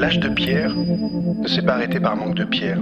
L'âge 0.00 0.18
de 0.18 0.30
pierre 0.30 0.74
ne 0.74 1.46
s'est 1.46 1.60
pas 1.60 1.74
arrêté 1.74 2.00
par 2.00 2.16
manque 2.16 2.34
de 2.34 2.44
pierre. 2.44 2.78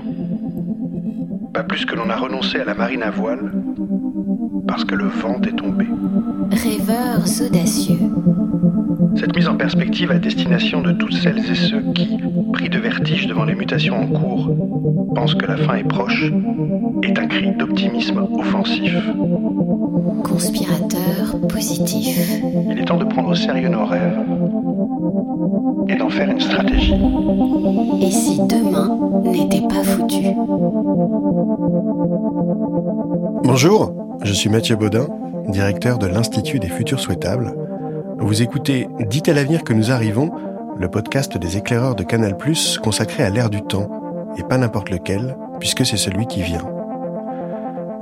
Pas 1.53 1.65
plus 1.65 1.85
que 1.85 1.97
l'on 1.97 2.09
a 2.11 2.17
renoncé 2.17 2.61
à 2.61 2.65
la 2.65 2.75
marine 2.75 3.03
à 3.03 3.11
voile 3.11 3.53
parce 4.69 4.85
que 4.85 4.95
le 4.95 5.07
vent 5.07 5.41
est 5.43 5.57
tombé. 5.57 5.85
Rêveurs 6.53 7.25
audacieux. 7.45 7.99
Cette 9.17 9.35
mise 9.35 9.49
en 9.49 9.57
perspective 9.57 10.13
à 10.13 10.19
destination 10.19 10.81
de 10.81 10.93
toutes 10.93 11.15
celles 11.15 11.39
et 11.39 11.57
ceux 11.57 11.83
qui, 11.93 12.19
pris 12.53 12.69
de 12.69 12.79
vertige 12.79 13.27
devant 13.27 13.45
les 13.45 13.57
mutations 13.57 13.97
en 13.97 14.07
cours, 14.07 14.55
pensent 15.17 15.35
que 15.35 15.47
la 15.47 15.57
fin 15.57 15.75
est 15.75 15.89
proche, 15.89 16.31
est 17.03 17.19
un 17.19 17.27
cri 17.27 17.51
d'optimisme 17.51 18.29
offensif. 18.39 18.95
Conspirateur 20.23 21.41
positif. 21.49 22.41
Il 22.71 22.79
est 22.79 22.85
temps 22.85 22.97
de 22.97 23.07
prendre 23.07 23.31
au 23.31 23.35
sérieux 23.35 23.71
nos 23.71 23.87
rêves 23.87 24.19
et 25.89 25.97
d'en 25.97 26.11
faire 26.11 26.31
une 26.31 26.41
stratégie. 26.41 26.95
Et 28.01 28.11
si 28.11 28.39
demain 28.41 28.99
n'était 29.25 29.67
pas 29.67 29.83
foutu 29.83 30.35
Bonjour, 33.45 33.93
je 34.23 34.33
suis 34.33 34.51
Mathieu 34.51 34.77
Baudin, 34.77 35.09
directeur 35.49 35.99
de 35.99 36.07
l'Institut 36.07 36.59
des 36.59 36.69
futurs 36.69 37.01
souhaitables. 37.01 37.55
Vous 38.19 38.43
écoutez 38.43 38.89
Dites 39.09 39.29
à 39.29 39.33
l'avenir 39.33 39.65
que 39.65 39.73
nous 39.73 39.91
arrivons, 39.91 40.31
le 40.77 40.89
podcast 40.89 41.39
des 41.39 41.57
éclaireurs 41.57 41.95
de 41.95 42.05
Canal+, 42.05 42.37
consacré 42.83 43.23
à 43.25 43.31
l'ère 43.31 43.51
du 43.51 43.63
temps, 43.63 43.89
et 44.37 44.43
pas 44.43 44.59
n'importe 44.59 44.91
lequel, 44.91 45.37
puisque 45.59 45.87
c'est 45.87 45.97
celui 45.97 46.27
qui 46.27 46.43
vient. 46.43 46.65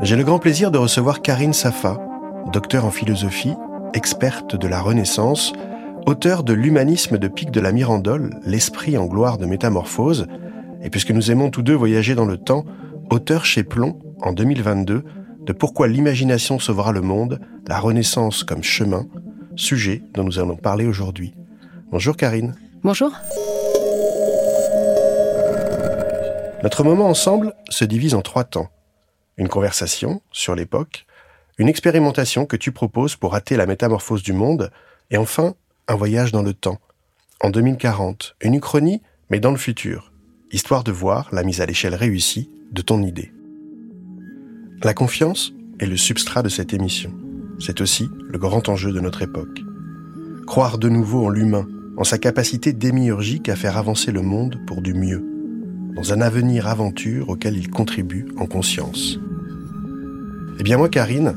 J'ai 0.03 0.17
le 0.17 0.25
grand 0.25 0.39
plaisir 0.39 0.71
de 0.71 0.79
recevoir 0.79 1.23
Karine 1.23 1.53
Safa, 1.53 1.99
docteur 2.53 2.85
en 2.85 2.91
philosophie, 2.91 3.55
experte 3.95 4.57
de 4.57 4.69
la 4.69 4.81
Renaissance, 4.81 5.53
auteur 6.07 6.45
de 6.45 6.53
L'humanisme 6.53 7.19
de 7.19 7.27
Pic 7.27 7.51
de 7.51 7.61
la 7.61 7.73
Mirandole, 7.73 8.31
l'esprit 8.45 8.97
en 8.97 9.07
gloire 9.07 9.39
de 9.39 9.45
métamorphose, 9.45 10.29
et 10.81 10.89
puisque 10.89 11.11
nous 11.11 11.33
aimons 11.33 11.51
tous 11.51 11.63
deux 11.63 11.75
voyager 11.75 12.15
dans 12.15 12.25
le 12.25 12.39
temps, 12.39 12.65
auteur 13.11 13.45
chez 13.45 13.65
Plomb, 13.65 13.99
en 14.23 14.33
2022, 14.33 15.03
de 15.41 15.53
Pourquoi 15.53 15.89
l'imagination 15.89 16.61
sauvera 16.61 16.93
le 16.93 17.01
monde, 17.01 17.41
la 17.67 17.81
Renaissance 17.81 18.45
comme 18.45 18.63
chemin, 18.63 19.07
sujet 19.57 20.03
dont 20.15 20.23
nous 20.23 20.39
allons 20.39 20.57
parler 20.57 20.87
aujourd'hui. 20.87 21.35
Bonjour 21.91 22.17
Karine. 22.17 22.55
Bonjour. 22.85 23.11
Notre 26.63 26.85
moment 26.85 27.09
ensemble 27.09 27.53
se 27.69 27.85
divise 27.85 28.15
en 28.15 28.23
trois 28.23 28.45
temps. 28.45 28.69
Une 29.39 29.49
conversation 29.49 30.23
sur 30.31 30.55
l'époque, 30.55 31.05
une 31.59 31.69
expérimentation 31.69 32.47
que 32.47 32.57
tu 32.57 32.71
proposes 32.71 33.17
pour 33.17 33.35
hâter 33.35 33.57
la 33.57 33.67
métamorphose 33.67 34.23
du 34.23 34.33
monde, 34.33 34.71
et 35.11 35.17
enfin 35.17 35.57
un 35.89 35.95
voyage 35.95 36.33
dans 36.33 36.43
le 36.43 36.53
temps. 36.53 36.79
En 37.41 37.51
2040, 37.51 38.37
une 38.43 38.55
uchronie, 38.55 39.03
mais 39.31 39.41
dans 39.41 39.51
le 39.51 39.57
futur, 39.57 40.13
histoire 40.51 40.85
de 40.85 40.93
voir 40.93 41.29
la 41.33 41.45
mise 41.45 41.61
à 41.61 41.67
l'échelle 41.67 41.95
réussie 41.95 42.51
de 42.73 42.83
ton 42.83 43.03
idée. 43.03 43.33
La 44.83 44.95
confiance 44.95 45.53
est 45.79 45.87
le 45.87 45.97
substrat 45.97 46.43
de 46.43 46.49
cette 46.49 46.73
émission. 46.73 47.13
C'est 47.59 47.81
aussi 47.81 48.09
le 48.29 48.39
grand 48.39 48.69
enjeu 48.69 48.93
de 48.93 49.01
notre 49.01 49.23
époque. 49.23 49.61
Croire 50.47 50.79
de 50.79 50.89
nouveau 50.89 51.27
en 51.27 51.29
l'humain, 51.29 51.67
en 51.97 52.05
sa 52.05 52.19
capacité 52.19 52.73
démiurgique 52.73 53.49
à 53.49 53.57
faire 53.57 53.77
avancer 53.77 54.13
le 54.13 54.23
monde 54.23 54.59
pour 54.67 54.83
du 54.83 54.93
mieux, 54.93 55.25
dans 55.95 56.13
un 56.13 56.21
avenir 56.21 56.67
aventure 56.67 57.29
auquel 57.29 57.57
il 57.57 57.71
contribue 57.71 58.27
en 58.39 58.47
conscience. 58.47 59.19
Eh 60.59 60.63
bien 60.63 60.79
moi, 60.79 60.89
Karine, 60.89 61.37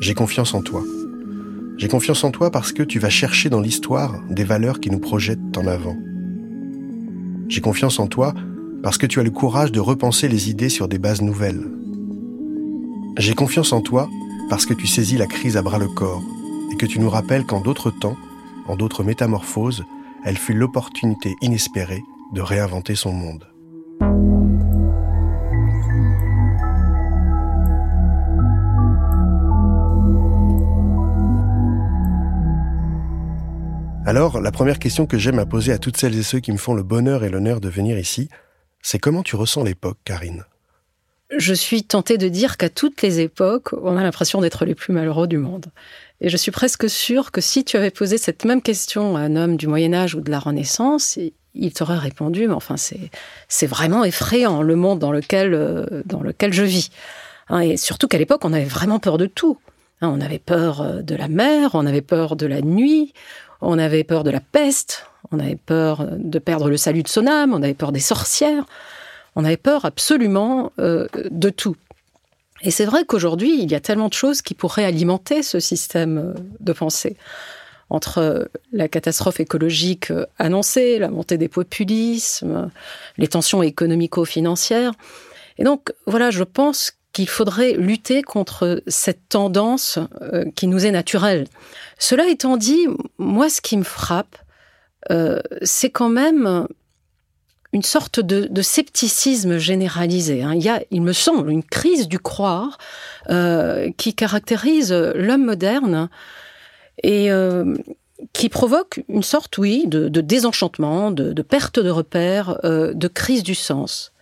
j'ai 0.00 0.14
confiance 0.14 0.54
en 0.54 0.62
toi. 0.62 0.82
J'ai 1.76 1.88
confiance 1.88 2.24
en 2.24 2.30
toi 2.30 2.50
parce 2.50 2.72
que 2.72 2.82
tu 2.82 2.98
vas 2.98 3.10
chercher 3.10 3.50
dans 3.50 3.60
l'histoire 3.60 4.22
des 4.30 4.44
valeurs 4.44 4.80
qui 4.80 4.90
nous 4.90 4.98
projettent 4.98 5.58
en 5.58 5.66
avant. 5.66 5.96
J'ai 7.48 7.60
confiance 7.60 8.00
en 8.00 8.06
toi 8.06 8.34
parce 8.82 8.96
que 8.96 9.06
tu 9.06 9.20
as 9.20 9.22
le 9.22 9.30
courage 9.30 9.72
de 9.72 9.80
repenser 9.80 10.28
les 10.28 10.48
idées 10.48 10.70
sur 10.70 10.88
des 10.88 10.98
bases 10.98 11.20
nouvelles. 11.20 11.70
J'ai 13.18 13.34
confiance 13.34 13.72
en 13.72 13.82
toi 13.82 14.08
parce 14.48 14.64
que 14.64 14.72
tu 14.72 14.86
saisis 14.86 15.18
la 15.18 15.26
crise 15.26 15.58
à 15.58 15.62
bras 15.62 15.78
le 15.78 15.88
corps 15.88 16.22
et 16.72 16.76
que 16.76 16.86
tu 16.86 16.98
nous 16.98 17.10
rappelles 17.10 17.44
qu'en 17.44 17.60
d'autres 17.60 17.90
temps, 17.90 18.16
en 18.68 18.76
d'autres 18.76 19.04
métamorphoses, 19.04 19.84
elle 20.24 20.38
fut 20.38 20.54
l'opportunité 20.54 21.34
inespérée 21.42 22.02
de 22.32 22.40
réinventer 22.40 22.94
son 22.94 23.12
monde. 23.12 23.46
Alors, 34.06 34.40
la 34.40 34.52
première 34.52 34.78
question 34.78 35.04
que 35.04 35.18
j'aime 35.18 35.40
à 35.40 35.46
poser 35.46 35.72
à 35.72 35.78
toutes 35.78 35.96
celles 35.96 36.16
et 36.16 36.22
ceux 36.22 36.38
qui 36.38 36.52
me 36.52 36.58
font 36.58 36.74
le 36.74 36.84
bonheur 36.84 37.24
et 37.24 37.28
l'honneur 37.28 37.60
de 37.60 37.68
venir 37.68 37.98
ici, 37.98 38.28
c'est 38.80 39.00
comment 39.00 39.24
tu 39.24 39.34
ressens 39.34 39.64
l'époque, 39.64 39.98
Karine? 40.04 40.44
Je 41.36 41.52
suis 41.52 41.82
tentée 41.82 42.16
de 42.16 42.28
dire 42.28 42.56
qu'à 42.56 42.68
toutes 42.68 43.02
les 43.02 43.18
époques, 43.18 43.72
on 43.72 43.96
a 43.96 44.04
l'impression 44.04 44.40
d'être 44.40 44.64
les 44.64 44.76
plus 44.76 44.92
malheureux 44.92 45.26
du 45.26 45.38
monde. 45.38 45.66
Et 46.20 46.28
je 46.28 46.36
suis 46.36 46.52
presque 46.52 46.88
sûre 46.88 47.32
que 47.32 47.40
si 47.40 47.64
tu 47.64 47.76
avais 47.76 47.90
posé 47.90 48.16
cette 48.16 48.44
même 48.44 48.62
question 48.62 49.16
à 49.16 49.22
un 49.22 49.34
homme 49.34 49.56
du 49.56 49.66
Moyen 49.66 49.92
Âge 49.92 50.14
ou 50.14 50.20
de 50.20 50.30
la 50.30 50.38
Renaissance, 50.38 51.18
il 51.54 51.72
t'aurait 51.72 51.98
répondu, 51.98 52.46
mais 52.46 52.54
enfin, 52.54 52.76
c'est 52.76 53.66
vraiment 53.66 54.04
effrayant 54.04 54.62
le 54.62 54.76
monde 54.76 55.00
dans 55.00 55.10
lequel, 55.10 55.52
euh, 55.52 56.04
dans 56.04 56.22
lequel 56.22 56.52
je 56.52 56.62
vis. 56.62 56.90
Hein, 57.48 57.58
et 57.58 57.76
surtout 57.76 58.06
qu'à 58.06 58.18
l'époque, 58.18 58.44
on 58.44 58.52
avait 58.52 58.66
vraiment 58.66 59.00
peur 59.00 59.18
de 59.18 59.26
tout. 59.26 59.58
Hein, 60.00 60.12
on 60.14 60.20
avait 60.20 60.38
peur 60.38 60.82
euh, 60.82 61.02
de 61.02 61.14
la 61.14 61.28
mer, 61.28 61.70
on 61.74 61.86
avait 61.86 62.02
peur 62.02 62.36
de 62.36 62.46
la 62.46 62.60
nuit, 62.60 63.14
on 63.60 63.78
avait 63.78 64.04
peur 64.04 64.24
de 64.24 64.30
la 64.30 64.40
peste, 64.40 65.06
on 65.32 65.38
avait 65.38 65.56
peur 65.56 66.06
de 66.18 66.38
perdre 66.38 66.68
le 66.68 66.76
salut 66.76 67.02
de 67.02 67.08
son 67.08 67.26
âme, 67.26 67.52
on 67.52 67.62
avait 67.62 67.74
peur 67.74 67.92
des 67.92 68.00
sorcières, 68.00 68.64
on 69.34 69.44
avait 69.44 69.56
peur 69.56 69.84
absolument 69.84 70.72
euh, 70.78 71.06
de 71.30 71.50
tout. 71.50 71.76
Et 72.62 72.70
c'est 72.70 72.86
vrai 72.86 73.04
qu'aujourd'hui, 73.04 73.62
il 73.62 73.70
y 73.70 73.74
a 73.74 73.80
tellement 73.80 74.08
de 74.08 74.14
choses 74.14 74.40
qui 74.40 74.54
pourraient 74.54 74.84
alimenter 74.84 75.42
ce 75.42 75.60
système 75.60 76.18
euh, 76.18 76.34
de 76.60 76.72
pensée. 76.72 77.16
Entre 77.88 78.50
la 78.72 78.88
catastrophe 78.88 79.38
écologique 79.38 80.10
euh, 80.10 80.26
annoncée, 80.38 80.98
la 80.98 81.10
montée 81.10 81.38
des 81.38 81.48
populismes, 81.48 82.70
les 83.18 83.28
tensions 83.28 83.62
économico-financières. 83.62 84.92
Et 85.58 85.64
donc, 85.64 85.92
voilà, 86.06 86.30
je 86.30 86.42
pense 86.42 86.92
qu'il 87.16 87.30
faudrait 87.30 87.72
lutter 87.72 88.22
contre 88.22 88.82
cette 88.86 89.30
tendance 89.30 89.98
qui 90.54 90.66
nous 90.66 90.84
est 90.84 90.90
naturelle. 90.90 91.46
Cela 91.98 92.28
étant 92.28 92.58
dit, 92.58 92.86
moi, 93.16 93.48
ce 93.48 93.62
qui 93.62 93.78
me 93.78 93.84
frappe, 93.84 94.36
euh, 95.10 95.40
c'est 95.62 95.88
quand 95.88 96.10
même 96.10 96.66
une 97.72 97.82
sorte 97.82 98.20
de, 98.20 98.60
scepticisme 98.60 99.56
généralisé. 99.56 100.42
Hein. 100.42 100.52
Il 100.54 100.62
y 100.62 100.68
a, 100.68 100.82
il 100.90 101.00
me 101.00 101.14
semble, 101.14 101.50
une 101.50 101.64
crise 101.64 102.06
du 102.06 102.18
croire 102.18 102.76
euh, 103.30 103.90
qui 103.96 104.12
caractérise 104.14 104.92
l'homme 104.92 105.46
moderne 105.46 106.10
et 107.02 107.32
euh, 107.32 107.76
qui 108.34 108.50
provoque 108.50 109.02
une 109.08 109.22
sorte, 109.22 109.56
oui, 109.56 109.84
de, 109.86 110.08
désenchantement, 110.20 111.10
de, 111.10 111.32
de, 111.32 111.42
perte 111.42 111.78
de 111.78 111.88
repères, 111.88 112.60
de 112.62 113.08
crise 113.08 113.42
du 113.42 113.54
sens. 113.54 114.12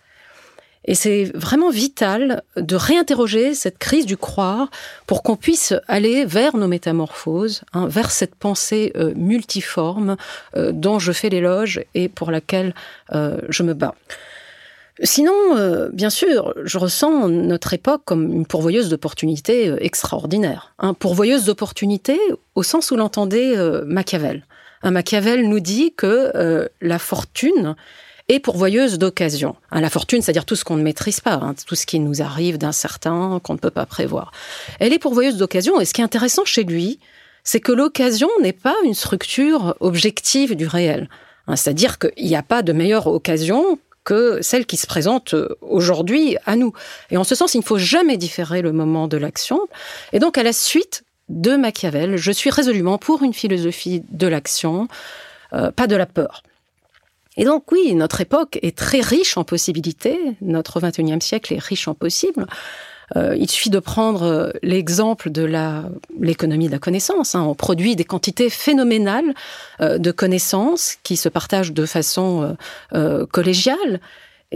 Et 0.85 0.93
c'est 0.93 1.31
vraiment 1.33 1.69
vital 1.69 2.43
de 2.55 2.75
réinterroger 2.75 3.55
cette 3.55 3.79
crise 3.79 4.05
du 4.05 4.17
croire 4.17 4.69
pour 5.07 5.23
qu'on 5.23 5.35
puisse 5.35 5.73
aller 5.87 6.25
vers 6.25 6.55
nos 6.55 6.67
métamorphoses, 6.67 7.63
hein, 7.73 7.87
vers 7.87 8.11
cette 8.11 8.35
pensée 8.35 8.91
euh, 8.95 9.13
multiforme 9.15 10.15
euh, 10.55 10.71
dont 10.71 10.99
je 10.99 11.11
fais 11.11 11.29
l'éloge 11.29 11.83
et 11.95 12.07
pour 12.07 12.29
laquelle 12.29 12.75
euh, 13.13 13.37
je 13.49 13.63
me 13.63 13.73
bats. 13.73 13.95
Sinon, 15.03 15.33
bien 15.91 16.09
sûr, 16.09 16.53
je 16.63 16.77
ressens 16.77 17.27
notre 17.27 17.73
époque 17.73 18.03
comme 18.05 18.31
une 18.31 18.45
pourvoyeuse 18.45 18.87
d'opportunités 18.87 19.73
extraordinaires. 19.81 20.73
Hein, 20.79 20.93
pourvoyeuse 20.93 21.43
d'opportunités 21.43 22.17
au 22.55 22.63
sens 22.63 22.91
où 22.91 22.95
l'entendait 22.95 23.57
Machiavel. 23.85 24.45
Un 24.83 24.91
Machiavel 24.91 25.49
nous 25.49 25.59
dit 25.59 25.93
que 25.97 26.69
la 26.79 26.97
fortune 26.97 27.75
et 28.27 28.39
pourvoyeuse 28.39 28.97
d'occasions. 28.97 29.55
Hein, 29.71 29.81
la 29.81 29.89
fortune, 29.89 30.21
c'est-à-dire 30.21 30.45
tout 30.45 30.55
ce 30.55 30.63
qu'on 30.63 30.77
ne 30.77 30.83
maîtrise 30.83 31.19
pas, 31.19 31.33
hein, 31.33 31.55
tout 31.67 31.75
ce 31.75 31.85
qui 31.85 31.99
nous 31.99 32.21
arrive 32.21 32.57
d'incertain, 32.57 33.39
qu'on 33.43 33.53
ne 33.53 33.59
peut 33.59 33.71
pas 33.71 33.85
prévoir. 33.85 34.31
Elle 34.79 34.93
est 34.93 34.99
pourvoyeuse 34.99 35.37
d'occasions, 35.37 35.79
et 35.79 35.85
ce 35.85 35.93
qui 35.93 36.01
est 36.01 36.05
intéressant 36.05 36.45
chez 36.45 36.63
lui, 36.63 36.99
c'est 37.43 37.59
que 37.59 37.71
l'occasion 37.71 38.29
n'est 38.41 38.53
pas 38.53 38.75
une 38.83 38.95
structure 38.95 39.75
objective 39.79 40.55
du 40.55 40.65
réel. 40.65 41.09
Hein, 41.47 41.55
c'est-à-dire 41.55 41.99
qu'il 41.99 42.25
n'y 42.25 42.35
a 42.35 42.43
pas 42.43 42.63
de 42.63 42.73
meilleure 42.73 43.07
occasion 43.07 43.77
que 44.03 44.39
celle 44.41 44.65
qui 44.65 44.77
se 44.77 44.87
présente 44.87 45.33
euh, 45.33 45.57
aujourd'hui 45.61 46.37
à 46.45 46.55
nous. 46.55 46.73
Et 47.11 47.17
en 47.17 47.23
ce 47.23 47.35
sens, 47.35 47.53
il 47.53 47.59
ne 47.59 47.63
faut 47.63 47.77
jamais 47.77 48.17
différer 48.17 48.61
le 48.61 48.71
moment 48.71 49.07
de 49.07 49.17
l'action. 49.17 49.59
Et 50.13 50.19
donc, 50.19 50.37
à 50.37 50.43
la 50.43 50.53
suite 50.53 51.03
de 51.29 51.55
Machiavel, 51.55 52.17
je 52.17 52.31
suis 52.31 52.49
résolument 52.49 52.97
pour 52.97 53.23
une 53.23 53.33
philosophie 53.33 54.03
de 54.11 54.27
l'action, 54.27 54.87
euh, 55.53 55.71
pas 55.71 55.87
de 55.87 55.95
la 55.95 56.05
peur. 56.05 56.43
Et 57.37 57.45
donc 57.45 57.71
oui, 57.71 57.93
notre 57.95 58.21
époque 58.21 58.59
est 58.61 58.77
très 58.77 59.01
riche 59.01 59.37
en 59.37 59.43
possibilités, 59.43 60.19
notre 60.41 60.79
21e 60.79 61.21
siècle 61.21 61.53
est 61.53 61.59
riche 61.59 61.87
en 61.87 61.93
possibles. 61.93 62.47
Euh, 63.15 63.35
il 63.37 63.49
suffit 63.49 63.69
de 63.69 63.79
prendre 63.79 64.23
euh, 64.23 64.49
l'exemple 64.63 65.29
de 65.29 65.43
l'économie 66.19 66.67
de 66.67 66.71
la 66.71 66.79
connaissance. 66.79 67.35
Hein. 67.35 67.43
On 67.43 67.53
produit 67.53 67.95
des 67.95 68.03
quantités 68.03 68.49
phénoménales 68.49 69.33
euh, 69.81 69.97
de 69.97 70.11
connaissances 70.11 70.97
qui 71.03 71.17
se 71.17 71.29
partagent 71.29 71.73
de 71.73 71.85
façon 71.85 72.55
collégiale 73.31 73.99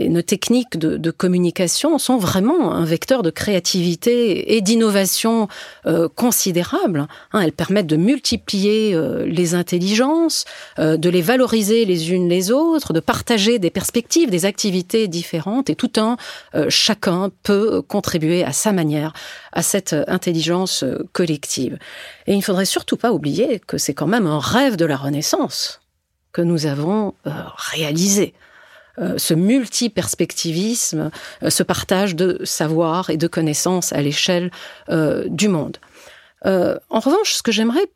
et 0.00 0.08
nos 0.08 0.22
techniques 0.22 0.78
de, 0.78 1.10
communication 1.10 1.98
sont 1.98 2.16
vraiment 2.16 2.72
un 2.72 2.84
vecteur 2.84 3.22
de 3.22 3.30
créativité 3.30 4.56
et 4.56 4.62
d'innovation 4.62 5.48
euh, 5.86 6.08
considérable. 6.08 7.06
Hein. 7.32 7.40
elles 7.40 7.52
permettent 7.52 7.86
de 7.86 7.96
multiplier 7.96 8.94
euh, 8.94 9.26
les 9.26 9.54
intelligences, 9.54 10.46
euh, 10.78 10.96
de 10.96 11.10
les 11.10 11.20
valoriser 11.20 11.84
les 11.84 12.12
unes 12.12 12.28
les 12.30 12.50
autres, 12.50 12.94
de 12.94 13.00
partager 13.00 13.58
des 13.58 13.70
perspectives, 13.70 14.30
des 14.30 14.46
activités 14.46 15.06
différentes, 15.06 15.68
et 15.68 15.74
tout 15.74 15.92
un 15.96 16.16
chacun 16.68 17.30
peut 17.42 17.82
contribuer 17.82 18.42
à 18.44 18.52
sa 18.52 18.72
manière 18.72 19.12
à 19.52 19.62
cette 19.62 19.94
intelligence 20.06 20.84
collective. 21.12 21.78
Et 22.26 22.32
il 22.32 22.38
ne 22.38 22.42
faudrait 22.42 22.64
surtout 22.64 22.96
pas 22.96 23.12
oublier 23.12 23.60
que 23.66 23.76
c'est 23.76 23.94
quand 23.94 24.06
même 24.06 24.26
un 24.26 24.38
rêve 24.38 24.76
de 24.76 24.86
la 24.86 24.96
Renaissance 24.96 25.80
que 26.32 26.42
nous 26.42 26.66
avons 26.66 27.14
réalisé. 27.24 28.34
Euh, 29.00 29.14
ce 29.16 29.34
multi-perspectivisme, 29.34 31.10
euh, 31.42 31.50
ce 31.50 31.62
partage 31.62 32.14
de 32.14 32.40
savoir 32.44 33.10
et 33.10 33.16
de 33.16 33.26
connaissances 33.26 33.92
à 33.92 34.02
l'échelle 34.02 34.50
euh, 34.90 35.24
du 35.28 35.48
monde. 35.48 35.78
en 36.44 37.00
revanche, 37.00 37.34
ce 37.34 37.42
que 37.42 37.52
j'aimerais 37.52 37.86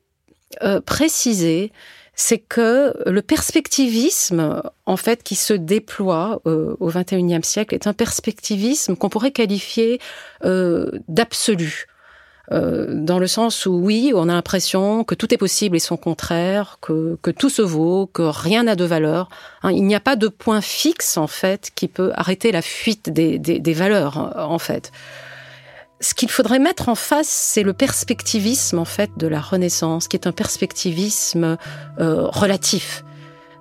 préciser, 0.84 1.72
c'est 2.14 2.38
que 2.38 2.94
le 3.10 3.22
perspectivisme, 3.22 4.62
en 4.86 4.96
fait, 4.96 5.22
qui 5.22 5.34
se 5.34 5.54
déploie 5.54 6.42
au 6.44 6.90
XXIe 6.90 7.42
siècle, 7.42 7.74
est 7.74 7.86
un 7.86 7.94
perspectivisme 7.94 8.96
qu'on 8.96 9.08
pourrait 9.08 9.32
qualifier 9.32 9.98
d'absolu. 11.08 11.86
Euh, 12.52 12.86
dans 12.90 13.18
le 13.18 13.26
sens 13.26 13.64
où 13.66 13.72
oui, 13.72 14.12
on 14.14 14.28
a 14.28 14.34
l'impression 14.34 15.02
que 15.02 15.14
tout 15.14 15.32
est 15.32 15.38
possible 15.38 15.76
et 15.76 15.80
son 15.80 15.96
contraire, 15.96 16.78
que, 16.82 17.16
tout 17.30 17.48
se 17.48 17.62
vaut, 17.62 18.06
que 18.06 18.22
rien 18.22 18.64
n'a 18.64 18.76
de 18.76 18.84
valeur. 18.84 19.28
Hein, 19.62 19.72
il 19.72 19.84
n'y 19.84 19.94
a 19.94 20.00
pas 20.00 20.16
de 20.16 20.28
point 20.28 20.60
fixe 20.60 21.16
en 21.16 21.26
fait 21.26 21.70
qui 21.74 21.88
peut 21.88 22.12
arrêter 22.14 22.52
la 22.52 22.62
fuite 22.62 23.10
des 23.10 23.74
valeurs 23.74 24.34
en 24.36 24.58
fait. 24.58 24.92
Ce 26.04 26.12
qu'il 26.12 26.28
faudrait 26.28 26.58
mettre 26.58 26.90
en 26.90 26.94
face, 26.94 27.28
c'est 27.28 27.62
le 27.62 27.72
perspectivisme 27.72 28.78
en 28.78 28.84
fait 28.84 29.10
de 29.16 29.26
la 29.26 29.40
Renaissance, 29.40 30.06
qui 30.06 30.16
est 30.16 30.26
un 30.26 30.32
perspectivisme 30.32 31.56
euh, 31.98 32.26
relatif. 32.26 33.04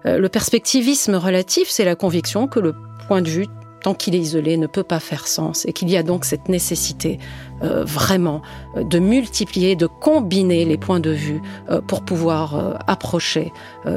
Euh, 0.06 0.18
le 0.18 0.28
perspectivisme 0.28 1.16
relatif, 1.16 1.70
c'est 1.70 1.86
la 1.86 1.96
conviction 1.96 2.48
que 2.48 2.60
le 2.60 2.76
point 3.08 3.22
de 3.22 3.30
vue 3.30 3.48
tant 3.84 3.94
qu'il 3.94 4.16
est 4.16 4.20
isolé, 4.20 4.58
ne 4.58 4.66
peut 4.66 4.84
pas 4.84 5.00
faire 5.00 5.28
sens 5.28 5.66
et 5.66 5.74
qu'il 5.74 5.90
y 5.90 5.98
a 5.98 6.04
donc 6.04 6.26
cette 6.26 6.50
nécessité 6.50 7.20
euh, 7.62 7.84
vraiment 7.84 8.42
euh, 8.76 8.84
de 8.84 8.98
multiplier, 8.98 9.76
de 9.76 9.86
combiner 9.88 10.66
les 10.66 10.78
points 10.78 11.02
de 11.02 11.12
vue 11.12 11.42
euh, 11.70 11.82
pour 11.82 12.04
pouvoir 12.04 12.82
approcher 12.88 13.52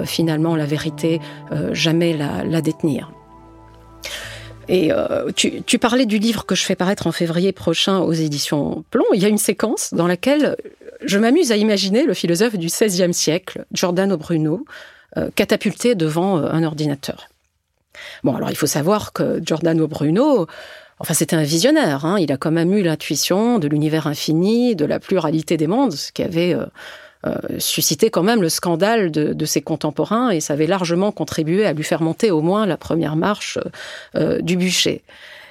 finalement 0.04 0.56
la 0.56 0.66
vérité, 0.66 1.20
jamais 1.72 2.16
la, 2.16 2.60
détenir. 2.60 3.12
Et 4.68 4.90
tu, 5.36 5.62
tu, 5.62 5.78
parlais 5.78 6.06
du 6.06 6.18
livre 6.18 6.44
que 6.44 6.54
je 6.54 6.64
fais 6.64 6.74
paraître 6.74 7.06
en 7.06 7.12
février 7.12 7.52
prochain 7.52 8.00
aux 8.00 8.12
éditions 8.12 8.84
Plomb. 8.90 9.04
Il 9.14 9.22
y 9.22 9.24
a 9.24 9.28
une 9.28 9.38
séquence 9.38 9.94
dans 9.94 10.08
laquelle 10.08 10.56
je 11.04 11.18
m'amuse 11.18 11.52
à 11.52 11.56
imaginer 11.56 12.04
le 12.04 12.14
philosophe 12.14 12.56
du 12.56 12.66
XVIe 12.66 13.14
siècle, 13.14 13.64
Giordano 13.72 14.16
Bruno, 14.16 14.64
catapulté 15.36 15.94
devant 15.94 16.36
un 16.36 16.64
ordinateur. 16.64 17.28
Bon, 18.24 18.34
alors 18.34 18.50
il 18.50 18.56
faut 18.56 18.66
savoir 18.66 19.12
que 19.12 19.40
Giordano 19.44 19.88
Bruno, 19.88 20.46
enfin 20.98 21.14
c'était 21.14 21.36
un 21.36 21.42
visionnaire, 21.42 22.04
hein. 22.04 22.18
il 22.18 22.32
a 22.32 22.36
quand 22.36 22.50
même 22.50 22.72
eu 22.72 22.82
l'intuition 22.82 23.58
de 23.58 23.68
l'univers 23.68 24.06
infini, 24.06 24.76
de 24.76 24.84
la 24.84 25.00
pluralité 25.00 25.56
des 25.56 25.66
mondes, 25.66 25.92
ce 25.92 26.12
qui 26.12 26.22
avait 26.22 26.54
euh, 26.54 26.66
euh, 27.26 27.34
suscité 27.58 28.10
quand 28.10 28.22
même 28.22 28.42
le 28.42 28.48
scandale 28.48 29.10
de, 29.10 29.44
ses 29.44 29.62
contemporains 29.62 30.30
et 30.30 30.40
ça 30.40 30.52
avait 30.52 30.66
largement 30.66 31.12
contribué 31.12 31.66
à 31.66 31.72
lui 31.72 31.82
faire 31.82 32.02
monter 32.02 32.30
au 32.30 32.40
moins 32.40 32.66
la 32.66 32.76
première 32.76 33.16
marche 33.16 33.58
euh, 34.14 34.40
du 34.42 34.56
bûcher. 34.56 35.02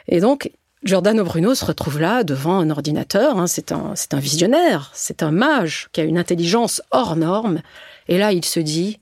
Et 0.07 0.19
donc, 0.19 0.51
Giordano 0.83 1.23
Bruno 1.23 1.55
se 1.55 1.65
retrouve 1.65 1.99
là 1.99 2.23
devant 2.23 2.59
un 2.59 2.69
ordinateur, 2.69 3.39
hein. 3.39 3.47
c'est 3.47 3.71
un, 3.71 3.93
un 4.11 4.19
visionnaire, 4.19 4.91
c'est 4.93 5.23
un 5.23 5.31
mage 5.31 5.89
qui 5.91 5.99
a 5.99 6.03
une 6.03 6.17
intelligence 6.17 6.81
hors 6.91 7.15
norme, 7.15 7.61
et 8.07 8.19
là 8.19 8.31
il 8.31 8.45
se 8.45 8.59
dit 8.59 8.99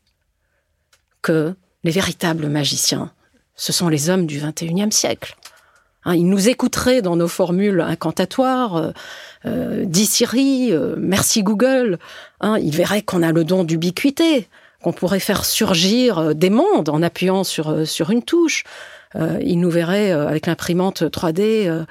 que 1.21 1.53
les 1.83 1.91
véritables 1.91 2.47
magiciens, 2.47 3.11
ce 3.55 3.71
sont 3.71 3.89
les 3.89 4.09
hommes 4.09 4.25
du 4.25 4.39
XXIe 4.39 4.91
siècle. 4.91 5.35
Hein, 6.05 6.15
ils 6.15 6.27
nous 6.27 6.49
écouteraient 6.49 7.01
dans 7.01 7.15
nos 7.15 7.27
formules 7.27 7.81
incantatoires, 7.81 8.75
euh, 8.75 8.91
euh 9.45 9.83
dis 9.85 10.05
Siri, 10.05 10.71
euh, 10.71 10.95
merci 10.97 11.43
Google. 11.43 11.97
Hein, 12.41 12.57
ils 12.59 12.75
verraient 12.75 13.01
qu'on 13.01 13.23
a 13.23 13.31
le 13.31 13.43
don 13.43 13.63
d'ubiquité, 13.63 14.47
qu'on 14.81 14.93
pourrait 14.93 15.19
faire 15.19 15.45
surgir 15.45 16.17
euh, 16.17 16.33
des 16.33 16.49
mondes 16.49 16.89
en 16.89 17.01
appuyant 17.01 17.43
sur, 17.43 17.87
sur 17.87 18.09
une 18.09 18.23
touche. 18.23 18.63
ils 19.41 19.59
nous 19.59 19.69
verraient 19.69 20.11
avec 20.11 20.47
l'imprimante 20.47 21.03
3D 21.03 21.85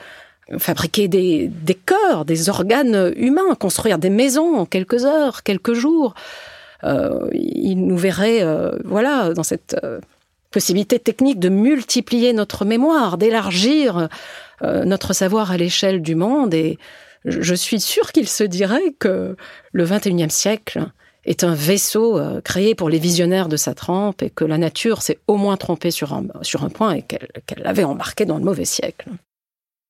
fabriquer 0.58 1.06
des, 1.06 1.48
des 1.48 1.74
cœurs, 1.74 2.24
des 2.24 2.48
organes 2.48 3.12
humains, 3.16 3.54
construire 3.58 3.98
des 3.98 4.10
maisons 4.10 4.56
en 4.56 4.66
quelques 4.66 5.04
heures, 5.04 5.44
quelques 5.44 5.72
jours. 5.72 6.14
ils 6.82 7.76
nous 7.76 7.96
verraient, 7.96 8.44
voilà, 8.84 9.32
dans 9.34 9.44
cette 9.44 9.76
possibilité 10.52 10.98
technique 10.98 11.40
de 11.40 11.48
multiplier 11.48 12.32
notre 12.32 12.64
mémoire, 12.64 13.18
d'élargir 13.18 14.08
euh, 14.62 14.84
notre 14.84 15.12
savoir 15.12 15.50
à 15.50 15.56
l'échelle 15.56 16.02
du 16.02 16.14
monde. 16.14 16.54
Et 16.54 16.78
je 17.24 17.54
suis 17.54 17.80
sûre 17.80 18.12
qu'il 18.12 18.28
se 18.28 18.44
dirait 18.44 18.94
que 18.98 19.36
le 19.72 19.84
XXIe 19.84 20.30
siècle 20.30 20.86
est 21.24 21.44
un 21.44 21.54
vaisseau 21.54 22.18
euh, 22.18 22.40
créé 22.40 22.74
pour 22.74 22.88
les 22.88 22.98
visionnaires 22.98 23.48
de 23.48 23.56
sa 23.56 23.74
trempe 23.74 24.22
et 24.22 24.30
que 24.30 24.44
la 24.44 24.58
nature 24.58 25.02
s'est 25.02 25.18
au 25.26 25.36
moins 25.36 25.56
trompée 25.56 25.90
sur 25.90 26.12
un, 26.12 26.24
sur 26.42 26.64
un 26.64 26.68
point 26.68 26.94
et 26.94 27.02
qu'elle 27.02 27.62
l'avait 27.62 27.84
embarqué 27.84 28.24
dans 28.24 28.38
le 28.38 28.44
mauvais 28.44 28.64
siècle. 28.64 29.08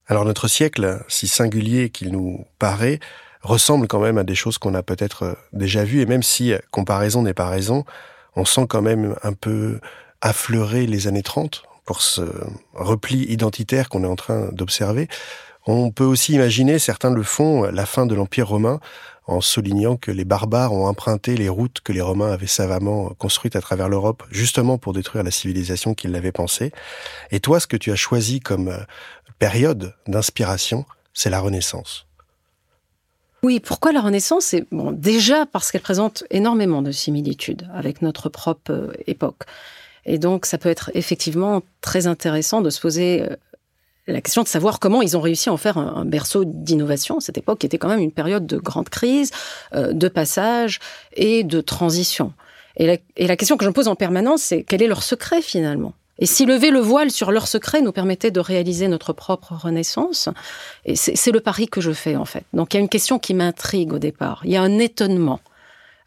Alors 0.06 0.24
notre 0.24 0.48
siècle, 0.48 1.02
si 1.08 1.26
singulier 1.26 1.90
qu'il 1.90 2.12
nous 2.12 2.44
paraît, 2.58 3.00
ressemble 3.40 3.88
quand 3.88 4.00
même 4.00 4.18
à 4.18 4.24
des 4.24 4.34
choses 4.34 4.58
qu'on 4.58 4.74
a 4.74 4.82
peut-être 4.82 5.22
euh, 5.22 5.34
déjà 5.52 5.84
vues 5.84 6.00
et 6.00 6.06
même 6.06 6.22
si 6.22 6.52
comparaison 6.70 7.22
n'est 7.22 7.34
pas 7.34 7.48
raison, 7.48 7.84
on 8.36 8.44
sent 8.44 8.66
quand 8.68 8.82
même 8.82 9.14
un 9.22 9.32
peu 9.32 9.78
affleurer 10.22 10.86
les 10.86 11.06
années 11.06 11.22
30 11.22 11.64
pour 11.84 12.00
ce 12.00 12.22
repli 12.72 13.24
identitaire 13.24 13.90
qu'on 13.90 14.04
est 14.04 14.08
en 14.08 14.16
train 14.16 14.48
d'observer. 14.52 15.08
On 15.66 15.90
peut 15.90 16.04
aussi 16.04 16.32
imaginer, 16.32 16.78
certains 16.78 17.10
le 17.10 17.22
font, 17.22 17.64
la 17.64 17.86
fin 17.86 18.06
de 18.06 18.14
l'Empire 18.14 18.48
romain 18.48 18.80
en 19.26 19.40
soulignant 19.40 19.96
que 19.96 20.10
les 20.10 20.24
barbares 20.24 20.72
ont 20.72 20.86
emprunté 20.86 21.36
les 21.36 21.48
routes 21.48 21.80
que 21.80 21.92
les 21.92 22.00
Romains 22.00 22.32
avaient 22.32 22.46
savamment 22.46 23.10
construites 23.18 23.56
à 23.56 23.60
travers 23.60 23.88
l'Europe, 23.88 24.24
justement 24.30 24.78
pour 24.78 24.92
détruire 24.92 25.22
la 25.22 25.30
civilisation 25.30 25.94
qu'ils 25.94 26.10
l'avaient 26.10 26.32
pensée. 26.32 26.72
Et 27.30 27.40
toi, 27.40 27.60
ce 27.60 27.66
que 27.66 27.76
tu 27.76 27.92
as 27.92 27.96
choisi 27.96 28.40
comme 28.40 28.68
euh, 28.68 28.78
période 29.38 29.94
d'inspiration, 30.06 30.84
c'est 31.14 31.30
la 31.30 31.40
Renaissance. 31.40 32.06
Oui, 33.44 33.60
pourquoi 33.60 33.92
la 33.92 34.00
Renaissance? 34.00 34.54
Bon, 34.70 34.92
Déjà 34.92 35.46
parce 35.46 35.70
qu'elle 35.70 35.80
présente 35.82 36.24
énormément 36.30 36.82
de 36.82 36.92
similitudes 36.92 37.68
avec 37.74 38.02
notre 38.02 38.28
propre 38.28 38.72
euh, 38.72 38.92
époque. 39.06 39.44
Et 40.06 40.18
donc, 40.18 40.46
ça 40.46 40.58
peut 40.58 40.68
être 40.68 40.90
effectivement 40.94 41.62
très 41.80 42.06
intéressant 42.06 42.60
de 42.60 42.70
se 42.70 42.80
poser 42.80 43.22
euh, 43.22 43.36
la 44.06 44.20
question 44.20 44.42
de 44.42 44.48
savoir 44.48 44.80
comment 44.80 45.02
ils 45.02 45.16
ont 45.16 45.20
réussi 45.20 45.48
à 45.48 45.52
en 45.52 45.56
faire 45.56 45.78
un, 45.78 46.04
berceau 46.04 46.44
d'innovation. 46.44 47.20
Cette 47.20 47.38
époque 47.38 47.64
était 47.64 47.78
quand 47.78 47.88
même 47.88 48.00
une 48.00 48.12
période 48.12 48.46
de 48.46 48.58
grande 48.58 48.88
crise, 48.88 49.30
euh, 49.74 49.92
de 49.92 50.08
passage 50.08 50.80
et 51.14 51.44
de 51.44 51.60
transition. 51.60 52.32
Et 52.76 52.86
la, 52.86 52.96
et 53.16 53.26
la 53.26 53.36
question 53.36 53.56
que 53.56 53.64
je 53.64 53.68
me 53.68 53.74
pose 53.74 53.88
en 53.88 53.96
permanence, 53.96 54.42
c'est 54.42 54.62
quel 54.64 54.82
est 54.82 54.88
leur 54.88 55.02
secret 55.02 55.42
finalement? 55.42 55.94
Et 56.18 56.26
si 56.26 56.46
lever 56.46 56.70
le 56.70 56.78
voile 56.78 57.10
sur 57.10 57.32
leur 57.32 57.48
secret 57.48 57.80
nous 57.80 57.92
permettait 57.92 58.30
de 58.30 58.40
réaliser 58.40 58.86
notre 58.86 59.12
propre 59.12 59.54
renaissance, 59.54 60.28
et 60.84 60.94
c'est 60.94 61.32
le 61.32 61.40
pari 61.40 61.68
que 61.68 61.80
je 61.80 61.92
fais 61.92 62.16
en 62.16 62.24
fait. 62.24 62.44
Donc 62.52 62.72
il 62.72 62.76
y 62.76 62.78
a 62.78 62.80
une 62.80 62.88
question 62.88 63.18
qui 63.18 63.34
m'intrigue 63.34 63.92
au 63.92 63.98
départ. 63.98 64.40
Il 64.44 64.52
y 64.52 64.56
a 64.56 64.62
un 64.62 64.78
étonnement. 64.78 65.40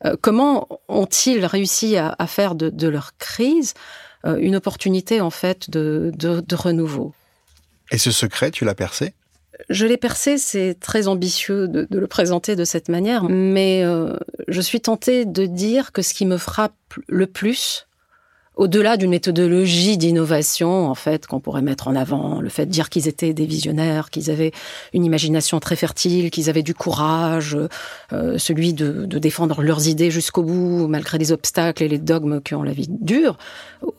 Euh, 0.03 0.15
comment 0.19 0.67
ont-ils 0.89 1.45
réussi 1.45 1.95
à, 1.97 2.15
faire 2.27 2.55
de, 2.55 2.87
leur 2.87 3.17
crise 3.17 3.73
une 4.25 4.55
opportunité 4.55 5.21
en 5.21 5.29
fait 5.29 5.69
de, 5.69 6.11
de 6.17 6.55
renouveau? 6.55 7.13
Et 7.91 7.99
ce 7.99 8.09
secret, 8.09 8.49
tu 8.49 8.65
l'as 8.65 8.73
percé? 8.73 9.13
Je 9.69 9.85
l'ai 9.85 9.97
percé, 9.97 10.37
c'est 10.37 10.77
très 10.79 11.07
ambitieux 11.07 11.67
de, 11.67 11.87
le 11.89 12.07
présenter 12.07 12.55
de 12.55 12.65
cette 12.65 12.89
manière, 12.89 13.23
mais 13.23 13.83
euh, 13.83 14.15
je 14.47 14.61
suis 14.61 14.81
tentée 14.81 15.25
de 15.25 15.45
dire 15.45 15.91
que 15.91 16.01
ce 16.01 16.13
qui 16.13 16.25
me 16.25 16.37
frappe 16.37 16.75
le 17.07 17.27
plus, 17.27 17.84
au-delà 18.55 18.97
d'une 18.97 19.09
méthodologie 19.09 19.97
d'innovation, 19.97 20.87
en 20.87 20.95
fait, 20.95 21.27
qu'on 21.27 21.39
pourrait 21.39 21.61
mettre 21.61 21.87
en 21.87 21.95
avant, 21.95 22.39
le 22.41 22.49
fait 22.49 22.65
de 22.65 22.71
dire 22.71 22.89
qu'ils 22.89 23.07
étaient 23.07 23.33
des 23.33 23.45
visionnaires, 23.45 24.09
qu'ils 24.09 24.31
avaient 24.31 24.51
une 24.93 25.03
imagination 25.03 25.59
très 25.59 25.75
fertile, 25.75 26.31
qu'ils 26.31 26.49
avaient 26.49 26.63
du 26.63 26.73
courage, 26.73 27.57
euh, 28.13 28.37
celui 28.37 28.73
de, 28.73 29.05
défendre 29.05 29.61
leurs 29.61 29.87
idées 29.87 30.11
jusqu'au 30.11 30.43
bout, 30.43 30.87
malgré 30.87 31.17
les 31.17 31.31
obstacles 31.31 31.83
et 31.83 31.87
les 31.87 31.97
dogmes 31.97 32.41
qui 32.41 32.55
ont 32.55 32.63
la 32.63 32.73
vie 32.73 32.87
dure, 32.89 33.37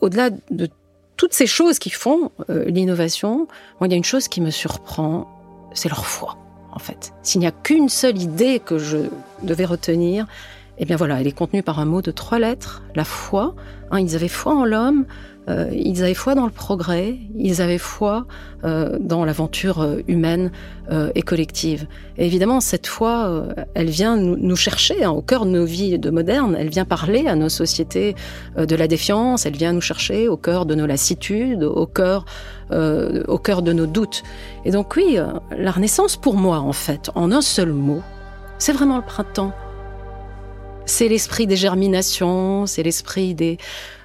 au-delà 0.01 0.29
de 0.51 0.69
toutes 1.17 1.33
ces 1.33 1.47
choses 1.47 1.79
qui 1.79 1.89
font 1.89 2.31
euh, 2.49 2.65
l'innovation, 2.65 3.47
moi, 3.79 3.87
il 3.87 3.91
y 3.91 3.93
a 3.93 3.97
une 3.97 4.03
chose 4.03 4.27
qui 4.27 4.41
me 4.41 4.51
surprend, 4.51 5.27
c'est 5.73 5.89
leur 5.89 6.05
foi, 6.05 6.37
en 6.71 6.79
fait. 6.79 7.13
S'il 7.23 7.41
n'y 7.41 7.47
a 7.47 7.51
qu'une 7.51 7.89
seule 7.89 8.21
idée 8.21 8.59
que 8.59 8.77
je 8.77 8.97
devais 9.43 9.65
retenir, 9.65 10.27
eh 10.77 10.85
bien 10.85 10.95
voilà, 10.95 11.19
elle 11.19 11.27
est 11.27 11.31
contenue 11.31 11.63
par 11.63 11.79
un 11.79 11.85
mot 11.85 12.01
de 12.01 12.11
trois 12.11 12.39
lettres, 12.39 12.83
la 12.95 13.03
foi. 13.03 13.55
Hein, 13.89 13.99
ils 13.99 14.15
avaient 14.15 14.27
foi 14.27 14.53
en 14.53 14.65
l'homme, 14.65 15.05
euh, 15.49 15.69
ils 15.71 16.03
avaient 16.03 16.13
foi 16.13 16.35
dans 16.35 16.45
le 16.45 16.51
progrès, 16.51 17.15
ils 17.37 17.61
avaient 17.61 17.77
foi 17.77 18.25
euh, 18.65 18.97
dans 18.99 19.23
l'aventure 19.23 19.81
euh, 19.81 20.01
humaine 20.07 20.51
et 21.15 21.21
collective. 21.21 21.85
Et 22.17 22.25
évidemment, 22.25 22.61
cette 22.61 22.87
foi, 22.87 23.45
elle 23.73 23.89
vient 23.89 24.15
nous, 24.15 24.55
chercher 24.55 25.03
hein, 25.03 25.11
au 25.11 25.21
cœur 25.21 25.45
de 25.45 25.51
nos 25.51 25.65
vies 25.65 25.99
de 25.99 26.09
modernes, 26.09 26.55
elle 26.57 26.69
vient 26.69 26.85
parler 26.85 27.27
à 27.27 27.35
nos 27.35 27.49
sociétés 27.49 28.15
de 28.57 28.73
la 28.73 28.87
défiance, 28.87 29.45
elle 29.45 29.57
vient 29.57 29.73
nous 29.73 29.81
chercher 29.81 30.29
au 30.29 30.37
cœur 30.37 30.65
de 30.65 30.75
nos 30.75 30.85
lassitudes, 30.85 31.65
au 31.65 31.85
cœur, 31.87 32.23
au 32.71 33.37
cœur 33.37 33.63
de 33.63 33.73
nos 33.73 33.85
doutes. 33.85 34.23
Et 34.63 34.71
donc 34.71 34.95
oui, 34.95 35.17
la 35.57 35.71
Renaissance, 35.71 36.15
pour 36.15 36.35
moi, 36.35 36.59
en 36.59 36.71
fait, 36.71 37.11
en 37.13 37.33
un 37.33 37.41
seul 37.41 37.73
mot, 37.73 38.01
c'est 38.59 38.71
vraiment 38.71 38.95
le 38.95 39.03
printemps. 39.03 39.51
C'est 40.87 41.09
l'esprit 41.09 41.47
des 41.47 41.57
germinations, 41.57 42.65
c'est 42.65 42.81
l'esprit 42.81 43.35
des 43.35 43.57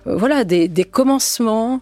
euh, 0.07 0.17
voilà 0.17 0.45
des, 0.45 0.85
commencements. 0.85 1.81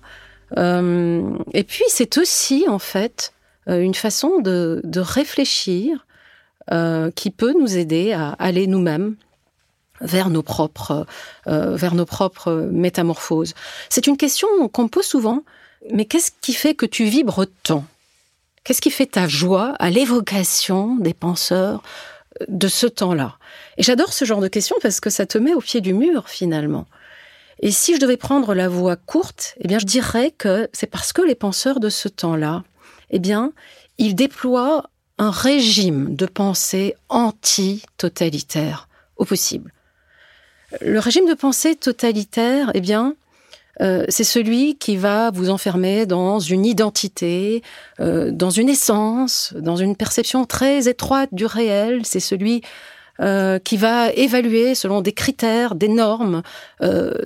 Euh, 0.57 1.23
et 1.55 1.65
puis 1.65 1.85
c'est 1.89 2.19
aussi 2.19 2.67
en 2.69 2.79
fait 2.79 3.33
euh, 3.69 3.81
une 3.81 3.95
façon 3.95 4.41
de, 4.41 4.83
réfléchir 4.97 6.07
qui 7.17 7.31
peut 7.31 7.53
nous 7.59 7.77
aider 7.77 8.13
à 8.13 8.29
aller 8.39 8.69
nous-mêmes 8.69 9.17
vers 10.01 10.31
nos 10.31 10.43
propres 10.45 11.05
vers 11.47 11.97
nos 11.97 12.07
propres 12.07 12.69
métamorphoses. 12.71 13.55
C'est 13.89 14.07
une 14.07 14.17
question 14.17 14.47
qu'on 14.69 14.85
me 14.85 14.89
pose 14.89 15.05
souvent. 15.05 15.43
Mais 15.93 16.05
qu'est-ce 16.05 16.31
qui 16.41 16.53
fait 16.53 16.75
que 16.75 16.87
tu 16.87 17.07
vibres 17.07 17.47
tant? 17.65 17.85
Qu'est-ce 18.63 18.81
qui 18.81 18.93
fait 18.93 19.07
ta 19.07 19.27
joie 19.27 19.75
à 19.81 19.91
l'évocation 19.91 20.95
des 20.95 21.15
penseurs 21.15 21.83
de 22.49 22.69
ce 22.69 22.87
temps-là 22.87 23.39
Et 23.77 23.83
j'adore 23.83 24.13
ce 24.13 24.25
genre 24.25 24.41
de 24.41 24.49
questions 24.49 24.77
parce 24.83 25.01
que 25.01 25.11
ça 25.11 25.27
te 25.27 25.39
met 25.39 25.55
au 25.55 25.61
pied 25.61 25.81
du 25.81 25.95
mur 25.95 26.29
finalement. 26.29 26.87
Et 27.61 27.71
si 27.71 27.95
je 27.95 28.01
devais 28.01 28.17
prendre 28.17 28.55
la 28.55 28.69
voie 28.69 28.97
courte, 28.97 29.55
eh 29.61 29.69
bien, 29.69 29.79
je 29.79 29.87
dirais 29.87 30.31
que 30.31 30.69
c'est 30.73 30.87
parce 30.87 31.13
que 31.13 31.21
les 31.23 31.35
penseurs 31.35 31.79
de 31.79 31.91
ce 31.91 32.09
temps-là, 32.09 32.65
eh 33.11 33.19
bien, 33.19 33.53
ils 33.99 34.15
déploient 34.15 34.89
un 35.19 35.31
régime 35.31 36.17
de 36.17 36.25
pensée 36.25 36.95
anti-totalitaire 37.11 38.89
au 39.17 39.27
possible. 39.27 39.73
Le 40.81 40.99
régime 40.99 41.29
de 41.29 41.35
pensée 41.35 41.77
totalitaire, 41.77 42.71
eh 42.75 42.81
bien, 42.81 43.15
euh, 43.81 44.05
c'est 44.09 44.25
celui 44.25 44.77
qui 44.77 44.97
va 44.97 45.31
vous 45.31 45.51
enfermer 45.51 46.07
dans 46.07 46.39
une 46.39 46.67
identité, 46.67 47.63
euh, 48.01 48.31
dans 48.31 48.51
une 48.51 48.69
essence, 48.69 49.55
dans 49.59 49.77
une 49.77 49.97
perception 49.97 50.45
très 50.45 50.89
étroite 50.89 51.31
du 51.33 51.47
réel. 51.47 52.05
C'est 52.05 52.21
celui 52.21 52.63
euh, 53.21 53.59
qui 53.59 53.77
va 53.77 54.11
évaluer 54.13 54.75
selon 54.75 55.01
des 55.01 55.13
critères, 55.13 55.75
des 55.75 55.89
normes 55.89 56.43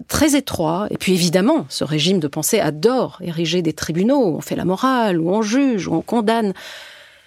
très 0.09 0.37
étroits. 0.37 0.87
Et 0.91 0.97
puis 0.97 1.13
évidemment, 1.13 1.67
ce 1.69 1.85
régime 1.85 2.21
de 2.21 2.29
pensée 2.29 2.61
adore 2.61 3.19
ériger 3.23 3.63
des 3.63 3.73
tribunaux 3.73 4.37
on 4.37 4.41
fait 4.41 4.57
la 4.57 4.65
morale, 4.65 5.21
où 5.21 5.31
on 5.31 5.43
juge, 5.43 5.89
où 5.89 5.95
on 5.95 6.03
condamne. 6.03 6.53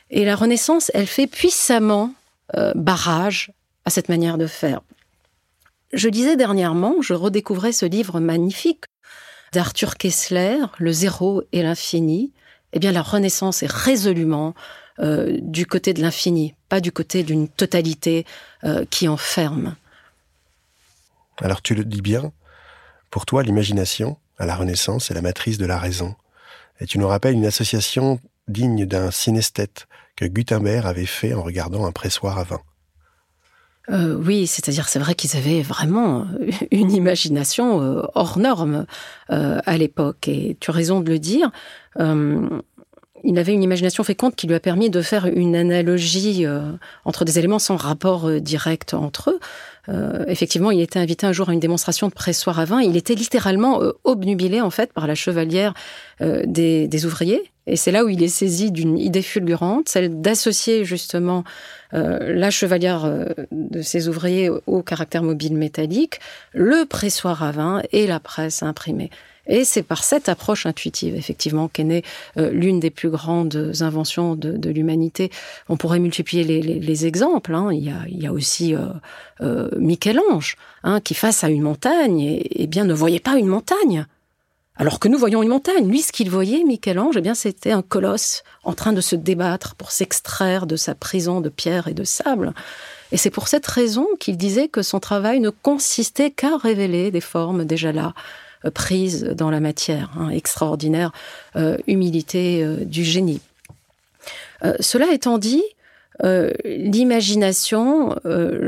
Et 0.10 0.24
la 0.26 0.36
Renaissance, 0.36 0.92
elle 0.94 1.08
fait 1.08 1.28
puissamment 1.28 2.14
barrage 2.76 3.52
à 3.84 3.90
cette 3.90 4.10
manière 4.10 4.38
de 4.38 4.48
faire. 4.48 4.82
Je 5.94 6.10
lisais 6.10 6.36
dernièrement, 6.36 6.96
je 7.02 7.14
redécouvrais 7.14 7.72
ce 7.72 7.86
livre 7.86 8.20
magnifique 8.20 8.84
d'Arthur 9.54 9.98
Kessler, 9.98 10.58
Le 10.78 10.92
zéro 10.92 11.44
et 11.52 11.64
l'infini. 11.64 12.32
Eh 12.74 12.80
bien, 12.80 12.92
la 12.92 13.02
Renaissance 13.02 13.64
est 13.64 13.72
résolument 13.72 14.54
euh, 15.00 15.38
du 15.42 15.66
côté 15.66 15.94
de 15.94 16.02
l'infini, 16.02 16.56
pas 16.70 16.82
du 16.82 16.92
côté 16.92 17.24
d'une 17.24 17.48
totalité 17.48 18.26
euh, 18.64 18.84
qui 18.90 19.08
enferme. 19.08 19.76
Alors 21.40 21.62
tu 21.62 21.76
le 21.76 21.86
dis 21.86 22.02
bien, 22.02 22.32
pour 23.12 23.28
toi 23.28 23.44
l'imagination, 23.44 24.18
à 24.40 24.48
la 24.48 24.56
Renaissance, 24.56 25.12
est 25.12 25.14
la 25.14 25.22
matrice 25.22 25.60
de 25.60 25.68
la 25.68 25.78
raison. 25.78 26.16
Et 26.80 26.88
tu 26.88 26.98
nous 26.98 27.08
rappelles 27.08 27.36
une 27.36 27.46
association 27.46 28.20
digne 28.48 28.86
d'un 28.86 29.12
synesthète 29.12 29.88
que 30.16 30.26
Gutenberg 30.26 30.88
avait 30.88 31.06
fait 31.06 31.34
en 31.34 31.44
regardant 31.44 31.86
un 31.86 31.92
pressoir 31.92 32.40
à 32.40 32.44
vin. 32.44 32.62
Euh, 33.90 34.16
oui, 34.16 34.48
c'est-à-dire 34.48 34.90
c'est 34.90 35.00
vrai 35.00 35.16
qu'ils 35.16 35.38
avaient 35.38 35.62
vraiment 35.62 36.28
une 36.72 36.92
imagination 36.92 38.04
hors 38.16 38.38
norme 38.38 38.86
à 39.30 39.78
l'époque. 39.78 40.28
Et 40.28 40.58
tu 40.60 40.72
as 40.72 40.74
raison 40.74 41.02
de 41.02 41.10
le 41.10 41.20
dire 41.20 41.52
il 43.24 43.38
avait 43.38 43.54
une 43.54 43.64
imagination 43.64 44.04
féconde 44.04 44.36
qui 44.36 44.48
lui 44.48 44.56
a 44.56 44.60
permis 44.60 44.90
de 44.90 45.02
faire 45.02 45.26
une 45.26 45.56
analogie 45.56 46.46
euh, 46.46 46.72
entre 47.06 47.26
des 47.26 47.40
éléments 47.40 47.60
sans 47.60 47.76
rapport 47.76 48.28
euh, 48.28 48.40
direct 48.40 48.94
entre 48.94 49.32
eux. 49.32 49.40
Euh, 49.90 50.24
effectivement, 50.28 50.72
il 50.72 50.82
était 50.82 51.00
invité 51.00 51.26
un 51.26 51.32
jour 51.32 51.50
à 51.50 51.54
une 51.54 51.60
démonstration 51.60 52.08
de 52.08 52.14
pressoir 52.14 52.60
à 52.60 52.66
vin. 52.66 52.82
Il 52.82 52.98
était 52.98 53.16
littéralement 53.16 53.82
obnubilé 54.04 54.62
en 54.62 54.70
fait 54.70 54.94
par 54.94 55.08
la 55.08 55.16
chevalière 55.16 55.74
des, 56.20 56.88
des, 56.88 57.06
ouvriers. 57.06 57.52
Et 57.68 57.76
c'est 57.76 57.92
là 57.92 58.04
où 58.04 58.10
il 58.10 58.24
est 58.24 58.28
saisi 58.30 58.72
d'une 58.72 58.98
idée 58.98 59.22
fulgurante, 59.22 59.90
celle 59.90 60.22
d'associer 60.22 60.86
justement 60.86 61.44
la 61.92 62.50
chevalière 62.50 63.10
de 63.52 63.82
ses 63.82 64.10
ouvriers 64.10 64.50
au 64.66 64.82
caractère 64.82 65.24
mobile 65.24 65.56
métallique, 65.56 66.20
le 66.54 66.86
pressoir 66.86 67.44
à 67.44 67.52
vin 67.52 67.82
et 67.94 68.08
la 68.08 68.20
presse 68.20 68.62
imprimée. 68.64 69.10
Et 69.48 69.64
c'est 69.64 69.84
par 69.84 70.04
cette 70.04 70.30
approche 70.30 70.66
intuitive, 70.66 71.16
effectivement, 71.16 71.68
qu'est 71.68 71.84
née 71.84 72.04
euh, 72.38 72.52
l'une 72.52 72.80
des 72.80 72.90
plus 72.90 73.10
grandes 73.10 73.74
inventions 73.80 74.36
de, 74.36 74.70
l'humanité. 74.70 75.32
On 75.70 75.78
pourrait 75.78 76.00
multiplier 76.00 76.44
les, 76.44 77.06
exemples. 77.06 77.56
Hein. 77.56 77.70
Il, 77.72 77.94
y 78.10 78.28
a, 78.28 78.34
aussi 78.34 78.76
euh, 78.76 78.88
euh, 79.42 79.70
Michel-Ange, 79.78 80.58
hein, 80.84 81.00
qui 81.00 81.14
face 81.14 81.44
à 81.44 81.50
une 81.50 81.62
montagne, 81.62 82.20
et, 82.20 82.64
eh 82.64 82.68
bien, 82.68 82.84
ne 82.84 82.94
voyait 82.94 83.20
pas 83.20 83.38
une 83.38 83.48
montagne. 83.48 84.06
Alors 84.80 85.00
que 85.00 85.08
nous 85.08 85.18
voyons 85.18 85.42
une 85.42 85.50
montagne. 85.50 85.90
Lui, 85.90 86.02
ce 86.02 86.12
qu'il 86.12 86.30
voyait, 86.30 86.64
Michel-Ange, 86.64 87.16
eh 87.18 87.22
bien, 87.22 87.34
c'était 87.34 87.72
un 87.72 87.82
colosse 87.82 88.44
en 88.64 88.74
train 88.74 88.94
de 88.94 89.02
se 89.02 89.16
débattre 89.16 89.74
pour 89.74 89.92
s'extraire 89.92 90.68
de 90.68 90.76
sa 90.76 90.94
prison 90.94 91.42
de 91.42 91.50
pierre 91.50 91.88
et 91.88 91.96
de 91.96 92.04
sable. 92.04 92.54
Et 93.12 93.18
c'est 93.18 93.32
pour 93.32 93.48
cette 93.48 93.66
raison 93.66 94.06
qu'il 94.20 94.38
disait 94.38 94.68
que 94.68 94.84
son 94.84 95.00
travail 95.00 95.40
ne 95.40 95.50
consistait 95.50 96.30
qu'à 96.30 96.58
révéler 96.58 97.10
des 97.10 97.22
formes 97.22 97.66
déjà 97.66 97.92
là, 97.92 98.14
euh, 98.66 98.72
prise 98.72 99.24
dans 99.24 99.50
la 99.50 99.60
matière, 99.60 100.12
hein, 100.18 100.30
extraordinaire 100.30 101.12
euh, 101.56 101.78
humilité 101.88 102.64
euh, 102.64 102.86
du 102.86 103.04
génie. 103.04 103.42
cela 104.80 105.12
étant 105.12 105.38
dit, 105.38 105.64
l'imagination, 106.66 108.16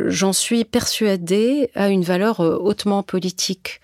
j'en 0.06 0.34
suis 0.34 0.66
persuadée, 0.66 1.72
a 1.74 1.90
une 1.90 2.04
valeur 2.04 2.42
hautement 2.42 3.02
politique, 3.02 3.82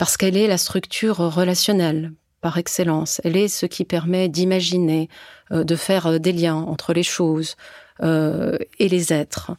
parce 0.00 0.16
qu'elle 0.16 0.38
est 0.38 0.46
la 0.48 0.56
structure 0.56 1.18
relationnelle 1.18 2.12
par 2.40 2.56
excellence. 2.56 3.20
Elle 3.22 3.36
est 3.36 3.48
ce 3.48 3.66
qui 3.66 3.84
permet 3.84 4.30
d'imaginer, 4.30 5.10
de 5.50 5.76
faire 5.76 6.18
des 6.18 6.32
liens 6.32 6.56
entre 6.56 6.94
les 6.94 7.02
choses 7.02 7.54
et 8.02 8.88
les 8.88 9.12
êtres. 9.12 9.52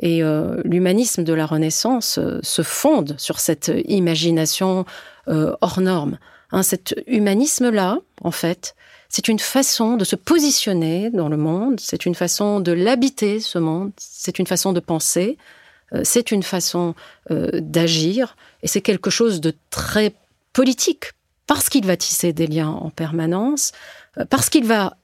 Et 0.00 0.22
euh, 0.22 0.60
l'humanisme 0.64 1.24
de 1.24 1.32
la 1.32 1.46
Renaissance 1.46 2.18
euh, 2.18 2.38
se 2.42 2.62
fonde 2.62 3.14
sur 3.18 3.40
cette 3.40 3.72
imagination 3.86 4.84
euh, 5.28 5.54
hors 5.60 5.80
norme. 5.80 6.18
Hein, 6.52 6.62
cet 6.62 6.94
humanisme-là, 7.06 7.98
en 8.22 8.30
fait, 8.30 8.74
c'est 9.08 9.28
une 9.28 9.38
façon 9.38 9.96
de 9.96 10.04
se 10.04 10.16
positionner 10.16 11.10
dans 11.10 11.28
le 11.28 11.36
monde, 11.36 11.80
c'est 11.80 12.06
une 12.06 12.14
façon 12.14 12.60
de 12.60 12.72
l'habiter, 12.72 13.40
ce 13.40 13.58
monde, 13.58 13.92
c'est 13.96 14.38
une 14.38 14.46
façon 14.46 14.72
de 14.72 14.80
penser, 14.80 15.36
c'est 16.02 16.30
une 16.30 16.42
façon 16.42 16.94
d'agir, 17.30 18.36
et 18.62 18.68
c'est 18.68 18.80
quelque 18.80 19.10
chose 19.10 19.40
de 19.40 19.54
très 19.70 20.14
politique, 20.52 21.12
parce 21.46 21.68
qu'il 21.68 21.86
va 21.86 21.96
tisser 21.96 22.32
des 22.32 22.46
liens 22.46 22.68
en 22.68 22.90
permanence, 22.90 23.72
parce 24.28 24.50
qu'il 24.50 24.64
va 24.64 24.96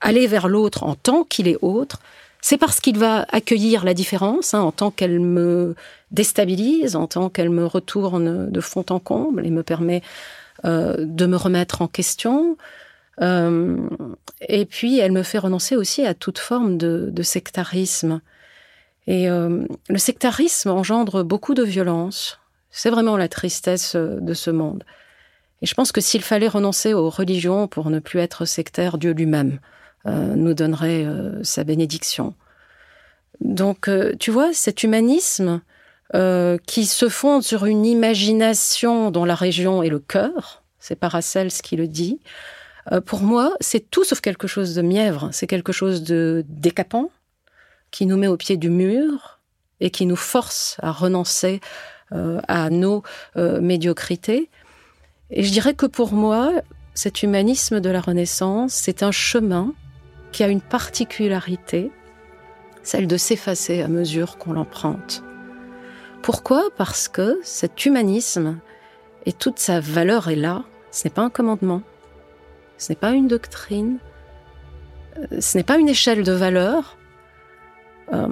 aller 0.00 0.26
vers 0.26 0.48
l'autre 0.48 0.84
en 0.84 0.94
tant 0.94 1.24
qu'il 1.24 1.48
est 1.48 1.58
autre, 1.62 2.00
C'est 2.40 2.56
parce 2.56 2.80
qu'il 2.80 2.98
va 2.98 3.26
accueillir 3.30 3.84
la 3.84 3.94
différence 3.94 4.54
hein, 4.54 4.60
en 4.60 4.70
tant 4.70 4.90
qu'elle 4.92 5.18
me 5.18 5.74
déstabilise, 6.12 6.94
en 6.94 7.08
tant 7.08 7.30
qu'elle 7.30 7.50
me 7.50 7.66
retourne 7.66 8.48
de 8.50 8.60
fond 8.60 8.84
en 8.90 9.00
comble 9.00 9.44
et 9.44 9.50
me 9.50 9.62
permet 9.64 10.02
euh, 10.64 10.96
de 10.98 11.26
me 11.26 11.36
remettre 11.36 11.82
en 11.82 11.88
question. 11.88 12.56
Euh, 13.20 13.76
et 14.40 14.64
puis, 14.66 15.00
elle 15.00 15.12
me 15.12 15.24
fait 15.24 15.38
renoncer 15.38 15.74
aussi 15.74 16.06
à 16.06 16.14
toute 16.14 16.38
forme 16.38 16.78
de 16.78 17.22
sectarisme. 17.22 18.20
Et 19.08 19.28
euh, 19.28 19.64
le 19.88 19.98
sectarisme 19.98 20.68
engendre 20.70 21.24
beaucoup 21.24 21.54
de 21.54 21.64
violence. 21.64 22.38
C'est 22.70 22.90
vraiment 22.90 23.16
la 23.16 23.28
tristesse 23.28 23.96
euh, 23.96 24.20
de 24.20 24.34
ce 24.34 24.50
monde. 24.50 24.84
Et 25.62 25.66
je 25.66 25.74
pense 25.74 25.92
que 25.92 26.00
s'il 26.00 26.22
fallait 26.22 26.46
renoncer 26.46 26.94
aux 26.94 27.10
religions 27.10 27.66
pour 27.66 27.90
ne 27.90 27.98
plus 27.98 28.20
être 28.20 28.44
sectaire, 28.44 28.98
Dieu 28.98 29.12
lui-même 29.12 29.58
euh, 30.06 30.34
nous 30.36 30.54
donnerait 30.54 31.04
euh, 31.04 31.42
sa 31.42 31.64
bénédiction. 31.64 32.34
Donc, 33.40 33.88
euh, 33.88 34.14
tu 34.18 34.30
vois, 34.30 34.52
cet 34.52 34.82
humanisme 34.82 35.60
qui 36.66 36.86
se 36.86 37.10
fonde 37.10 37.42
sur 37.42 37.66
une 37.66 37.84
imagination 37.84 39.10
dont 39.10 39.26
la 39.26 39.34
région 39.34 39.82
est 39.82 39.90
le 39.90 39.98
cœur, 39.98 40.62
c'est 40.78 40.96
Paracels 40.96 41.52
qui 41.52 41.76
le 41.76 41.86
dit, 41.86 42.18
pour 43.04 43.20
moi, 43.20 43.52
c'est 43.60 43.90
tout 43.90 44.04
sauf 44.04 44.22
quelque 44.22 44.46
chose 44.46 44.74
de 44.74 44.80
mièvre, 44.80 45.28
c'est 45.32 45.46
quelque 45.46 45.70
chose 45.70 46.02
de 46.04 46.46
décapant, 46.48 47.10
qui 47.90 48.06
nous 48.06 48.16
met 48.16 48.26
au 48.26 48.36
pied 48.36 48.56
du 48.56 48.70
mur 48.70 49.40
et 49.80 49.90
qui 49.90 50.06
nous 50.06 50.16
force 50.16 50.76
à 50.82 50.92
renoncer 50.92 51.60
à 52.10 52.70
nos 52.70 53.02
médiocrités. 53.36 54.50
Et 55.30 55.42
je 55.42 55.52
dirais 55.52 55.74
que 55.74 55.86
pour 55.86 56.12
moi, 56.12 56.52
cet 56.94 57.22
humanisme 57.22 57.80
de 57.80 57.90
la 57.90 58.00
Renaissance, 58.00 58.72
c'est 58.72 59.02
un 59.02 59.12
chemin 59.12 59.72
qui 60.32 60.42
a 60.42 60.48
une 60.48 60.60
particularité, 60.60 61.90
celle 62.82 63.06
de 63.06 63.16
s'effacer 63.16 63.82
à 63.82 63.88
mesure 63.88 64.36
qu'on 64.36 64.52
l'emprunte. 64.52 65.22
Pourquoi? 66.22 66.70
Parce 66.76 67.08
que 67.08 67.38
cet 67.42 67.86
humanisme 67.86 68.58
et 69.26 69.32
toute 69.32 69.58
sa 69.58 69.80
valeur 69.80 70.28
est 70.28 70.36
là. 70.36 70.64
Ce 70.90 71.04
n'est 71.04 71.14
pas 71.14 71.22
un 71.22 71.30
commandement, 71.30 71.82
ce 72.76 72.92
n'est 72.92 72.96
pas 72.96 73.12
une 73.12 73.28
doctrine, 73.28 73.98
euh, 75.18 75.40
ce 75.40 75.56
n'est 75.56 75.64
pas 75.64 75.78
une 75.78 75.88
échelle 75.88 76.24
de 76.24 76.32
valeur. 76.32 76.97
Euh, 78.12 78.28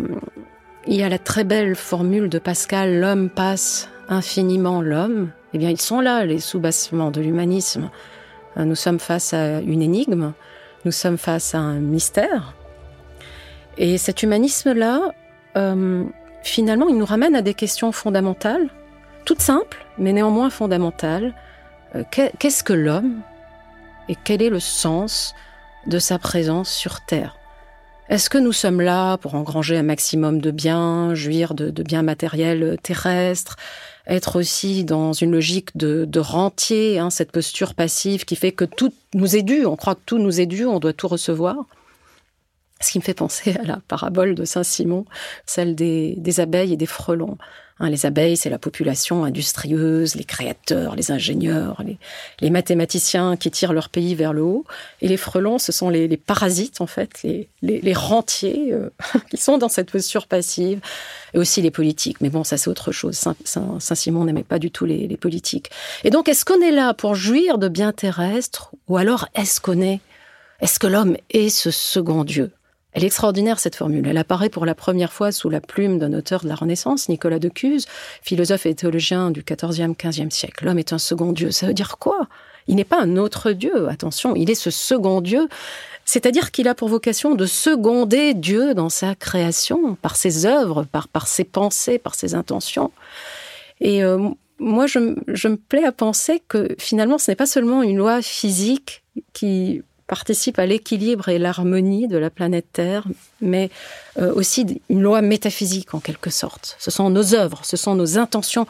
il 0.87 0.95
y 0.95 1.03
a 1.03 1.09
la 1.09 1.19
très 1.19 1.45
belle 1.45 1.75
formule 1.75 2.29
de 2.29 2.39
Pascal, 2.39 3.01
l'homme 3.01 3.29
passe 3.29 3.89
infiniment 4.09 4.81
l'homme. 4.81 5.31
Eh 5.53 5.59
bien, 5.59 5.71
ils 5.71 5.81
sont 5.81 6.01
là, 6.01 6.25
les 6.25 6.39
soubassements 6.39 7.11
de 7.11 7.21
l'humanisme. 7.21 7.91
Euh, 8.57 8.65
nous 8.65 8.75
sommes 8.75 9.01
face 9.01 9.35
à 9.35 9.61
une 9.61 9.83
énigme, 9.83 10.33
nous 10.85 10.93
sommes 10.93 11.19
face 11.19 11.55
à 11.55 11.59
un 11.59 11.81
mystère. 11.81 12.55
Et 13.79 13.99
cet 13.99 14.23
humanisme-là, 14.23 15.13
euh, 15.57 16.05
finalement, 16.43 16.89
il 16.89 16.97
nous 16.97 17.05
ramène 17.05 17.35
à 17.35 17.43
des 17.43 17.55
questions 17.55 17.93
fondamentales, 17.93 18.69
toutes 19.25 19.43
simples, 19.43 19.85
mais 19.99 20.13
néanmoins 20.13 20.51
fondamentales. 20.51 21.35
Qu'est-ce 22.11 22.63
que 22.63 22.75
l'homme 22.75 23.23
et 24.09 24.17
quel 24.23 24.43
est 24.43 24.51
le 24.51 24.61
sens 24.61 25.35
de 25.87 25.99
sa 25.99 26.19
présence 26.19 26.71
sur 26.71 27.01
Terre? 27.01 27.36
Est-ce 28.09 28.31
que 28.31 28.39
nous 28.39 28.53
sommes 28.53 28.81
là 28.81 29.17
pour 29.17 29.35
engranger 29.35 29.77
un 29.77 29.83
maximum 29.83 30.41
de 30.41 30.53
biens, 30.53 31.15
jouir 31.15 31.55
de, 31.55 31.71
biens 31.83 32.03
matériels 32.03 32.79
terrestres 32.83 33.57
être 34.07 34.37
aussi 34.37 34.85
dans 34.85 35.13
une 35.13 35.33
logique 35.33 35.77
de, 35.77 36.05
de 36.05 36.21
rentier, 36.21 37.01
hein, 37.01 37.11
cette 37.11 37.33
posture 37.33 37.75
passive 37.75 38.25
qui 38.25 38.37
fait 38.37 38.53
que 38.53 38.65
tout 38.65 38.93
nous 39.15 39.35
est 39.35 39.43
dû, 39.43 39.67
on 39.67 39.75
croit 39.75 39.97
que 39.97 40.03
tout 40.07 40.19
nous 40.19 40.41
est 40.41 40.47
dû, 40.47 40.65
on 40.65 40.79
doit 40.79 40.93
tout 40.93 41.09
recevoir? 41.09 41.57
Ce 42.81 42.93
qui 42.93 42.99
me 42.99 43.03
fait 43.03 43.15
penser 43.15 43.57
à 43.63 43.65
la 43.65 43.79
parabole 43.89 44.35
de 44.35 44.45
Saint-Simon, 44.45 45.07
celle 45.47 45.75
des, 45.75 46.15
des, 46.19 46.41
abeilles 46.41 46.75
et 46.75 46.77
des 46.77 46.87
frelons. 46.87 47.39
Hein, 47.79 47.91
les 47.91 48.07
abeilles, 48.07 48.39
c'est 48.39 48.49
la 48.49 48.59
population 48.59 49.25
industrieuse, 49.25 50.15
les 50.15 50.25
créateurs, 50.25 50.95
les 50.95 51.11
ingénieurs, 51.11 51.83
les, 51.85 51.99
les, 52.41 52.49
mathématiciens 52.49 53.37
qui 53.37 53.51
tirent 53.51 53.75
leur 53.75 53.91
pays 53.91 54.15
vers 54.15 54.33
le 54.33 54.43
haut. 54.43 54.65
Et 55.03 55.09
les 55.09 55.19
frelons, 55.19 55.59
ce 55.59 55.73
sont 55.73 55.91
les, 55.91 56.09
les 56.09 56.17
parasites, 56.17 56.81
en 56.81 56.87
fait, 56.87 57.23
les, 57.23 57.49
les 57.63 57.93
rentiers 57.93 58.73
euh, 58.73 58.91
qui 59.31 59.37
sont 59.37 59.59
dans 59.59 59.69
cette 59.69 59.91
posture 59.91 60.27
passive. 60.27 60.81
Et 61.35 61.39
aussi 61.39 61.61
les 61.61 61.71
politiques. 61.71 62.21
Mais 62.23 62.31
bon, 62.31 62.45
ça, 62.45 62.57
c'est 62.57 62.71
autre 62.71 62.93
chose. 62.93 63.15
Saint-Simon 63.17 63.79
Saint, 63.81 64.25
n'aimait 64.25 64.43
pas 64.43 64.59
du 64.59 64.71
tout 64.71 64.87
les, 64.87 65.07
les 65.07 65.17
politiques. 65.19 65.71
Et 66.05 66.11
donc, 66.11 66.29
est-ce 66.29 66.47
qu'on 66.47 66.63
est 66.63 66.73
là 66.73 66.95
pour 66.95 67.15
jouir 67.15 67.59
de 67.59 67.69
biens 67.69 67.93
terrestres? 67.93 68.71
Ou 68.89 68.97
alors 68.97 69.29
est-ce 69.35 69.61
qu'on 69.61 69.83
est, 69.83 70.01
est-ce 70.61 70.79
que 70.79 70.87
l'homme 70.87 71.17
est 71.31 71.51
ce 71.51 71.71
second 71.71 72.25
Dieu? 72.25 72.53
Elle 72.97 73.05
est 73.05 73.09
extraordinaire, 73.09 73.59
cette 73.59 73.77
formule. 73.77 74.09
Elle 74.09 74.17
apparaît 74.17 74.49
pour 74.49 74.65
la 74.65 74.75
première 74.75 75.13
fois 75.13 75.31
sous 75.31 75.51
la 75.51 75.61
plume 75.61 75.99
d'un 75.99 76.15
auteur 76.15 76.43
de 76.43 76.49
la 76.49 76.55
Renaissance, 76.55 77.11
Nicolas 77.11 77.39
de 77.39 77.51
Cuse, 77.51 77.85
philosophe 78.23 78.65
et 78.65 78.75
théologien 78.75 79.31
du 79.31 79.45
XIVe, 79.45 79.93
XVe 80.03 80.31
siècle. 80.31 80.65
L'homme 80.65 80.79
est 80.79 80.95
un 80.95 80.99
second 80.99 81.33
Dieu. 81.33 81.51
Ça 81.51 81.67
veut 81.67 81.75
dire 81.75 81.99
quoi? 81.99 82.27
Il 82.69 82.77
n'est 82.77 82.85
pas 82.85 82.99
un 82.99 83.19
autre 83.19 83.53
Dieu, 83.53 83.91
attention, 83.91 84.35
il 84.35 84.51
est 84.51 84.55
ce 84.55 84.71
second 84.71 85.21
Dieu. 85.21 85.47
C'est-à-dire 86.07 86.51
qu'il 86.51 86.69
a 86.69 86.75
pour 86.75 86.89
vocation 86.89 87.35
de 87.35 87.45
seconder 87.45 88.33
Dieu 88.33 88.73
dans 88.73 88.89
sa 88.89 89.15
création, 89.15 89.97
par 89.97 90.17
ses 90.17 90.47
œuvres, 90.47 90.85
par, 90.85 91.29
ses 91.29 91.45
pensées, 91.45 91.99
par 91.99 92.15
ses 92.15 92.35
intentions. 92.35 92.93
Et 93.83 94.03
euh, 94.03 94.31
moi, 94.59 94.87
je 94.87 94.99
me 95.49 95.57
plais 95.57 95.85
à 95.85 95.93
penser 95.93 96.43
que 96.49 96.75
finalement, 96.79 97.19
ce 97.19 97.31
n'est 97.31 97.37
pas 97.37 97.45
seulement 97.45 97.83
une 97.83 97.99
loi 97.99 98.23
physique 98.23 99.03
qui 99.35 99.83
participe 100.07 100.59
à 100.59 100.67
l'équilibre 100.67 101.29
et 101.29 101.39
l'harmonie 101.39 102.09
de 102.09 102.17
la 102.17 102.31
planète 102.31 102.67
Terre, 102.73 103.05
mais 103.41 103.71
euh, 104.19 104.33
aussi 104.35 104.81
une 104.89 105.03
loi 105.03 105.21
métaphysique 105.21 105.95
en 105.95 106.01
quelque 106.01 106.31
sorte. 106.31 106.77
Ce 106.79 106.91
sont 106.91 107.11
nos 107.11 107.35
œuvres, 107.35 107.65
ce 107.65 107.77
sont 107.77 107.95
nos 107.95 108.19
intentions. 108.19 108.67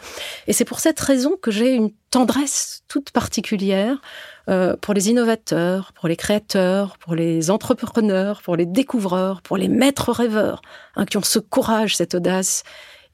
Et 0.47 0.53
c'est 0.53 0.65
pour 0.65 0.81
cette 0.81 0.99
raison 0.99 1.37
que 1.41 1.51
j'ai 1.51 1.75
une 1.75 1.91
tendresse 2.11 2.83
toute 2.89 3.11
particulière 3.11 4.01
euh, 4.49 4.77
pour 4.81 4.95
les 4.95 5.11
innovateurs, 5.11 5.93
pour 5.93 6.09
les 6.09 6.17
créateurs, 6.17 6.97
pour 6.99 7.15
les 7.15 7.51
entrepreneurs, 7.51 8.41
pour 8.43 8.57
les 8.57 8.67
découvreurs, 8.67 9.43
pour 9.43 9.57
les 9.57 9.69
maîtres 9.69 10.13
rêveurs, 10.13 10.63
hein, 10.95 11.05
qui 11.05 11.17
ont 11.19 11.23
ce 11.23 11.39
courage, 11.39 11.97
cette 11.97 12.15
audace 12.15 12.63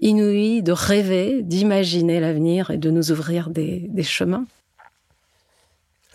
inouïe 0.01 0.63
de 0.63 0.73
rêver, 0.73 1.43
d'imaginer 1.43 2.21
l'avenir 2.21 2.71
et 2.71 2.77
de 2.77 2.91
nous 2.91 3.13
ouvrir 3.13 3.51
des, 3.51 3.87
des 3.89 4.03
chemins. 4.03 4.47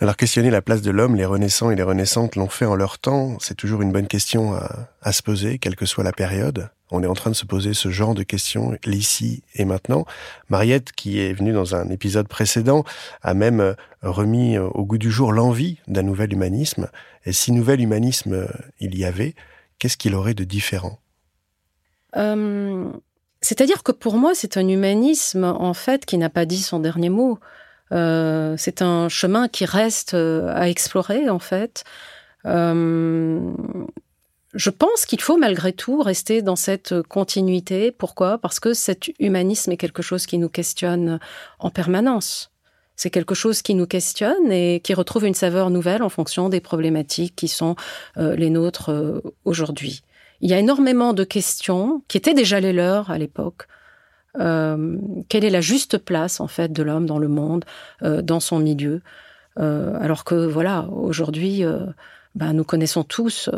Alors 0.00 0.16
questionner 0.16 0.50
la 0.50 0.62
place 0.62 0.80
de 0.80 0.92
l'homme, 0.92 1.16
les 1.16 1.24
renaissants 1.24 1.72
et 1.72 1.74
les 1.74 1.82
renaissantes 1.82 2.36
l'ont 2.36 2.48
fait 2.48 2.64
en 2.64 2.76
leur 2.76 3.00
temps, 3.00 3.36
c'est 3.40 3.56
toujours 3.56 3.82
une 3.82 3.90
bonne 3.90 4.06
question 4.06 4.54
à, 5.02 5.12
se 5.12 5.24
poser, 5.24 5.58
quelle 5.58 5.74
que 5.74 5.86
soit 5.86 6.04
la 6.04 6.12
période. 6.12 6.70
On 6.92 7.02
est 7.02 7.08
en 7.08 7.14
train 7.14 7.30
de 7.30 7.36
se 7.36 7.44
poser 7.44 7.74
ce 7.74 7.88
genre 7.88 8.14
de 8.14 8.22
questions 8.22 8.76
l'ici 8.84 9.42
et 9.56 9.64
maintenant. 9.64 10.06
Mariette, 10.50 10.92
qui 10.92 11.18
est 11.18 11.32
venue 11.32 11.52
dans 11.52 11.74
un 11.74 11.88
épisode 11.88 12.28
précédent, 12.28 12.84
a 13.22 13.34
même 13.34 13.74
remis 14.02 14.56
au 14.56 14.84
goût 14.84 14.98
du 14.98 15.10
jour 15.10 15.32
l'envie 15.32 15.78
d'un 15.88 16.04
nouvel 16.04 16.32
humanisme. 16.32 16.88
Et 17.24 17.32
si 17.32 17.50
nouvel 17.50 17.80
humanisme 17.80 18.46
il 18.78 18.96
y 18.96 19.04
avait, 19.04 19.34
qu'est-ce 19.80 19.96
qu'il 19.96 20.14
aurait 20.14 20.34
de 20.34 20.44
différent? 20.44 21.00
Euh, 22.16 22.88
C'est-à-dire 23.40 23.82
que 23.82 23.90
pour 23.90 24.16
moi, 24.16 24.36
c'est 24.36 24.56
un 24.56 24.68
humanisme, 24.68 25.42
en 25.42 25.74
fait, 25.74 26.06
qui 26.06 26.18
n'a 26.18 26.30
pas 26.30 26.46
dit 26.46 26.62
son 26.62 26.78
dernier 26.78 27.10
mot. 27.10 27.40
Euh, 27.92 28.54
c'est 28.58 28.82
un 28.82 29.08
chemin 29.08 29.48
qui 29.48 29.64
reste 29.64 30.14
euh, 30.14 30.52
à 30.54 30.68
explorer 30.68 31.28
en 31.30 31.38
fait. 31.38 31.84
Euh, 32.46 33.52
je 34.54 34.70
pense 34.70 35.06
qu'il 35.06 35.20
faut 35.20 35.36
malgré 35.36 35.72
tout 35.72 36.00
rester 36.00 36.42
dans 36.42 36.56
cette 36.56 37.02
continuité. 37.02 37.92
Pourquoi? 37.92 38.38
Parce 38.38 38.60
que 38.60 38.72
cet 38.72 39.08
humanisme 39.18 39.72
est 39.72 39.76
quelque 39.76 40.02
chose 40.02 40.26
qui 40.26 40.38
nous 40.38 40.48
questionne 40.48 41.20
en 41.58 41.70
permanence. 41.70 42.50
C'est 42.96 43.10
quelque 43.10 43.34
chose 43.34 43.62
qui 43.62 43.74
nous 43.74 43.86
questionne 43.86 44.50
et 44.50 44.80
qui 44.80 44.94
retrouve 44.94 45.24
une 45.24 45.34
saveur 45.34 45.70
nouvelle 45.70 46.02
en 46.02 46.08
fonction 46.08 46.48
des 46.48 46.60
problématiques 46.60 47.36
qui 47.36 47.46
sont 47.46 47.76
euh, 48.16 48.34
les 48.34 48.50
nôtres 48.50 49.22
aujourd'hui. 49.44 50.02
Il 50.40 50.50
y 50.50 50.54
a 50.54 50.58
énormément 50.58 51.12
de 51.12 51.24
questions 51.24 52.02
qui 52.08 52.16
étaient 52.16 52.34
déjà 52.34 52.58
les 52.58 52.72
leurs 52.72 53.10
à 53.10 53.18
l'époque, 53.18 53.68
euh, 54.40 54.96
quelle 55.28 55.44
est 55.44 55.50
la 55.50 55.60
juste 55.60 55.98
place 55.98 56.40
en 56.40 56.48
fait 56.48 56.72
de 56.72 56.82
l'homme 56.82 57.06
dans 57.06 57.18
le 57.18 57.28
monde, 57.28 57.64
euh, 58.02 58.22
dans 58.22 58.40
son 58.40 58.58
milieu, 58.58 59.00
euh, 59.58 59.96
alors 60.00 60.24
que 60.24 60.34
voilà 60.34 60.86
aujourd'hui. 60.92 61.64
Ben, 62.34 62.52
nous 62.52 62.62
connaissons 62.62 63.02
tous 63.02 63.50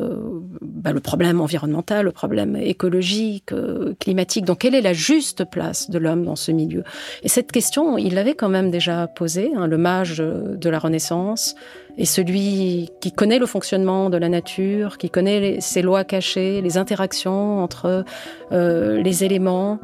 ben, 0.63 0.93
le 0.93 1.01
problème 1.01 1.41
environnemental, 1.41 2.07
le 2.07 2.13
problème 2.13 2.57
écologique, 2.57 3.53
climatique. 3.99 4.47
Donc, 4.47 4.61
quelle 4.61 4.75
est 4.75 4.81
la 4.81 4.95
juste 4.95 5.45
place 5.45 5.91
de 5.91 5.99
l'homme 5.99 6.25
dans 6.25 6.37
ce 6.37 6.51
milieu? 6.51 6.85
Et 7.23 7.29
cette 7.29 7.53
question, 7.53 7.99
il 7.99 8.15
l'avait 8.15 8.33
quand 8.33 8.49
même 8.49 8.71
déjà 8.71 9.07
posée. 9.07 9.51
Hein, 9.55 9.67
le 9.67 9.77
mage 9.77 10.19
de 10.19 10.71
la 10.71 10.79
Renaissance 10.79 11.57
est 11.99 12.05
celui 12.07 12.91
qui 13.01 13.13
connaît 13.13 13.39
le 13.39 13.47
fonctionnement 13.47 14.09
de 14.09 14.17
la 14.17 14.29
nature, 14.29 14.97
qui 14.97 15.11
connaît 15.11 15.61
ses 15.61 15.83
lois 15.83 16.05
cachées, 16.05 16.63
les 16.63 16.79
interactions 16.79 17.63
entre 17.63 18.05
euh, 18.53 19.03
les 19.03 19.25
éléments. 19.25 19.81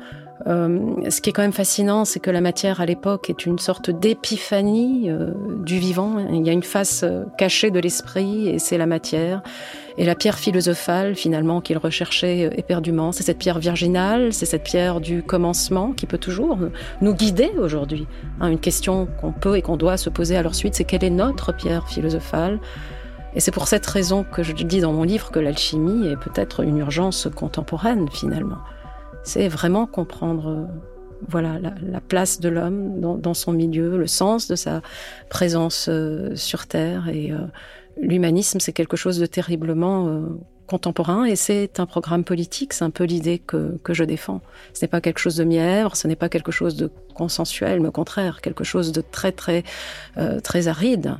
Euh, 0.47 1.09
ce 1.09 1.21
qui 1.21 1.31
est 1.31 1.33
quand 1.33 1.43
même 1.43 1.53
fascinant, 1.53 2.05
c'est 2.05 2.21
que 2.21 2.31
la 2.31 2.41
matière 2.41 2.81
à 2.81 2.87
l'époque 2.87 3.31
est 3.31 3.47
une 3.47 3.59
sorte 3.59 3.91
d'épiphanie 3.91 5.11
euh, 5.11 5.31
du 5.65 5.79
vivant. 5.79 6.19
Il 6.19 6.47
y 6.47 6.51
a 6.51 6.53
une 6.53 6.63
face 6.63 7.03
euh, 7.03 7.25
cachée 7.39 7.71
de 7.71 7.81
l'esprit 7.81 8.49
et 8.49 8.59
c'est 8.59 8.79
la 8.79 8.87
matière. 8.87 9.43
Et 9.99 10.05
la 10.05 10.15
pierre 10.15 10.39
philosophale, 10.39 11.15
finalement, 11.15 11.63
qu'il 11.63 11.79
recherchait 11.79 12.51
éperdument, 12.59 13.13
c'est 13.13 13.23
cette 13.23 13.39
pierre 13.39 13.59
virginale, 13.59 14.35
c'est 14.35 14.45
cette 14.45 14.63
pierre 14.63 15.01
du 15.01 15.23
commencement 15.23 15.93
qui 15.93 16.05
peut 16.05 16.19
toujours 16.19 16.59
nous 17.01 17.15
guider 17.15 17.51
aujourd'hui. 17.59 18.07
Hein, 18.41 18.49
une 18.49 18.59
question 18.59 19.09
qu'on 19.21 19.33
peut 19.33 19.57
et 19.57 19.63
qu'on 19.63 19.79
doit 19.79 19.97
se 19.97 20.11
poser 20.11 20.37
à 20.37 20.43
leur 20.43 20.55
suite, 20.55 20.75
c'est 20.75 20.85
quelle 20.85 21.03
est 21.03 21.11
notre 21.11 21.53
pierre 21.55 21.89
philosophale? 21.89 22.59
Et 23.35 23.41
c'est 23.41 23.51
pour 23.51 23.69
cette 23.69 23.87
raison 23.87 24.23
que 24.23 24.43
je 24.43 24.53
dis 24.53 24.81
dans 24.81 24.93
mon 24.93 25.03
livre 25.03 25.31
que 25.31 25.39
l'alchimie 25.39 26.09
est 26.09 26.17
peut-être 26.17 26.63
une 26.63 26.79
urgence 26.79 27.29
contemporaine 27.35 28.07
finalement. 28.11 28.59
C'est 29.27 29.49
vraiment 29.49 29.87
comprendre 29.87 30.69
voilà 31.29 31.59
la, 31.59 32.01
place 32.01 32.41
de 32.41 32.49
l'homme 32.49 33.01
dans, 33.01 33.35
son 33.35 33.53
milieu, 33.53 33.99
le 33.99 34.07
sens 34.07 34.49
de 34.49 34.55
sa 34.55 34.83
présence 35.29 35.89
euh, 35.89 36.35
sur 36.37 36.67
Terre. 36.67 37.09
Et 37.09 37.33
euh, 37.33 37.39
l'humanisme, 38.01 38.61
c'est 38.61 38.73
quelque 38.73 38.97
chose 38.97 39.19
de 39.19 39.27
terriblement 39.27 40.09
euh, 40.09 40.21
contemporain 40.67 41.25
et 41.25 41.37
c'est 41.37 41.81
un 41.81 41.87
programme 41.87 42.25
politique. 42.25 42.73
C'est 42.73 42.85
un 42.85 42.91
peu 42.91 43.05
l'idée 43.05 43.39
que, 43.39 43.79
que 43.83 43.95
je 43.95 44.05
défends. 44.05 44.41
Ce 44.75 44.85
n'est 44.85 44.89
pas 44.89 45.01
quelque 45.01 45.19
chose 45.19 45.37
de 45.37 45.45
mièvre, 45.45 45.97
ce 45.97 46.07
n'est 46.07 46.17
pas 46.17 46.29
quelque 46.29 46.53
chose 46.53 46.77
de 46.77 46.91
consensuel, 47.15 47.81
mais 47.81 47.89
au 47.89 47.93
contraire, 47.93 48.41
quelque 48.41 48.65
chose 48.65 48.93
de 48.93 49.01
très 49.01 49.33
très 49.33 49.65
très 50.43 50.69
aride. 50.69 51.17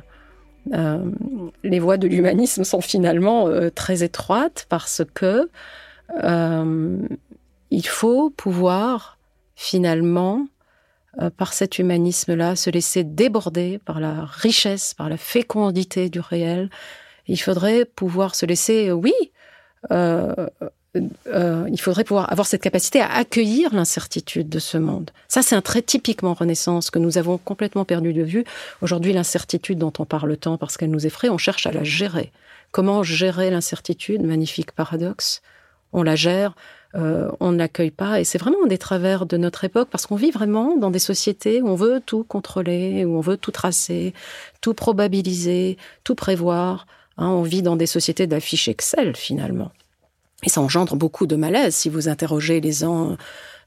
les 1.63 1.79
voies 1.79 1.97
de 1.97 2.07
l'humanisme 2.07 2.63
sont 2.63 2.81
finalement 2.81 3.49
très 3.73 4.03
étroites 4.03 4.67
parce 4.69 5.01
que 5.13 5.49
il 7.71 7.85
faut 7.87 8.29
pouvoir 8.29 9.17
finalement, 9.55 10.47
euh, 11.19 11.29
par 11.29 11.53
cet 11.53 11.79
humanisme-là, 11.79 12.55
se 12.55 12.69
laisser 12.69 13.03
déborder 13.03 13.79
par 13.79 13.99
la 13.99 14.25
richesse, 14.25 14.93
par 14.93 15.09
la 15.09 15.17
fécondité 15.17 16.09
du 16.09 16.19
réel. 16.19 16.69
Il 17.27 17.37
faudrait 17.37 17.85
pouvoir 17.85 18.35
se 18.35 18.45
laisser, 18.45 18.89
euh, 18.89 18.93
oui, 18.93 19.13
euh, 19.91 21.67
il 21.69 21.79
faudrait 21.79 22.03
pouvoir 22.03 22.31
avoir 22.31 22.47
cette 22.47 22.61
capacité 22.61 23.01
à 23.01 23.11
accueillir 23.11 23.73
l'incertitude 23.73 24.49
de 24.49 24.59
ce 24.59 24.77
monde. 24.77 25.11
Ça, 25.27 25.41
c'est 25.41 25.55
un 25.55 25.61
trait 25.61 25.81
typiquement 25.81 26.33
Renaissance 26.33 26.89
que 26.89 26.99
nous 26.99 27.17
avons 27.17 27.37
complètement 27.37 27.85
perdu 27.85 28.13
de 28.13 28.23
vue. 28.23 28.45
Aujourd'hui, 28.81 29.13
l'incertitude 29.13 29.77
dont 29.77 29.93
on 29.99 30.05
parle 30.05 30.37
tant 30.37 30.57
parce 30.57 30.77
qu'elle 30.77 30.89
nous 30.89 31.05
effraie, 31.05 31.29
on 31.29 31.37
cherche 31.37 31.67
à 31.67 31.71
la 31.71 31.83
gérer. 31.83 32.31
Comment 32.71 33.03
gérer 33.03 33.49
l'incertitude? 33.49 34.21
Magnifique 34.21 34.71
paradoxe. 34.71 35.41
On 35.93 36.03
la 36.03 36.15
gère 36.15 36.55
euh, 36.95 37.29
on 37.39 37.53
n'accueille 37.53 37.91
pas. 37.91 38.19
Et 38.19 38.23
c'est 38.23 38.37
vraiment 38.37 38.57
un 38.63 38.67
des 38.67 38.77
travers 38.77 39.25
de 39.25 39.37
notre 39.37 39.63
époque 39.63 39.89
parce 39.91 40.05
qu'on 40.05 40.15
vit 40.15 40.31
vraiment 40.31 40.77
dans 40.77 40.91
des 40.91 40.99
sociétés 40.99 41.61
où 41.61 41.67
on 41.67 41.75
veut 41.75 42.01
tout 42.05 42.23
contrôler, 42.23 43.05
où 43.05 43.17
on 43.17 43.21
veut 43.21 43.37
tout 43.37 43.51
tracer, 43.51 44.13
tout 44.61 44.73
probabiliser, 44.73 45.77
tout 46.03 46.15
prévoir. 46.15 46.87
Hein. 47.17 47.29
on 47.29 47.41
vit 47.41 47.61
dans 47.61 47.75
des 47.75 47.87
sociétés 47.87 48.27
d'affiches 48.27 48.67
Excel 48.67 49.15
finalement. 49.15 49.71
Et 50.43 50.49
ça 50.49 50.61
engendre 50.61 50.95
beaucoup 50.95 51.25
de 51.25 51.35
malaise 51.35 51.75
si 51.75 51.89
vous 51.89 52.09
interrogez 52.09 52.61
les 52.61 52.83
uns 52.83 53.17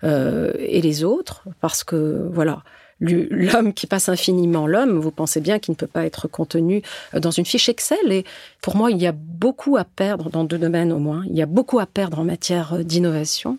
euh, 0.05 0.53
et 0.59 0.81
les 0.81 1.05
autres, 1.05 1.45
parce 1.61 1.85
que 1.85 2.29
voilà, 2.33 2.63
l'homme 3.01 3.73
qui 3.73 3.87
passe 3.87 4.09
infiniment 4.09 4.67
l'homme, 4.67 4.99
vous 4.99 5.11
pensez 5.11 5.41
bien 5.41 5.59
qu'il 5.59 5.73
ne 5.73 5.77
peut 5.77 5.87
pas 5.87 6.05
être 6.05 6.29
contenu 6.29 6.83
euh, 7.15 7.21
dans 7.21 7.31
une 7.31 7.47
fiche 7.47 7.69
Excel. 7.69 8.13
Et 8.13 8.25
pour 8.63 8.77
moi, 8.77 8.91
il 8.91 8.99
y 8.99 9.07
a 9.07 9.13
beaucoup 9.13 9.77
à 9.77 9.85
perdre 9.85 10.31
dans 10.31 10.45
deux 10.45 10.59
domaines 10.59 10.93
au 10.93 10.99
moins. 10.99 11.25
Il 11.29 11.37
y 11.37 11.43
a 11.43 11.47
beaucoup 11.47 11.79
à 11.79 11.87
perdre 11.87 12.19
en 12.19 12.25
matière 12.25 12.75
euh, 12.75 12.83
d'innovation, 12.83 13.59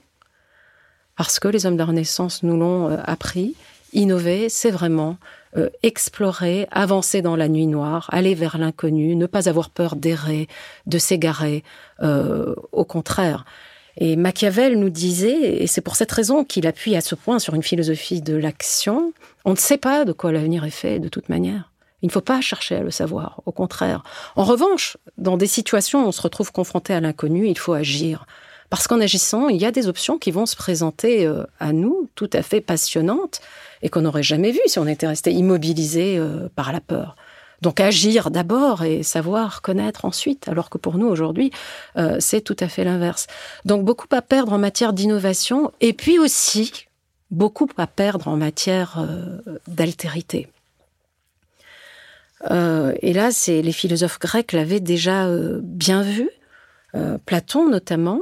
parce 1.17 1.39
que 1.39 1.47
les 1.47 1.65
hommes 1.65 1.73
de 1.73 1.79
la 1.79 1.85
Renaissance 1.85 2.43
nous 2.43 2.57
l'ont 2.57 2.89
euh, 2.89 2.97
appris. 3.03 3.55
Innover, 3.93 4.47
c'est 4.47 4.71
vraiment 4.71 5.17
explorer, 5.83 6.65
avancer 6.71 7.21
dans 7.21 7.35
la 7.35 7.49
nuit 7.49 7.67
noire, 7.67 8.07
aller 8.13 8.35
vers 8.35 8.57
l'inconnu, 8.57 9.17
ne 9.17 9.25
pas 9.25 9.49
avoir 9.49 9.69
peur 9.69 9.97
d'errer, 9.97 10.47
de 10.85 10.97
s'égarer. 10.97 11.65
au 11.99 12.85
contraire, 12.85 13.43
et 13.97 14.15
Machiavel 14.15 14.79
nous 14.79 14.89
disait, 14.89 15.61
et 15.61 15.67
c'est 15.67 15.81
pour 15.81 15.95
cette 15.95 16.11
raison 16.11 16.43
qu'il 16.43 16.65
appuie 16.67 16.95
à 16.95 17.01
ce 17.01 17.15
point 17.15 17.39
sur 17.39 17.55
une 17.55 17.63
philosophie 17.63 18.21
de 18.21 18.35
l'action, 18.35 19.13
on 19.45 19.51
ne 19.51 19.57
sait 19.57 19.77
pas 19.77 20.05
de 20.05 20.13
quoi 20.13 20.31
l'avenir 20.31 20.63
est 20.63 20.69
fait 20.69 20.99
de 20.99 21.09
toute 21.09 21.29
manière. 21.29 21.71
Il 22.01 22.07
ne 22.07 22.11
faut 22.11 22.21
pas 22.21 22.41
chercher 22.41 22.75
à 22.75 22.81
le 22.81 22.91
savoir, 22.91 23.41
au 23.45 23.51
contraire. 23.51 24.03
En 24.35 24.43
revanche, 24.43 24.97
dans 25.17 25.37
des 25.37 25.47
situations 25.47 26.03
où 26.03 26.07
on 26.07 26.11
se 26.11 26.21
retrouve 26.21 26.51
confronté 26.51 26.93
à 26.93 26.99
l'inconnu, 26.99 27.47
il 27.47 27.57
faut 27.57 27.73
agir. 27.73 28.25
Parce 28.71 28.87
qu'en 28.87 29.01
agissant, 29.01 29.49
il 29.49 29.57
y 29.57 29.65
a 29.65 29.71
des 29.71 29.87
options 29.87 30.17
qui 30.17 30.31
vont 30.31 30.45
se 30.45 30.55
présenter 30.55 31.25
euh, 31.27 31.43
à 31.59 31.73
nous, 31.73 32.09
tout 32.15 32.29
à 32.33 32.41
fait 32.41 32.61
passionnantes, 32.61 33.41
et 33.81 33.89
qu'on 33.89 34.01
n'aurait 34.01 34.23
jamais 34.23 34.51
vues 34.51 34.59
si 34.65 34.79
on 34.79 34.87
était 34.87 35.07
resté 35.07 35.31
immobilisé 35.31 36.17
euh, 36.17 36.47
par 36.55 36.71
la 36.71 36.79
peur. 36.79 37.15
Donc 37.61 37.79
agir 37.79 38.31
d'abord 38.31 38.83
et 38.83 39.03
savoir 39.03 39.61
connaître 39.61 40.05
ensuite, 40.05 40.47
alors 40.47 40.69
que 40.69 40.79
pour 40.79 40.97
nous 40.97 41.05
aujourd'hui, 41.05 41.51
euh, 41.97 42.17
c'est 42.19 42.41
tout 42.41 42.55
à 42.59 42.67
fait 42.67 42.83
l'inverse. 42.83 43.27
Donc 43.65 43.85
beaucoup 43.85 44.07
à 44.11 44.21
perdre 44.21 44.53
en 44.53 44.57
matière 44.57 44.93
d'innovation 44.93 45.71
et 45.79 45.93
puis 45.93 46.17
aussi 46.17 46.87
beaucoup 47.31 47.67
à 47.77 47.87
perdre 47.87 48.27
en 48.27 48.37
matière 48.37 48.99
euh, 48.99 49.57
d'altérité. 49.67 50.47
Euh, 52.49 52.93
et 53.01 53.13
là, 53.13 53.31
c'est 53.31 53.61
les 53.61 53.71
philosophes 53.71 54.19
grecs 54.19 54.51
l'avaient 54.51 54.79
déjà 54.79 55.27
bien 55.61 56.01
vu, 56.01 56.29
Platon 57.25 57.69
notamment. 57.69 58.19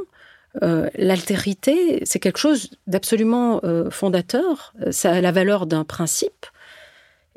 L'altérité, 0.62 2.02
c'est 2.06 2.20
quelque 2.20 2.38
chose 2.38 2.70
d'absolument 2.86 3.62
fondateur. 3.90 4.74
Ça 4.92 5.14
a 5.14 5.22
la 5.22 5.32
valeur 5.32 5.66
d'un 5.66 5.86
principe. 5.86 6.46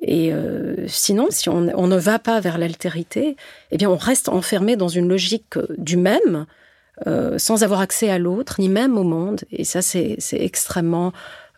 Et 0.02 0.32
euh, 0.32 0.88
sinon, 0.88 1.28
si 1.30 1.48
on, 1.48 1.60
ne 1.60 1.96
va 1.96 2.18
pas 2.18 2.40
vers 2.40 2.58
l'altérité, 2.58 3.36
eh 3.70 3.76
bien, 3.76 3.88
on 3.88 3.96
reste 3.96 4.28
enfermé 4.28 4.74
dans 4.74 4.88
une 4.88 5.08
logique 5.08 5.56
du 5.78 5.96
même, 5.96 6.46
euh, 7.06 7.38
sans 7.38 7.62
avoir 7.62 7.80
accès 7.80 8.10
à 8.10 8.18
l'autre, 8.18 8.56
ni 8.58 8.68
même 8.68 8.98
au 8.98 9.04
monde. 9.04 9.42
Et 9.52 9.64
ça, 9.64 9.80
c'est 9.80 10.18
extrêmement 10.32 11.12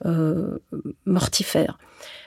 euh, 0.05 0.59
mortifère. 1.07 1.79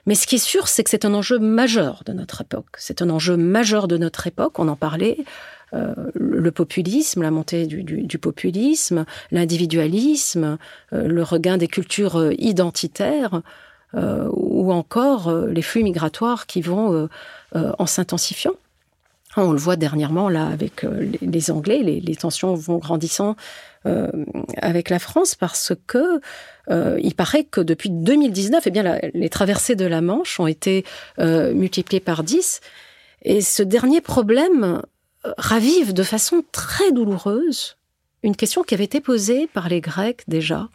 Mais 0.06 0.16
ce 0.16 0.26
qui 0.26 0.36
est 0.36 0.40
sûr, 0.40 0.68
c'est 0.68 0.84
que 0.84 0.90
c'est 0.90 1.06
un 1.06 1.14
enjeu 1.14 1.40
majeur 1.40 2.04
de 2.06 2.14
notre 2.14 2.42
époque. 2.42 2.76
C'est 2.78 3.02
un 3.02 3.10
enjeu 3.10 3.38
majeur 3.38 3.88
de 3.88 3.98
notre 3.98 4.28
époque. 4.28 4.60
On 4.60 4.68
en 4.68 4.76
parlait. 4.76 5.18
le 5.74 6.50
populisme, 6.52 7.22
la 7.22 7.30
montée 7.30 7.68
du, 7.68 7.84
du 7.84 8.18
populisme, 8.18 9.04
l'individualisme, 9.32 10.58
le 10.94 11.24
regain 11.24 11.58
des 11.58 11.68
cultures 11.68 12.32
identitaires. 12.38 13.42
Euh, 13.96 14.28
ou 14.34 14.74
encore 14.74 15.30
euh, 15.30 15.48
les 15.48 15.62
flux 15.62 15.82
migratoires 15.82 16.46
qui 16.46 16.62
vont 16.62 17.08
euh, 17.56 17.72
en 17.80 17.86
s'intensifiant. 17.86 18.54
On 19.44 19.52
le 19.52 19.60
voit 19.60 19.76
dernièrement 19.76 20.30
là 20.30 20.48
avec 20.48 20.86
les, 21.22 21.52
Anglais, 21.52 21.80
les, 21.84 22.16
tensions 22.16 22.54
vont 22.56 22.78
grandissant 22.78 23.36
avec 24.58 24.90
la 24.90 25.00
France 25.00 25.36
parce 25.36 25.74
que 25.86 26.20
il 26.70 27.14
paraît 27.16 27.44
que 27.44 27.62
depuis 27.62 27.90
2019, 27.90 28.64
eh 28.66 28.72
bien, 28.72 29.00
les 29.14 29.30
traversées 29.30 29.76
de 29.76 29.86
la 29.86 30.02
Manche 30.02 30.40
ont 30.40 30.48
été 30.48 30.84
multipliées 31.20 32.00
par 32.00 32.24
10 32.24 32.62
et 33.24 33.42
ce 33.42 33.64
dernier 33.64 34.02
problème 34.02 34.82
ravive 35.38 35.94
de 35.94 36.04
façon 36.04 36.44
très 36.52 36.92
douloureuse 36.92 37.78
une 38.24 38.36
question 38.36 38.64
qui 38.64 38.74
avait 38.74 38.84
été 38.84 39.00
posée 39.02 39.48
par 39.48 39.70
les 39.70 39.82
Grecs 39.82 40.24
déjà. 40.28 40.70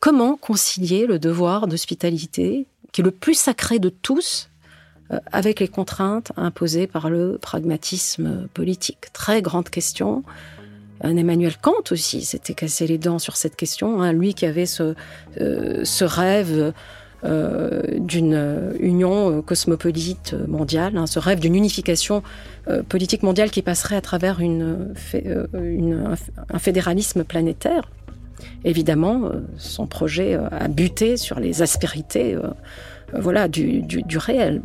Comment 0.00 0.36
concilier 0.36 1.06
le 1.06 1.18
devoir 1.18 1.66
d'hospitalité, 1.66 2.66
qui 2.92 3.00
est 3.00 3.04
le 3.04 3.10
plus 3.10 3.34
sacré 3.34 3.78
de 3.78 3.88
tous, 3.88 4.48
euh, 4.48 4.51
avec 5.30 5.60
les 5.60 5.68
contraintes 5.68 6.32
imposées 6.36 6.86
par 6.86 7.10
le 7.10 7.38
pragmatisme 7.40 8.48
politique 8.54 9.12
Très 9.12 9.42
grande 9.42 9.68
question. 9.68 10.22
Un 11.00 11.16
Emmanuel 11.16 11.56
Kant 11.60 11.82
aussi 11.90 12.22
s'était 12.22 12.54
cassé 12.54 12.86
les 12.86 12.98
dents 12.98 13.18
sur 13.18 13.36
cette 13.36 13.56
question. 13.56 14.02
Hein. 14.02 14.12
lui 14.12 14.34
qui 14.34 14.46
avait 14.46 14.66
ce, 14.66 14.94
euh, 15.40 15.84
rêve 16.00 16.72
euh, 17.24 17.82
d'une 17.98 18.72
union 18.80 19.42
cosmopolite 19.42 20.34
mondiale, 20.48 20.96
hein, 20.96 21.06
ce 21.06 21.18
rêve 21.18 21.40
d'une 21.40 21.56
unification 21.56 22.22
politique 22.88 23.24
mondiale 23.24 23.50
qui 23.50 23.62
passerait 23.62 23.96
à 23.96 24.00
travers 24.00 24.40
un 24.40 26.58
fédéralisme 26.58 27.24
planétaire. 27.24 27.88
Évidemment, 28.64 29.24
euh, 29.24 29.40
son 29.56 29.86
projet 29.86 30.34
euh, 30.34 30.48
a 30.50 30.68
buté 30.68 31.16
sur 31.16 31.40
les 31.40 31.62
aspérités 31.62 32.34
euh, 32.34 32.50
voilà, 33.14 33.48
du, 33.48 33.84
réel. 34.16 34.62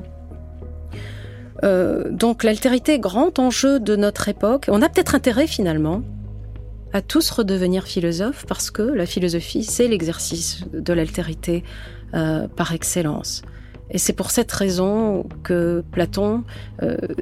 Donc 1.64 2.44
l'altérité, 2.44 3.00
grand 3.00 3.40
enjeu 3.40 3.80
de 3.80 3.96
notre 3.96 4.30
époque. 4.30 4.66
On 4.70 4.82
a 4.82 4.90
peut-être 4.90 5.16
intérêt 5.16 5.48
finalement 5.48 6.02
à 6.94 7.02
tous 7.02 7.30
redevenir 7.32 7.86
philosophes 7.86 8.46
parce 8.48 8.72
que 8.72 8.82
la 8.82 9.06
philosophie, 9.06 9.64
c'est 9.64 9.88
l'exercice 9.88 10.62
de 10.72 10.94
l'altérité 10.94 11.64
par 12.12 12.74
excellence. 12.74 13.42
Et 13.90 13.98
c'est 13.98 14.14
pour 14.14 14.32
cette 14.32 14.52
raison 14.52 15.28
que 15.44 15.84
Platon 15.92 16.44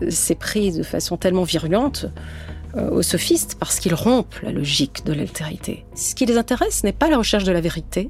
s'est 0.10 0.36
pris 0.36 0.71
de 0.71 0.84
façon 0.84 1.17
tellement 1.17 1.43
virulente 1.43 2.08
euh, 2.76 2.89
aux 2.89 3.04
sophistes 3.04 3.56
parce 3.58 3.80
qu'ils 3.80 3.93
rompent 3.93 4.36
la 4.43 4.52
logique 4.52 5.06
de 5.06 5.13
l'altérité. 5.13 5.86
Ce 5.95 6.13
qui 6.13 6.26
les 6.26 6.38
intéresse, 6.38 6.80
ce 6.82 6.86
n'est 6.86 6.91
pas 6.91 7.10
la 7.10 7.17
recherche 7.17 7.45
de 7.45 7.54
la 7.54 7.62
vérité, 7.62 8.10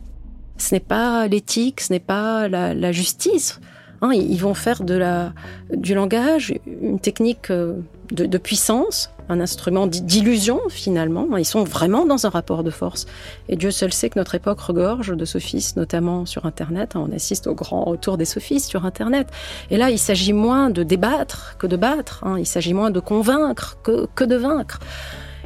ce 0.57 0.73
n'est 0.73 0.79
pas 0.79 1.27
l'éthique, 1.27 1.81
ce 1.81 1.93
n'est 1.93 1.99
pas 1.99 2.47
la, 2.47 2.91
justice. 2.91 3.59
Ils 4.03 4.37
vont 4.37 4.53
faire 4.53 4.81
du 4.83 5.95
langage 5.95 6.53
une 6.81 6.99
technique 6.99 7.49
euh, 7.49 7.73
de, 8.11 8.37
puissance 8.37 9.09
un 9.27 9.39
instrument 9.39 9.87
d'illusion 9.87 10.59
finalement. 10.69 11.35
Ils 11.37 11.45
sont 11.45 11.63
vraiment 11.63 12.05
dans 12.05 12.27
un 12.27 12.29
rapport 12.29 12.63
de 12.63 12.69
force. 12.69 13.07
Et 13.49 13.55
Dieu 13.55 13.71
seul 13.71 13.91
sait 13.91 14.09
que 14.09 14.19
notre 14.19 14.35
époque 14.35 14.59
regorge 14.59 15.15
de 15.15 15.25
sophistes, 15.25 15.77
notamment 15.77 16.27
sur 16.27 16.45
Internet. 16.45 16.95
On 16.95 17.11
assiste 17.11 17.47
au 17.47 17.55
grand 17.55 17.83
retour 17.83 18.17
des 18.17 18.25
sophistes 18.25 18.69
sur 18.69 18.85
Internet. 18.85 19.27
Et 19.71 19.77
là, 19.77 19.89
il 19.89 19.97
s'agit 19.97 20.33
moins 20.33 20.69
de 20.69 20.83
débattre 20.83 21.55
que 21.57 21.65
de 21.65 21.75
battre. 21.75 22.23
Hein. 22.23 22.35
Il 22.37 22.45
s'agit 22.45 22.75
moins 22.75 22.91
de 22.91 22.99
convaincre 22.99 23.77
que 23.81 24.23
de 24.23 24.35
vaincre. 24.35 24.79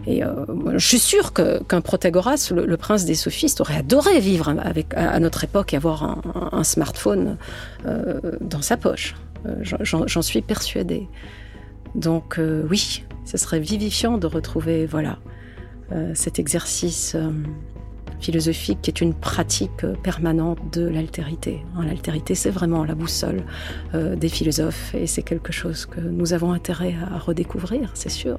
Et 0.06 0.24
euh, 0.24 0.46
je 0.74 0.86
suis 0.86 1.00
sûre 1.00 1.34
qu'un 1.34 1.82
Protagoras, 1.82 2.52
le, 2.56 2.78
prince 2.78 3.06
des 3.06 3.16
sophistes, 3.16 3.62
aurait 3.62 3.78
adoré 3.78 4.20
vivre 4.20 4.54
à, 4.96 5.20
notre 5.20 5.44
époque 5.44 5.74
et 5.74 5.78
avoir 5.78 6.54
un, 6.54 6.64
smartphone 6.64 7.38
euh, 7.86 8.20
dans 8.42 8.62
sa 8.62 8.78
poche. 8.78 9.16
Euh, 9.46 9.56
j'en 9.64 10.22
suis 10.22 10.42
persuadée. 10.42 11.08
Donc 11.96 12.40
oui, 12.70 13.04
ce 13.26 13.38
serait 13.38 13.60
vivifiant 13.60 14.18
de 14.18 14.28
retrouver 14.28 14.86
voilà 14.86 15.18
cet 16.14 16.38
exercice 16.38 17.18
philosophique 18.20 18.80
qui 18.84 18.92
est 18.92 19.02
une 19.02 19.16
pratique 19.16 19.88
permanente 20.04 20.60
de 20.72 20.88
l'altérité. 20.88 21.66
Hein, 21.76 21.86
l'altérité, 21.86 22.36
c'est 22.36 22.52
vraiment 22.52 22.86
la 22.86 22.94
boussole 22.94 23.44
des 23.94 24.30
philosophes 24.30 24.94
et 24.94 25.08
c'est 25.08 25.24
quelque 25.24 25.52
chose 25.52 25.88
que 25.88 26.00
nous 26.00 26.34
avons 26.34 26.52
intérêt 26.54 26.96
à 27.12 27.18
redécouvrir, 27.18 27.90
c'est 27.96 28.10
sûr. 28.10 28.38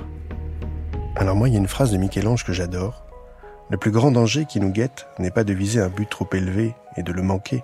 Alors 1.20 1.36
moi, 1.36 1.50
il 1.50 1.52
y 1.52 1.56
a 1.56 1.60
une 1.60 1.68
phrase 1.68 1.92
de 1.92 1.98
Michel-Ange 1.98 2.46
que 2.46 2.54
j'adore. 2.54 3.04
Le 3.68 3.76
plus 3.76 3.90
grand 3.90 4.10
danger 4.10 4.46
qui 4.46 4.58
nous 4.58 4.70
guette 4.70 5.06
n'est 5.18 5.30
pas 5.30 5.44
de 5.44 5.52
viser 5.52 5.78
un 5.78 5.90
but 5.90 6.08
trop 6.08 6.26
élevé 6.32 6.74
et 6.96 7.02
de 7.02 7.12
le 7.12 7.20
manquer, 7.20 7.62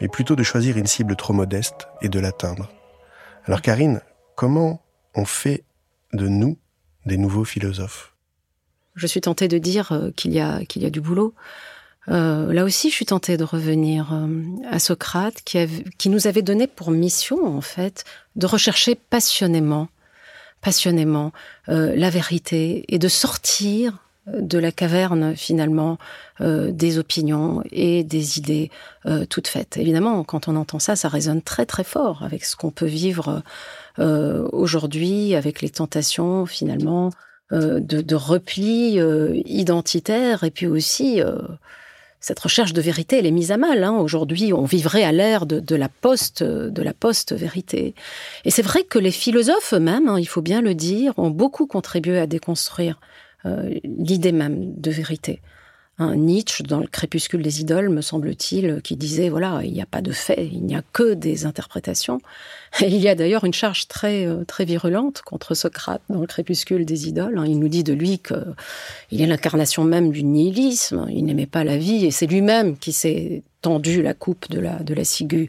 mais 0.00 0.06
plutôt 0.06 0.36
de 0.36 0.44
choisir 0.44 0.76
une 0.76 0.86
cible 0.86 1.16
trop 1.16 1.32
modeste 1.32 1.88
et 2.00 2.08
de 2.08 2.20
l'atteindre. 2.20 2.70
Alors 3.44 3.60
Karine, 3.60 4.02
comment 4.36 4.80
on 5.16 5.24
fait 5.24 5.64
de 6.12 6.28
nous 6.28 6.58
des 7.06 7.16
nouveaux 7.16 7.42
philosophes? 7.42 8.14
Je 8.94 9.08
suis 9.08 9.20
tentée 9.20 9.48
de 9.48 9.58
dire 9.58 9.90
euh, 9.90 10.12
qu'il 10.12 10.32
y 10.32 10.38
a 10.38 10.64
qu'il 10.64 10.82
y 10.82 10.86
a 10.86 10.90
du 10.90 11.00
boulot. 11.00 11.34
Euh, 12.08 12.52
là 12.52 12.62
aussi, 12.62 12.90
je 12.90 12.94
suis 12.94 13.06
tentée 13.06 13.36
de 13.36 13.42
revenir 13.42 14.12
euh, 14.12 14.28
à 14.70 14.78
Socrate, 14.78 15.42
qui, 15.44 15.58
qui 15.98 16.08
nous 16.08 16.28
avait 16.28 16.42
donné 16.42 16.68
pour 16.68 16.92
mission, 16.92 17.44
en 17.46 17.60
fait, 17.60 18.04
de 18.36 18.46
rechercher 18.46 18.94
passionnément 18.94 19.88
passionnément 20.66 21.30
euh, 21.68 21.94
la 21.94 22.10
vérité 22.10 22.84
et 22.88 22.98
de 22.98 23.06
sortir 23.06 23.98
euh, 24.26 24.40
de 24.40 24.58
la 24.58 24.72
caverne 24.72 25.36
finalement 25.36 25.96
euh, 26.40 26.72
des 26.72 26.98
opinions 26.98 27.62
et 27.70 28.02
des 28.02 28.38
idées 28.38 28.72
toutes 29.30 29.46
faites. 29.46 29.76
Évidemment, 29.76 30.24
quand 30.24 30.48
on 30.48 30.56
entend 30.56 30.80
ça, 30.80 30.96
ça 30.96 31.08
résonne 31.08 31.40
très 31.40 31.66
très 31.66 31.84
fort 31.84 32.24
avec 32.24 32.44
ce 32.44 32.56
qu'on 32.56 32.72
peut 32.72 32.90
vivre 33.04 33.42
aujourd'hui, 34.52 35.36
avec 35.36 35.62
les 35.62 35.70
tentations 35.70 36.44
finalement 36.44 37.12
de, 37.52 37.78
de, 37.78 38.14
repli 38.16 38.98
identitaire 39.44 40.42
et 40.42 40.50
puis 40.50 40.66
aussi 40.66 41.22
cette 42.26 42.40
recherche 42.40 42.72
de 42.72 42.80
vérité, 42.80 43.18
elle 43.18 43.26
est 43.26 43.30
mise 43.30 43.52
à 43.52 43.56
mal. 43.56 43.84
Hein. 43.84 43.92
Aujourd'hui, 43.92 44.52
on 44.52 44.64
vivrait 44.64 45.04
à 45.04 45.12
l'ère 45.12 45.46
de, 45.46 45.76
la 45.76 45.88
poste, 45.88 46.42
de 46.42 46.82
la 46.82 46.92
post-vérité. 46.92 47.94
Et 48.44 48.50
c'est 48.50 48.62
vrai 48.62 48.82
que 48.82 48.98
les 48.98 49.12
philosophes 49.12 49.74
eux-mêmes, 49.74 50.08
hein, 50.08 50.18
il 50.18 50.26
faut 50.26 50.42
bien 50.42 50.60
le 50.60 50.74
dire, 50.74 51.16
ont 51.18 51.30
beaucoup 51.30 51.68
contribué 51.68 52.18
à 52.18 52.26
déconstruire 52.26 52.98
euh, 53.44 53.72
l'idée 53.84 54.32
même 54.32 54.74
de 54.74 54.90
vérité 54.90 55.40
un 55.98 56.16
Nietzsche 56.16 56.62
dans 56.62 56.80
le 56.80 56.86
crépuscule 56.86 57.42
des 57.42 57.60
idoles, 57.62 57.88
me 57.88 58.02
semble-t-il, 58.02 58.82
qui 58.82 58.96
disait 58.96 59.30
voilà, 59.30 59.60
il 59.64 59.72
n'y 59.72 59.80
a 59.80 59.86
pas 59.86 60.02
de 60.02 60.12
fait, 60.12 60.46
il 60.52 60.64
n'y 60.64 60.76
a 60.76 60.82
que 60.92 61.14
des 61.14 61.46
interprétations. 61.46 62.20
Et 62.80 62.86
il 62.88 62.96
y 62.96 63.08
a 63.08 63.14
d'ailleurs 63.14 63.44
une 63.44 63.54
charge 63.54 63.88
très 63.88 64.26
euh, 64.26 64.44
très 64.44 64.64
virulente 64.64 65.22
contre 65.22 65.54
Socrate 65.54 66.02
dans 66.10 66.20
le 66.20 66.26
crépuscule 66.26 66.84
des 66.84 67.08
idoles. 67.08 67.38
Hein. 67.38 67.46
Il 67.46 67.58
nous 67.58 67.68
dit 67.68 67.84
de 67.84 67.94
lui 67.94 68.18
que 68.18 68.34
il 69.10 69.22
est 69.22 69.26
l'incarnation 69.26 69.84
même 69.84 70.10
du 70.10 70.22
nihilisme. 70.22 71.06
Il 71.10 71.24
n'aimait 71.24 71.46
pas 71.46 71.64
la 71.64 71.78
vie 71.78 72.04
et 72.04 72.10
c'est 72.10 72.26
lui-même 72.26 72.76
qui 72.76 72.92
s'est 72.92 73.42
tendu 73.62 74.02
la 74.02 74.12
coupe 74.12 74.50
de 74.50 74.60
la 74.60 74.82
de 74.82 74.92
la 74.92 75.04
ciguë, 75.04 75.48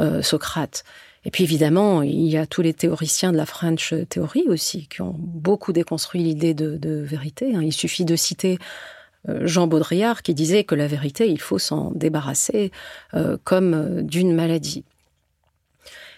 euh, 0.00 0.20
Socrate. 0.22 0.84
Et 1.24 1.30
puis 1.30 1.44
évidemment, 1.44 2.02
il 2.02 2.28
y 2.28 2.36
a 2.36 2.46
tous 2.46 2.62
les 2.62 2.72
théoriciens 2.72 3.32
de 3.32 3.36
la 3.36 3.46
French 3.46 3.92
Theory 4.08 4.44
aussi 4.48 4.86
qui 4.86 5.02
ont 5.02 5.16
beaucoup 5.18 5.72
déconstruit 5.72 6.22
l'idée 6.22 6.54
de, 6.54 7.02
vérité. 7.02 7.54
Hein. 7.54 7.62
Il 7.62 7.72
suffit 7.72 8.04
de 8.04 8.16
citer 8.16 8.58
Jean 9.26 9.66
Baudrillard 9.66 10.22
qui 10.22 10.34
disait 10.34 10.64
que 10.64 10.74
la 10.74 10.86
vérité, 10.86 11.28
il 11.28 11.40
faut 11.40 11.58
s'en 11.58 11.90
débarrasser 11.92 12.72
euh, 13.14 13.36
comme 13.44 13.74
euh, 13.74 14.02
d'une 14.02 14.34
maladie. 14.34 14.84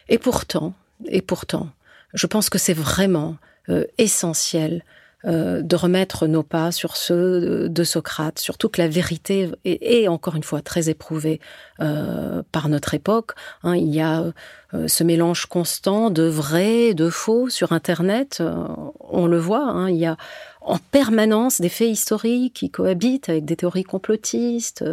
Et 0.09 0.19
pourtant, 0.19 0.75
et 1.07 1.23
pourtant, 1.23 1.71
je 2.15 2.27
pense 2.27 2.51
que 2.51 2.59
c'est 2.59 2.75
vraiment 2.75 3.37
essentiel 3.99 4.83
de 5.25 5.77
remettre 5.77 6.27
nos 6.27 6.43
pas 6.43 6.73
sur 6.73 6.97
ceux 6.97 7.69
de 7.69 7.85
Socrate, 7.85 8.39
surtout 8.39 8.69
que 8.69 8.81
la 8.81 8.89
vérité 8.89 9.51
est, 9.65 10.09
encore 10.09 10.35
une 10.35 10.43
fois 10.43 10.63
très 10.63 10.89
éprouvée 10.89 11.41
par 11.79 12.69
notre 12.69 12.95
époque. 12.95 13.33
Hein. 13.63 13.77
il 13.77 13.95
y 13.95 14.01
a 14.01 14.25
ce 14.87 15.05
mélange 15.05 15.47
constant 15.47 16.11
de 16.11 16.23
vrai, 16.23 16.95
de 16.95 17.11
faux 17.11 17.51
sur 17.51 17.73
Internet. 17.73 18.43
on 19.01 19.27
le 19.27 19.39
voit. 19.39 19.69
Hein. 19.69 19.91
il 19.91 19.97
y 19.97 20.07
a 20.07 20.17
en 20.61 20.79
permanence 20.79 21.61
des 21.61 21.69
faits 21.69 21.89
historiques 21.89 22.55
qui 22.55 22.71
cohabitent 22.71 23.29
avec 23.29 23.45
des 23.45 23.57
théories 23.57 23.85
complotistes, 23.85 24.85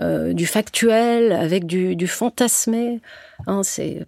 euh, 0.00 0.32
du 0.32 0.46
factuel 0.46 1.32
avec 1.32 1.66
du, 1.66 2.06
fantasmé. 2.06 3.00
Hein, 3.46 3.62
c'est 3.62 4.06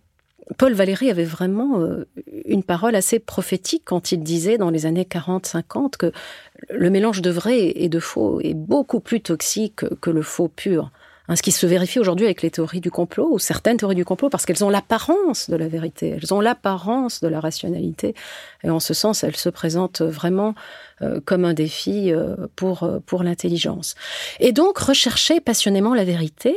Paul 0.59 0.73
Valéry 0.73 1.11
avait 1.11 1.25
vraiment 1.25 1.81
euh, 1.81 2.07
une 2.45 2.63
parole 2.63 2.95
assez 2.95 3.19
prophétique 3.19 3.83
quand 3.85 4.13
il 4.13 4.23
disait 4.23 4.59
dans 4.59 4.71
les 4.71 4.87
années 4.87 5.07
40-50 5.09 5.97
que 5.97 6.13
le 6.71 6.91
mélange 6.91 7.23
de 7.23 7.31
vrai 7.31 7.73
et 7.75 7.89
de 7.89 8.01
faux 8.01 8.41
est 8.41 8.55
beaucoup 8.55 9.01
plus 9.01 9.21
toxique 9.21 9.85
que 10.01 10.11
le 10.11 10.23
faux 10.23 10.49
pur. 10.49 10.91
Hein, 11.31 11.37
ce 11.37 11.43
qui 11.43 11.53
se 11.53 11.65
vérifie 11.65 12.01
aujourd'hui 12.01 12.27
avec 12.27 12.43
les 12.43 12.51
théories 12.51 12.81
du 12.81 12.91
complot, 12.91 13.29
ou 13.31 13.39
certaines 13.39 13.77
théories 13.77 13.95
du 13.95 14.05
complot, 14.05 14.31
parce 14.31 14.45
qu'elles 14.45 14.65
ont 14.65 14.69
l'apparence 14.69 15.49
de 15.49 15.55
la 15.55 15.69
vérité, 15.69 16.17
elles 16.21 16.35
ont 16.35 16.41
l'apparence 16.41 17.21
de 17.21 17.29
la 17.29 17.39
rationalité. 17.39 18.17
Et 18.65 18.71
en 18.71 18.81
ce 18.81 18.95
sens, 18.95 19.23
elles 19.23 19.37
se 19.37 19.49
présentent 19.49 20.03
vraiment 20.03 20.57
euh, 21.03 21.21
comme 21.25 21.45
un 21.45 21.55
défi 21.55 22.13
euh, 22.13 22.35
pour, 22.57 22.83
euh, 22.83 22.99
pour 23.07 23.23
l'intelligence. 23.23 23.95
Et 24.41 24.51
donc, 24.51 24.79
rechercher 24.79 25.39
passionnément 25.39 25.95
la 25.95 26.03
vérité. 26.03 26.57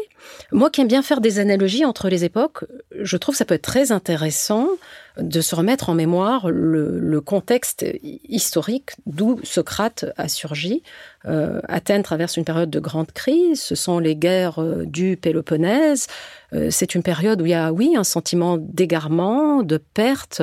Moi 0.51 0.71
qui 0.71 0.81
aime 0.81 0.87
bien 0.87 1.03
faire 1.03 1.21
des 1.21 1.37
analogies 1.37 1.85
entre 1.85 2.09
les 2.09 2.25
époques, 2.25 2.65
je 2.99 3.17
trouve 3.17 3.35
que 3.35 3.37
ça 3.37 3.45
peut 3.45 3.53
être 3.53 3.61
très 3.61 3.91
intéressant 3.91 4.67
de 5.17 5.41
se 5.41 5.55
remettre 5.55 5.89
en 5.89 5.93
mémoire 5.93 6.49
le, 6.49 7.21
contexte 7.21 7.85
historique 8.27 8.91
d'où 9.05 9.39
Socrate 9.43 10.05
a 10.17 10.27
surgi. 10.27 10.83
Euh, 11.25 11.61
Athènes 11.67 12.03
traverse 12.03 12.35
une 12.35 12.43
période 12.43 12.69
de 12.69 12.79
grande 12.79 13.11
crise, 13.11 13.61
ce 13.61 13.75
sont 13.75 13.99
les 13.99 14.15
guerres 14.15 14.61
euh, 14.61 14.85
du 14.85 15.15
Péloponnèse, 15.15 16.07
euh, 16.53 16.69
c'est 16.69 16.95
une 16.95 17.03
période 17.03 17.41
où 17.41 17.45
il 17.45 17.51
y 17.51 17.53
a, 17.53 17.71
oui, 17.71 17.95
un 17.95 18.03
sentiment 18.03 18.57
d'égarement, 18.57 19.63
de 19.63 19.77
perte, 19.77 20.41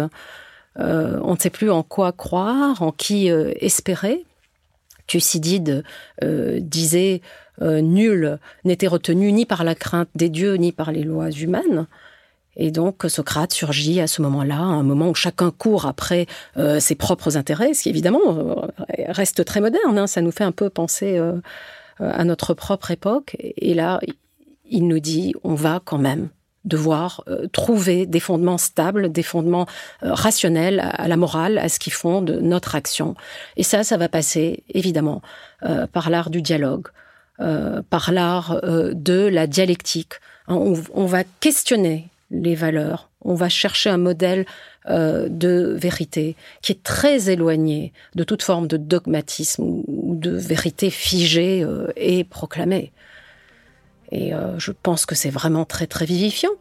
on 0.76 1.34
ne 1.34 1.38
sait 1.38 1.50
plus 1.50 1.70
en 1.70 1.82
quoi 1.82 2.12
croire, 2.12 2.80
en 2.80 2.92
qui 2.92 3.28
espérer. 3.28 4.24
Thucydide 5.06 5.84
disait 6.22 7.20
nul 7.60 8.38
n'était 8.64 8.86
retenu 8.86 9.30
ni 9.32 9.44
par 9.44 9.64
la 9.64 9.74
crainte 9.74 10.08
des 10.14 10.30
dieux 10.30 10.54
ni 10.54 10.72
par 10.72 10.92
les 10.92 11.02
lois 11.02 11.30
humaines. 11.30 11.86
Et 12.56 12.70
donc 12.70 13.04
Socrate 13.08 13.52
surgit 13.52 14.00
à 14.00 14.06
ce 14.06 14.22
moment-là, 14.22 14.58
un 14.58 14.82
moment 14.82 15.08
où 15.08 15.14
chacun 15.14 15.50
court 15.50 15.86
après 15.86 16.26
euh, 16.56 16.80
ses 16.80 16.94
propres 16.94 17.36
intérêts, 17.36 17.74
ce 17.74 17.84
qui 17.84 17.88
évidemment 17.88 18.20
euh, 18.28 18.54
reste 19.08 19.44
très 19.44 19.60
moderne. 19.60 19.98
Hein. 19.98 20.06
ça 20.06 20.20
nous 20.20 20.32
fait 20.32 20.44
un 20.44 20.52
peu 20.52 20.68
penser 20.68 21.16
euh, 21.16 21.40
à 21.98 22.24
notre 22.24 22.54
propre 22.54 22.90
époque. 22.90 23.36
Et 23.38 23.74
là, 23.74 24.00
il 24.68 24.88
nous 24.88 25.00
dit, 25.00 25.34
on 25.44 25.54
va 25.54 25.80
quand 25.84 25.98
même 25.98 26.28
devoir 26.64 27.24
trouver 27.52 28.04
des 28.04 28.20
fondements 28.20 28.58
stables, 28.58 29.10
des 29.10 29.22
fondements 29.22 29.64
rationnels 30.02 30.80
à, 30.80 31.08
la 31.08 31.16
morale, 31.16 31.56
à 31.56 31.70
ce 31.70 31.78
qui 31.78 31.88
fonde 31.88 32.38
notre 32.42 32.74
action. 32.74 33.14
Et 33.56 33.62
ça, 33.62 33.82
ça 33.82 33.96
va 33.96 34.10
passer 34.10 34.62
évidemment 34.68 35.22
par 35.92 36.10
l'art 36.10 36.28
du 36.28 36.42
dialogue, 36.42 36.88
par 37.38 38.12
l'art 38.12 38.60
de 38.62 39.26
la 39.26 39.46
dialectique. 39.46 40.14
On, 40.48 40.74
on 40.92 41.06
va 41.06 41.24
questionner 41.24 42.10
les 42.30 42.54
valeurs. 42.54 43.10
On 43.22 43.34
va 43.34 43.48
chercher 43.48 43.90
un 43.90 43.98
modèle 43.98 44.46
euh, 44.88 45.28
de 45.28 45.74
vérité 45.76 46.36
qui 46.62 46.72
est 46.72 46.82
très 46.82 47.30
éloigné 47.30 47.92
de 48.14 48.24
toute 48.24 48.42
forme 48.42 48.66
de 48.66 48.76
dogmatisme 48.76 49.62
ou 49.62 50.14
de 50.16 50.30
vérité 50.30 50.90
figée 50.90 51.62
euh, 51.62 51.88
et 51.96 52.24
proclamée. 52.24 52.92
Et 54.12 54.34
euh, 54.34 54.58
je 54.58 54.72
pense 54.72 55.06
que 55.06 55.14
c'est 55.14 55.30
vraiment 55.30 55.64
très 55.64 55.86
très 55.86 56.04
vivifiant. 56.04 56.52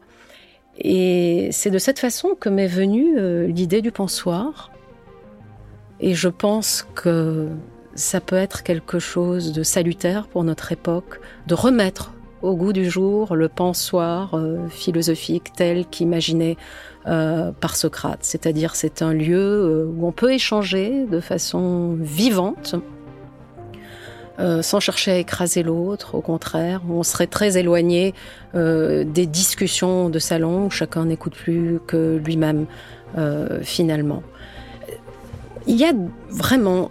Et 0.78 1.50
c'est 1.52 1.72
de 1.72 1.78
cette 1.78 2.00
façon 2.00 2.36
que 2.40 2.50
m'est 2.50 2.68
venue 2.68 3.48
l'idée 3.48 3.82
du 3.82 3.92
pensoir. 3.92 4.72
Et 6.00 6.14
je 6.14 6.30
pense 6.30 6.88
que 6.96 7.50
ça 7.96 8.22
peut 8.22 8.38
être 8.38 8.64
quelque 8.64 8.98
chose 8.98 9.52
de 9.52 9.62
salutaire 9.64 10.28
pour 10.28 10.46
notre 10.46 10.72
époque, 10.72 11.20
de 11.48 11.54
remettre 11.54 12.14
au 12.42 12.56
goût 12.56 12.74
du 12.74 12.90
jour 12.90 13.36
le 13.36 13.50
pensoir 13.50 14.34
euh, 14.34 14.68
philosophique 14.70 15.52
tel 15.56 15.86
qu'imaginé 15.86 16.58
euh, 17.08 17.52
par 17.52 17.76
Socrate. 17.76 18.20
C'est-à-dire 18.22 18.76
c'est 18.76 19.02
un 19.02 19.14
lieu 19.14 19.38
euh, 19.38 19.86
où 19.86 20.08
on 20.08 20.12
peut 20.12 20.34
échanger 20.34 21.06
de 21.06 21.20
façon 21.20 21.96
vivante, 22.00 22.76
sans 24.62 24.80
chercher 24.80 25.12
à 25.12 25.18
écraser 25.18 25.64
l'autre, 25.64 26.16
au 26.16 26.22
contraire, 26.22 26.82
on 26.90 27.04
serait 27.04 27.28
très 27.28 27.58
éloigné 27.58 28.14
des 28.54 29.26
discussions 29.26 30.08
de 30.08 30.18
salon 30.18 30.68
où 30.68 30.70
chacun 30.70 31.04
n'écoute 31.04 31.36
plus 31.36 31.82
que 31.86 32.22
lui-même 32.24 32.66
finalement. 33.64 34.24
Il 35.68 35.76
y 35.76 35.84
a 35.84 35.92
vraiment 36.30 36.90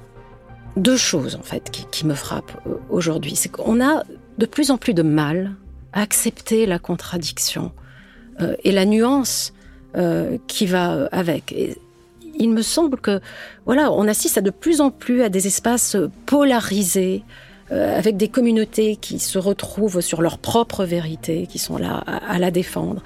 deux 0.77 0.99
choses 0.99 1.37
en 1.37 1.43
fait 1.43 1.71
qui, 1.71 1.87
qui 1.91 2.05
me 2.05 2.13
frappent 2.13 2.53
aujourd'hui. 2.91 3.35
C'est 3.35 3.49
qu'on 3.49 3.83
a 3.83 4.03
de 4.39 4.47
plus 4.47 4.71
en 4.71 4.79
plus 4.79 4.95
de 4.95 5.03
mal 5.03 5.55
à 5.93 6.03
accepter 6.03 6.67
la 6.67 6.79
contradiction 6.79 7.73
euh, 8.41 8.55
et 8.65 8.73
la 8.73 8.85
nuance 8.85 9.53
euh, 9.97 10.39
qui 10.47 10.67
va 10.67 11.09
avec. 11.13 11.55
il 12.39 12.51
me 12.51 12.63
semble 12.63 12.99
que 12.99 13.21
voilà, 13.67 13.93
on 13.93 14.07
assiste 14.07 14.39
à 14.39 14.41
de 14.41 14.51
plus 14.51 14.81
en 14.81 14.91
plus 14.91 15.23
à 15.23 15.29
des 15.29 15.47
espaces 15.47 15.97
polarisés, 16.27 17.25
euh, 17.73 17.97
avec 17.97 18.17
des 18.17 18.29
communautés 18.29 18.97
qui 18.97 19.19
se 19.19 19.39
retrouvent 19.39 20.01
sur 20.01 20.23
leur 20.23 20.39
propre 20.39 20.85
vérité, 20.85 21.47
qui 21.47 21.59
sont 21.59 21.77
là 21.77 22.03
à 22.07 22.39
la 22.39 22.51
défendre. 22.51 23.03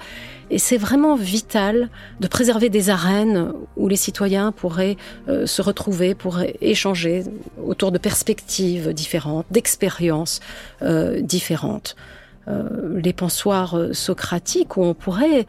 Et 0.53 0.59
c'est 0.59 0.77
vraiment 0.77 1.15
vital 1.15 1.89
de 2.19 2.27
préserver 2.27 2.69
des 2.69 2.91
arènes 2.91 3.51
où 3.75 3.87
les 3.87 3.95
citoyens 3.95 4.51
pourraient 4.51 4.97
euh, 5.27 5.47
se 5.47 5.63
retrouver, 5.63 6.13
pourraient 6.13 6.57
échanger 6.61 7.23
autour 7.65 7.91
de 7.91 7.97
perspectives 7.97 8.93
différentes, 8.93 9.47
d'expériences 9.49 10.41
euh, 10.83 11.21
différentes. 11.21 11.95
Euh, 12.47 12.99
les 13.03 13.13
pensoirs 13.13 13.75
socratiques 13.93 14.77
où 14.77 14.83
on 14.83 14.93
pourrait 14.93 15.47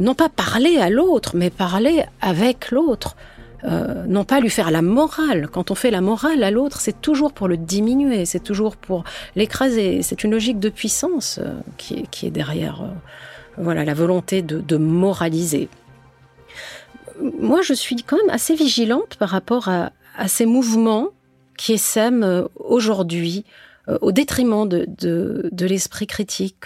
non 0.00 0.14
pas 0.14 0.28
parler 0.28 0.78
à 0.78 0.90
l'autre, 0.90 1.32
mais 1.34 1.50
parler 1.50 2.04
avec 2.20 2.70
l'autre. 2.70 3.16
Non 3.64 4.24
pas 4.24 4.40
lui 4.40 4.50
faire 4.50 4.70
la 4.70 4.82
morale. 4.82 5.48
Quand 5.48 5.70
on 5.70 5.74
fait 5.74 5.90
la 5.90 6.00
morale 6.00 6.42
à 6.42 6.50
l'autre, 6.50 6.80
c'est 6.80 7.00
toujours 7.00 7.32
pour 7.32 7.46
le 7.46 7.56
diminuer, 7.56 8.24
c'est 8.24 8.42
toujours 8.42 8.76
pour 8.76 9.04
l'écraser. 9.36 10.02
C'est 10.02 10.24
une 10.24 10.32
logique 10.32 10.58
de 10.58 10.68
puissance 10.68 11.38
qui, 11.76 12.00
est, 12.00 12.06
qui 12.10 12.26
est 12.26 12.30
derrière 12.30 12.84
voilà, 13.56 13.84
la 13.84 13.94
volonté 13.94 14.42
de, 14.42 14.76
moraliser. 14.76 15.68
Moi, 17.20 17.62
je 17.62 17.74
suis 17.74 17.96
quand 17.96 18.16
même 18.16 18.30
assez 18.30 18.54
vigilante 18.54 19.16
par 19.16 19.28
rapport 19.28 19.68
à, 19.68 19.90
ces 20.26 20.46
mouvements 20.46 21.08
qui 21.56 21.72
essaiment 21.72 22.22
euh, 22.22 22.44
aujourd'hui 22.56 23.46
euh, 23.88 23.96
au 24.02 24.12
détriment 24.12 24.68
de, 24.68 24.86
de 24.98 25.66
l'esprit 25.66 26.06
critique, 26.06 26.64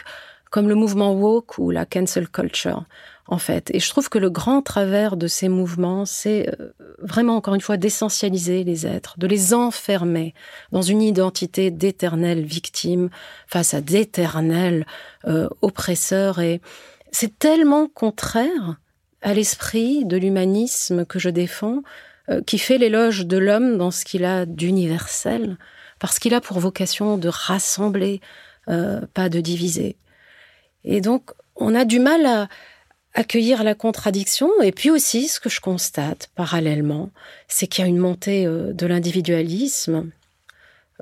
comme 0.50 0.68
le 0.68 0.74
mouvement 0.74 1.12
woke 1.12 1.58
ou 1.58 1.70
la 1.70 1.86
cancel 1.86 2.28
culture 2.28 2.84
en 3.28 3.38
fait. 3.38 3.70
Et 3.74 3.80
je 3.80 3.88
trouve 3.90 4.08
que 4.08 4.18
le 4.18 4.30
grand 4.30 4.62
travers 4.62 5.16
de 5.16 5.26
ces 5.26 5.48
mouvements, 5.48 6.04
c'est 6.04 6.48
euh, 6.48 6.72
vraiment, 7.00 7.36
encore 7.36 7.54
une 7.54 7.60
fois, 7.60 7.76
d'essentialiser 7.76 8.64
les 8.64 8.86
êtres, 8.86 9.18
de 9.18 9.26
les 9.26 9.54
enfermer 9.54 10.34
dans 10.72 10.82
une 10.82 11.02
identité 11.02 11.70
d'éternelle 11.70 12.44
victime 12.44 13.10
face 13.46 13.74
à 13.74 13.80
d'éternels 13.80 14.86
euh, 15.26 15.48
oppresseurs. 15.62 16.40
Et 16.40 16.60
c'est 17.10 17.38
tellement 17.38 17.88
contraire 17.88 18.76
à 19.22 19.34
l'esprit 19.34 20.04
de 20.04 20.16
l'humanisme 20.16 21.04
que 21.04 21.18
je 21.18 21.30
défends, 21.30 21.82
euh, 22.28 22.40
qui 22.42 22.58
fait 22.58 22.78
l'éloge 22.78 23.26
de 23.26 23.38
l'homme 23.38 23.76
dans 23.76 23.90
ce 23.90 24.04
qu'il 24.04 24.24
a 24.24 24.46
d'universel, 24.46 25.58
parce 25.98 26.18
qu'il 26.18 26.34
a 26.34 26.40
pour 26.40 26.60
vocation 26.60 27.16
de 27.18 27.28
rassembler, 27.28 28.20
pas 28.66 29.28
de 29.28 29.40
diviser. 29.40 29.96
Et 30.82 31.00
donc, 31.00 31.30
on 31.54 31.74
a 31.74 31.84
du 31.84 32.00
mal 32.00 32.26
à, 32.26 32.48
accueillir 33.16 33.64
la 33.64 33.74
contradiction. 33.74 34.50
Et 34.62 34.70
puis 34.70 34.90
aussi, 34.90 35.26
ce 35.26 35.40
que 35.40 35.48
je 35.48 35.60
constate 35.60 36.28
parallèlement, 36.36 37.10
c'est 37.48 37.66
qu'il 37.66 37.82
y 37.82 37.86
a 37.86 37.88
une 37.88 37.98
montée 37.98 38.46
euh, 38.46 38.72
de 38.72 38.86
l'individualisme. 38.86 40.10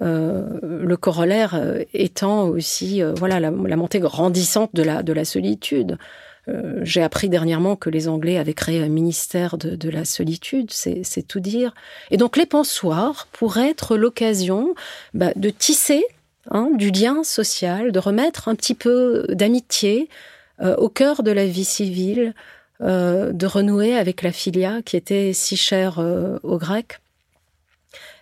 Euh, 0.03 0.59
le 0.63 0.97
corollaire 0.97 1.55
euh, 1.55 1.85
étant 1.93 2.49
aussi 2.49 3.01
voilà 3.17 3.39
la, 3.39 3.51
montée 3.51 4.01
grandissante 4.01 4.71
de 4.75 4.83
la 4.83 5.03
de 5.03 5.13
la 5.13 5.25
solitude. 5.25 5.99
J'ai 6.83 7.03
appris 7.03 7.31
dernièrement 7.31 7.75
que 7.75 7.89
les 7.89 8.07
Anglais 8.07 8.37
avaient 8.37 8.53
créé 8.53 8.83
un 8.83 8.91
ministère 8.91 9.57
de, 9.57 9.89
la 9.89 10.05
solitude, 10.05 10.71
c'est 10.73 11.27
tout 11.27 11.41
dire. 11.41 11.73
Et 12.11 12.19
donc 12.19 12.37
les 12.37 12.45
pensoirs 12.45 13.29
pourraient 13.33 13.71
être 13.71 13.97
l'occasion 13.97 14.75
bah, 15.15 15.33
de 15.37 15.49
tisser 15.49 16.05
hein, 16.51 16.69
du 16.75 16.91
lien 16.91 17.25
social, 17.25 17.93
de 17.93 17.99
remettre 17.99 18.49
un 18.49 18.57
petit 18.57 18.75
peu 18.75 19.25
d'amitié, 19.31 20.11
euh, 20.61 20.77
au 20.77 20.89
cœur 20.89 21.23
de 21.23 21.31
la 21.31 21.47
vie 21.47 21.65
civile, 21.65 22.35
euh, 22.81 23.33
de 23.33 23.47
renouer 23.47 23.97
avec 23.97 24.23
la 24.23 24.33
filia 24.33 24.83
qui 24.83 24.97
était 24.97 25.33
si 25.33 25.57
chère 25.57 25.99
euh, 25.99 26.39
aux 26.43 26.59
Grecs. 26.59 27.01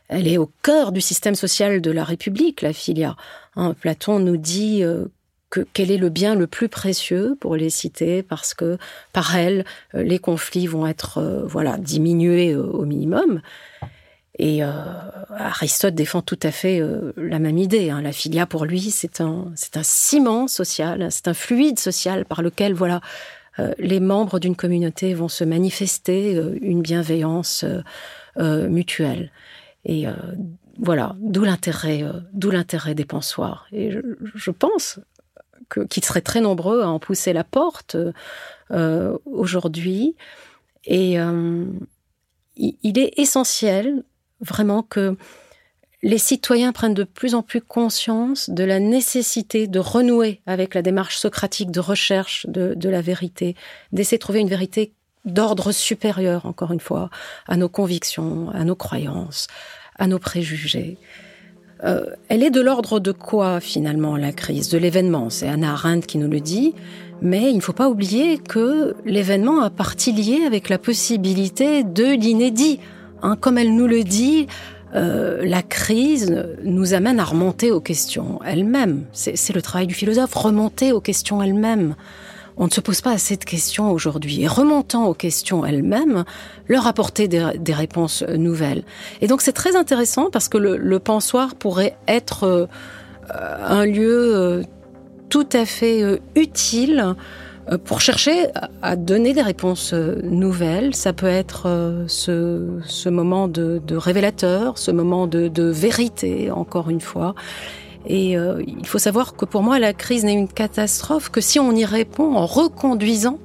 Elle 0.09 0.29
est 0.29 0.39
au 0.39 0.51
cœur 0.63 0.93
du 0.93 1.01
système 1.01 1.35
social 1.35 1.81
de 1.81 1.91
la 1.91 2.05
République, 2.05 2.63
la 2.63 2.73
filia. 2.73 3.17
Hein, 3.57 3.75
Platon 3.81 4.19
nous 4.19 4.37
dit 4.37 4.83
que 5.49 5.67
quel 5.73 5.91
est 5.91 5.97
le 5.97 6.11
bien 6.11 6.35
le 6.35 6.47
plus 6.47 6.69
précieux 6.69 7.35
pour 7.41 7.57
les 7.57 7.71
citer 7.71 8.23
parce 8.23 8.53
que 8.53 8.77
par 9.15 9.37
elle 9.37 9.65
les 9.95 10.19
conflits 10.19 10.67
vont 10.67 10.87
être 10.87 11.47
voilà 11.47 11.79
diminués 11.79 12.55
au 12.55 12.85
minimum. 12.85 13.41
Et 14.39 14.65
euh, 14.65 14.71
Aristote 15.31 15.95
défend 15.95 16.23
tout 16.23 16.39
à 16.43 16.51
fait 16.51 16.81
euh, 16.81 17.13
la 17.17 17.39
même 17.39 17.59
idée. 17.59 17.91
Hein. 17.91 18.01
La 18.01 18.13
filia, 18.13 18.47
pour 18.47 18.65
lui, 18.65 18.81
c'est 18.81 19.21
un, 19.21 19.53
c'est 19.55 19.77
un 19.77 19.83
ciment 19.83 20.49
social, 20.49 21.09
c'est 21.11 21.29
un 21.29 21.35
fluide 21.35 21.79
social 21.79 22.25
par 22.25 22.41
lequel, 22.41 22.73
voilà, 22.73 23.03
euh, 23.59 23.75
les 23.79 24.01
membres 24.01 24.39
d'une 24.39 24.57
communauté 24.57 25.13
vont 25.13 25.29
se 25.29 25.45
manifester 25.45 26.41
une 26.63 26.81
bienveillance 26.81 27.65
mutuelle. 28.39 29.31
Et 29.85 30.07
voilà, 30.79 31.17
d'où 31.19 31.45
l'intérêt, 31.45 32.03
d'où 32.33 32.51
l'intérêt 32.51 32.95
des 32.95 33.05
pensoirs. 33.05 33.67
Et 33.73 33.91
je, 33.91 34.01
je 34.35 34.51
pense 34.51 35.01
qu'ils 35.91 36.05
seraient 36.05 36.23
très 36.23 36.41
nombreux 36.41 36.81
à 36.81 36.89
en 36.89 36.99
pousser 36.99 37.35
la 37.35 37.45
porte 37.45 37.99
aujourd'hui. 39.27 40.17
Et 40.87 41.17
il 42.57 42.99
est 42.99 43.19
essentiel 43.19 44.03
vraiment 44.43 44.83
que 44.83 45.17
les 46.03 46.19
citoyens 46.19 46.73
prennent 46.73 46.95
de 46.95 47.05
plus 47.05 47.35
en 47.35 47.43
plus 47.43 47.61
conscience 47.61 48.51
de 48.51 48.65
la 48.65 48.81
nécessité 48.81 49.69
de 49.69 49.79
renouer 49.79 50.41
avec 50.47 50.75
la 50.75 50.83
démarche 50.83 51.17
socratique 51.17 51.71
de 51.71 51.81
recherche 51.81 52.47
de, 52.49 52.89
la 52.89 53.01
vérité, 53.01 53.55
d'essayer 53.93 54.19
de 54.19 54.23
trouver 54.23 54.41
une 54.41 54.49
vérité 54.49 54.93
d'ordre 55.25 55.71
supérieur, 55.71 56.47
encore 56.47 56.73
une 56.73 56.81
fois, 56.81 57.09
à 57.47 57.57
nos 57.57 57.69
convictions, 57.69 58.51
à 58.51 58.65
nos 58.65 58.75
croyances, 58.75 59.47
à 59.97 60.09
nos 60.09 60.19
préjugés. 60.19 60.99
Euh, 61.85 62.07
elle 62.29 62.43
est 62.43 62.51
de 62.51 62.61
l'ordre 62.61 62.99
de 62.99 63.13
quoi 63.13 63.61
finalement 63.61 64.17
la 64.17 64.33
crise 64.33 64.69
De 64.69 64.79
l'événement, 64.79 65.31
c'est 65.31 65.49
Anna 65.49 65.73
Arendt 65.73 66.07
qui 66.07 66.19
nous 66.19 66.29
le 66.29 66.41
dit, 66.41 66.75
mais 67.21 67.51
il 67.51 67.57
ne 67.57 67.61
faut 67.61 67.73
pas 67.73 67.89
oublier 67.89 68.39
que 68.39 68.97
l'événement 69.05 69.63
a 69.63 69.71
partie 69.71 70.13
liée 70.13 70.45
avec 70.45 70.69
la 70.69 70.79
possibilité 70.79 71.85
de 71.85 72.15
l'inédit. 72.15 72.81
Hein, 73.23 73.37
comme 73.41 73.59
elle 73.59 73.75
nous 73.75 73.87
le 73.87 74.03
dit, 74.03 74.49
euh, 74.95 75.43
la 75.45 75.63
crise 75.63 76.45
nous 76.65 76.93
amène 76.93 77.21
à 77.21 77.25
remonter 77.25 77.71
aux 77.71 77.81
questions 77.81 78.41
elles-mêmes. 78.45 79.05
C'est 79.13 79.55
le 79.55 79.63
travail 79.63 79.87
du 79.87 79.95
philosophe, 79.95 80.35
remonter 80.35 80.93
aux 80.93 81.01
questions 81.01 81.43
elles-mêmes. 81.43 81.95
On 82.59 82.67
ne 82.67 82.71
se 82.71 82.83
pose 82.83 83.01
pas 83.01 83.13
assez 83.13 83.37
de 83.37 83.45
questions 83.45 83.91
aujourd'hui. 83.91 84.43
Et 84.43 84.47
remontant 84.47 85.07
aux 85.07 85.15
questions 85.15 85.65
elles-mêmes, 85.65 86.25
leur 86.69 86.87
apporter 86.87 87.27
des, 87.27 87.73
réponses 87.73 88.23
nouvelles. 88.23 88.83
Et 89.23 89.27
donc 89.27 89.41
c'est 89.41 89.53
très 89.53 89.77
intéressant 89.77 90.29
parce 90.31 90.49
que 90.49 90.59
le, 90.59 90.77
le 90.77 90.99
pensoir 90.99 91.55
pourrait 91.55 91.97
être 92.09 92.45
euh, 92.45 92.67
un 93.31 93.87
lieu 93.87 94.37
euh, 94.37 94.63
tout 95.31 95.49
à 95.55 95.65
fait 95.65 96.21
utile 96.35 97.15
pour 97.85 98.01
chercher 98.01 98.49
à 98.83 98.97
donner 98.97 99.33
des 99.35 99.43
réponses 99.43 99.93
euh, 99.95 100.21
nouvelles. 100.23 100.95
Ça 100.95 101.13
peut 101.13 101.27
être 101.27 101.67
euh, 101.67 102.05
ce, 102.09 103.09
moment 103.09 103.49
de, 103.49 103.81
révélateur, 103.91 104.79
ce 104.79 104.91
moment 104.91 105.27
de, 105.27 105.63
vérité, 105.71 106.51
encore 106.51 106.91
une 106.91 107.01
fois. 107.01 107.35
Et 108.05 108.33
il 108.33 108.85
faut 108.85 108.99
savoir 108.99 109.37
que 109.37 109.45
pour 109.45 109.63
moi, 109.63 109.79
la 109.79 109.93
crise 109.93 110.25
n'est 110.25 110.33
une 110.33 110.49
catastrophe 110.49 111.31
que 111.31 111.41
si 111.41 111.61
on 111.61 111.71
y 111.71 111.85
répond 111.85 112.35
en 112.35 112.47
reconduisant 112.47 113.39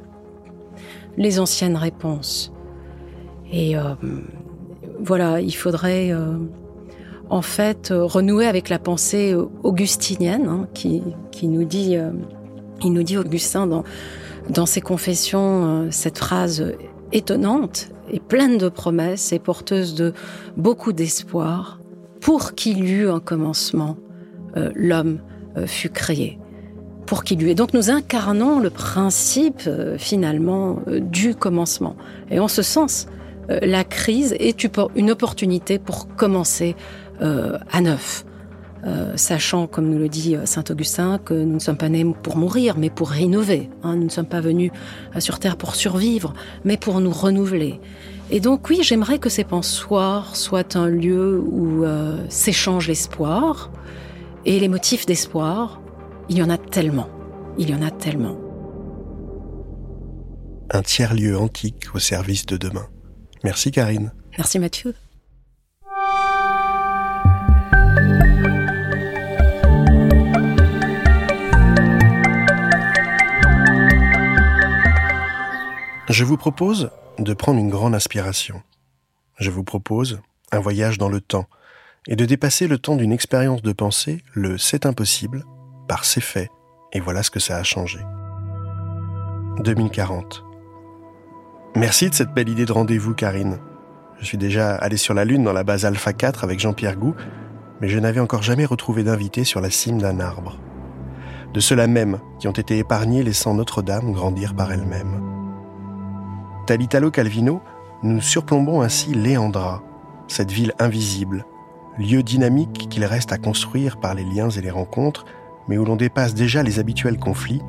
les 1.15 1.39
anciennes 1.39 1.75
réponses. 1.75 2.51
Et 3.53 3.75
voilà, 4.99 5.41
il 5.41 5.51
faudrait 5.51 6.11
en 7.29 7.41
fait 7.43 7.93
renouer 7.95 8.47
avec 8.47 8.69
la 8.69 8.79
pensée 8.79 9.35
augustinienne 9.61 10.47
hein, 10.47 10.67
qui 10.73 11.03
nous 11.43 11.63
dit 11.63 11.95
il 12.83 12.93
nous 12.93 13.03
dit, 13.03 13.17
Augustin, 13.17 13.67
dans, 13.67 13.83
dans 14.49 14.65
ses 14.65 14.81
confessions, 14.81 15.65
euh, 15.65 15.87
cette 15.91 16.17
phrase 16.17 16.73
étonnante 17.11 17.89
et 18.11 18.19
pleine 18.19 18.57
de 18.57 18.69
promesses 18.69 19.31
et 19.33 19.39
porteuse 19.39 19.95
de 19.95 20.13
beaucoup 20.55 20.93
d'espoir. 20.93 21.79
Pour 22.21 22.55
qu'il 22.55 22.83
y 22.83 22.91
eut 22.91 23.09
un 23.09 23.19
commencement, 23.19 23.97
euh, 24.57 24.71
l'homme 24.75 25.19
euh, 25.57 25.67
fut 25.67 25.89
créé. 25.89 26.39
pour 27.05 27.23
qu'il 27.23 27.39
lui. 27.39 27.51
Et 27.51 27.55
donc 27.55 27.73
nous 27.73 27.89
incarnons 27.89 28.59
le 28.59 28.69
principe 28.69 29.69
finalement 29.97 30.81
du 30.87 31.35
commencement. 31.35 31.95
Et 32.29 32.41
en 32.41 32.49
ce 32.49 32.61
sens, 32.61 33.07
la 33.47 33.85
crise 33.85 34.35
est 34.39 34.67
une 34.93 35.09
opportunité 35.11 35.79
pour 35.79 36.13
commencer 36.17 36.75
à 37.21 37.79
neuf. 37.79 38.26
Sachant, 39.15 39.67
comme 39.67 39.89
nous 39.89 39.97
le 39.97 40.09
dit 40.09 40.35
saint 40.45 40.63
Augustin, 40.69 41.17
que 41.17 41.33
nous 41.33 41.55
ne 41.55 41.59
sommes 41.59 41.77
pas 41.77 41.89
nés 41.89 42.05
pour 42.23 42.37
mourir, 42.37 42.77
mais 42.77 42.89
pour 42.89 43.15
innover. 43.15 43.69
Hein. 43.83 43.95
Nous 43.95 44.05
ne 44.05 44.09
sommes 44.09 44.27
pas 44.27 44.41
venus 44.41 44.71
sur 45.19 45.39
Terre 45.39 45.57
pour 45.57 45.75
survivre, 45.75 46.33
mais 46.63 46.77
pour 46.77 46.99
nous 47.01 47.11
renouveler. 47.11 47.79
Et 48.29 48.39
donc 48.39 48.69
oui, 48.69 48.79
j'aimerais 48.81 49.19
que 49.19 49.29
ces 49.29 49.43
pensoirs 49.43 50.35
soient 50.35 50.75
un 50.75 50.87
lieu 50.87 51.39
où 51.39 51.85
s'échange 52.29 52.87
l'espoir 52.87 53.71
et 54.47 54.59
les 54.61 54.69
motifs 54.69 55.05
d'espoir, 55.05 55.81
il 56.29 56.37
y 56.37 56.41
en 56.41 56.49
a 56.49 56.57
tellement. 56.57 57.09
Il 57.57 57.69
y 57.69 57.75
en 57.75 57.81
a 57.81 57.91
tellement. 57.91 58.37
Un 60.69 60.81
tiers-lieu 60.81 61.37
antique 61.37 61.93
au 61.93 61.99
service 61.99 62.45
de 62.45 62.55
demain. 62.55 62.87
Merci 63.43 63.71
Karine. 63.71 64.13
Merci 64.37 64.59
Mathieu. 64.59 64.93
Je 76.09 76.23
vous 76.23 76.37
propose 76.37 76.89
de 77.19 77.33
prendre 77.33 77.59
une 77.59 77.69
grande 77.69 77.93
inspiration. 77.93 78.61
Je 79.39 79.51
vous 79.51 79.65
propose 79.65 80.21
un 80.53 80.59
voyage 80.59 80.97
dans 80.97 81.09
le 81.09 81.19
temps 81.19 81.47
et 82.07 82.15
de 82.15 82.23
dépasser 82.23 82.67
le 82.67 82.77
temps 82.77 82.95
d'une 82.95 83.11
expérience 83.11 83.61
de 83.61 83.73
pensée, 83.73 84.23
le 84.31 84.57
c'est 84.57 84.85
impossible, 84.85 85.43
par 85.89 86.05
ses 86.05 86.21
faits, 86.21 86.49
et 86.93 87.01
voilà 87.01 87.23
ce 87.23 87.29
que 87.29 87.41
ça 87.41 87.57
a 87.57 87.63
changé. 87.63 87.99
2040. 89.65 90.45
Merci 91.75 92.09
de 92.09 92.15
cette 92.15 92.33
belle 92.33 92.47
idée 92.47 92.65
de 92.65 92.71
rendez-vous, 92.71 93.13
Karine. 93.13 93.59
Je 94.21 94.25
suis 94.25 94.37
déjà 94.37 94.75
allé 94.75 94.95
sur 94.95 95.13
la 95.13 95.25
Lune 95.25 95.43
dans 95.43 95.51
la 95.51 95.65
base 95.65 95.83
Alpha 95.83 96.13
4 96.13 96.45
avec 96.45 96.61
Jean-Pierre 96.61 96.95
Gou, 96.95 97.15
mais 97.81 97.89
je 97.89 97.99
n'avais 97.99 98.21
encore 98.21 98.43
jamais 98.43 98.65
retrouvé 98.65 99.03
d'invité 99.03 99.43
sur 99.43 99.59
la 99.59 99.69
cime 99.69 99.99
d'un 99.99 100.21
arbre. 100.21 100.57
De 101.53 101.59
ceux-là 101.59 101.87
même 101.87 102.19
qui 102.39 102.47
ont 102.47 102.51
été 102.51 102.77
épargnés 102.77 103.23
laissant 103.23 103.53
Notre-Dame 103.53 104.13
grandir 104.13 104.55
par 104.55 104.71
elle-même. 104.71 105.36
Tel 106.67 106.81
Italo 106.81 107.11
Calvino, 107.11 107.61
nous 108.03 108.19
surplombons 108.19 108.81
ainsi 108.81 109.13
Léandra, 109.13 109.81
cette 110.27 110.51
ville 110.51 110.73
invisible, 110.79 111.45
lieu 111.97 112.23
dynamique 112.23 112.89
qu'il 112.89 113.05
reste 113.05 113.31
à 113.31 113.37
construire 113.37 113.95
par 114.01 114.13
les 114.15 114.25
liens 114.25 114.49
et 114.49 114.59
les 114.59 114.69
rencontres, 114.69 115.23
mais 115.69 115.77
où 115.77 115.85
l'on 115.85 115.95
dépasse 115.95 116.33
déjà 116.33 116.63
les 116.63 116.79
habituels 116.79 117.19
conflits, 117.19 117.61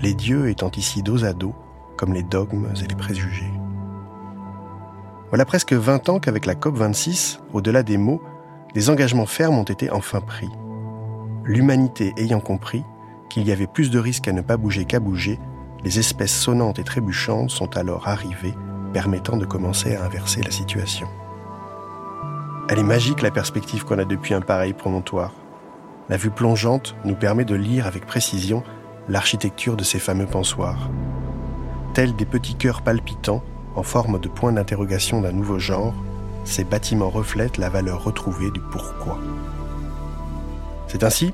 les 0.00 0.14
dieux 0.14 0.48
étant 0.48 0.70
ici 0.70 1.02
dos 1.02 1.24
à 1.24 1.32
dos, 1.32 1.56
comme 1.96 2.12
les 2.12 2.22
dogmes 2.22 2.68
et 2.80 2.86
les 2.86 2.94
préjugés. 2.94 3.50
Voilà 5.30 5.44
presque 5.44 5.72
20 5.72 6.08
ans 6.08 6.20
qu'avec 6.20 6.46
la 6.46 6.54
COP26, 6.54 7.40
au-delà 7.52 7.82
des 7.82 7.96
mots, 7.96 8.22
des 8.74 8.90
engagements 8.90 9.26
fermes 9.26 9.58
ont 9.58 9.64
été 9.64 9.90
enfin 9.90 10.20
pris. 10.20 10.50
L'humanité 11.42 12.12
ayant 12.16 12.38
compris 12.38 12.84
qu'il 13.28 13.42
y 13.42 13.50
avait 13.50 13.66
plus 13.66 13.90
de 13.90 13.98
risques 13.98 14.28
à 14.28 14.32
ne 14.32 14.40
pas 14.40 14.56
bouger 14.56 14.84
qu'à 14.84 15.00
bouger, 15.00 15.40
les 15.86 16.00
espèces 16.00 16.36
sonnantes 16.36 16.80
et 16.80 16.82
trébuchantes 16.82 17.50
sont 17.50 17.76
alors 17.76 18.08
arrivées, 18.08 18.56
permettant 18.92 19.36
de 19.36 19.44
commencer 19.44 19.94
à 19.94 20.04
inverser 20.04 20.42
la 20.42 20.50
situation. 20.50 21.06
Elle 22.68 22.80
est 22.80 22.82
magique 22.82 23.22
la 23.22 23.30
perspective 23.30 23.84
qu'on 23.84 24.00
a 24.00 24.04
depuis 24.04 24.34
un 24.34 24.40
pareil 24.40 24.72
promontoire. 24.72 25.30
La 26.08 26.16
vue 26.16 26.30
plongeante 26.30 26.96
nous 27.04 27.14
permet 27.14 27.44
de 27.44 27.54
lire 27.54 27.86
avec 27.86 28.04
précision 28.04 28.64
l'architecture 29.08 29.76
de 29.76 29.84
ces 29.84 30.00
fameux 30.00 30.26
pensoirs. 30.26 30.90
Tels 31.94 32.16
des 32.16 32.26
petits 32.26 32.56
cœurs 32.56 32.82
palpitants, 32.82 33.44
en 33.76 33.84
forme 33.84 34.18
de 34.18 34.26
point 34.26 34.50
d'interrogation 34.50 35.20
d'un 35.20 35.30
nouveau 35.30 35.60
genre, 35.60 35.94
ces 36.42 36.64
bâtiments 36.64 37.10
reflètent 37.10 37.58
la 37.58 37.68
valeur 37.68 38.02
retrouvée 38.02 38.50
du 38.50 38.60
pourquoi. 38.72 39.20
C'est 40.88 41.04
ainsi 41.04 41.32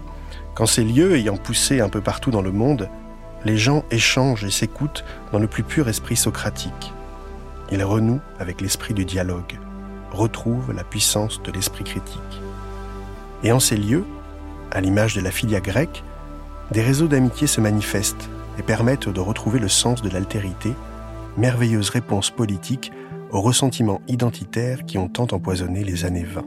qu'en 0.54 0.66
ces 0.66 0.84
lieux 0.84 1.16
ayant 1.16 1.38
poussé 1.38 1.80
un 1.80 1.88
peu 1.88 2.02
partout 2.02 2.30
dans 2.30 2.42
le 2.42 2.52
monde, 2.52 2.90
les 3.44 3.56
gens 3.56 3.84
échangent 3.90 4.44
et 4.44 4.50
s'écoutent 4.50 5.04
dans 5.32 5.38
le 5.38 5.48
plus 5.48 5.62
pur 5.62 5.88
esprit 5.88 6.16
socratique. 6.16 6.92
Ils 7.70 7.82
renouent 7.82 8.20
avec 8.38 8.60
l'esprit 8.60 8.94
du 8.94 9.04
dialogue, 9.04 9.58
retrouvent 10.10 10.72
la 10.72 10.84
puissance 10.84 11.42
de 11.42 11.50
l'esprit 11.52 11.84
critique. 11.84 12.42
Et 13.42 13.52
en 13.52 13.60
ces 13.60 13.76
lieux, 13.76 14.04
à 14.70 14.80
l'image 14.80 15.14
de 15.14 15.20
la 15.20 15.30
filia 15.30 15.60
grecque, 15.60 16.04
des 16.70 16.82
réseaux 16.82 17.08
d'amitié 17.08 17.46
se 17.46 17.60
manifestent 17.60 18.28
et 18.58 18.62
permettent 18.62 19.08
de 19.08 19.20
retrouver 19.20 19.58
le 19.58 19.68
sens 19.68 20.02
de 20.02 20.10
l'altérité, 20.10 20.72
merveilleuse 21.36 21.90
réponse 21.90 22.30
politique 22.30 22.92
aux 23.30 23.40
ressentiments 23.40 24.02
identitaires 24.08 24.84
qui 24.84 24.98
ont 24.98 25.08
tant 25.08 25.26
empoisonné 25.32 25.82
les 25.82 26.04
années 26.04 26.24
20. 26.24 26.44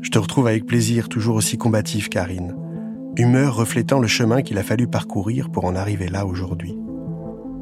Je 0.00 0.10
te 0.10 0.18
retrouve 0.18 0.46
avec 0.46 0.64
plaisir, 0.64 1.08
toujours 1.08 1.36
aussi 1.36 1.58
combatif, 1.58 2.08
Karine, 2.08 2.54
humeur 3.18 3.56
reflétant 3.56 3.98
le 3.98 4.06
chemin 4.06 4.42
qu'il 4.42 4.58
a 4.58 4.62
fallu 4.62 4.86
parcourir 4.86 5.50
pour 5.50 5.64
en 5.64 5.74
arriver 5.74 6.08
là 6.08 6.24
aujourd'hui. 6.24 6.78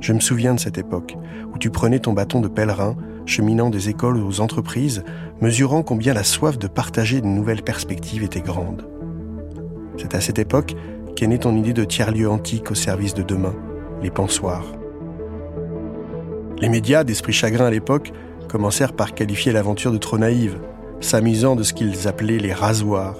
Je 0.00 0.12
me 0.12 0.20
souviens 0.20 0.54
de 0.54 0.60
cette 0.60 0.78
époque 0.78 1.16
où 1.52 1.58
tu 1.58 1.70
prenais 1.70 1.98
ton 1.98 2.12
bâton 2.12 2.40
de 2.40 2.48
pèlerin, 2.48 2.96
cheminant 3.24 3.70
des 3.70 3.88
écoles 3.88 4.18
aux 4.18 4.40
entreprises, 4.40 5.02
mesurant 5.40 5.82
combien 5.82 6.12
la 6.14 6.24
soif 6.24 6.58
de 6.58 6.68
partager 6.68 7.20
de 7.20 7.26
nouvelles 7.26 7.62
perspectives 7.62 8.22
était 8.22 8.40
grande. 8.40 8.86
C'est 9.96 10.14
à 10.14 10.20
cette 10.20 10.38
époque 10.38 10.74
qu'est 11.16 11.26
née 11.26 11.38
ton 11.38 11.56
idée 11.56 11.72
de 11.72 11.84
tiers-lieu 11.84 12.28
antique 12.28 12.70
au 12.70 12.74
service 12.74 13.14
de 13.14 13.22
demain, 13.22 13.54
les 14.02 14.10
pensoirs. 14.10 14.66
Les 16.58 16.68
médias 16.68 17.04
d'esprit 17.04 17.32
chagrin 17.32 17.66
à 17.66 17.70
l'époque 17.70 18.12
commencèrent 18.48 18.92
par 18.92 19.14
qualifier 19.14 19.52
l'aventure 19.52 19.92
de 19.92 19.98
trop 19.98 20.18
naïve, 20.18 20.58
s'amusant 21.00 21.56
de 21.56 21.62
ce 21.62 21.72
qu'ils 21.72 22.06
appelaient 22.06 22.38
les 22.38 22.52
rasoirs. 22.52 23.16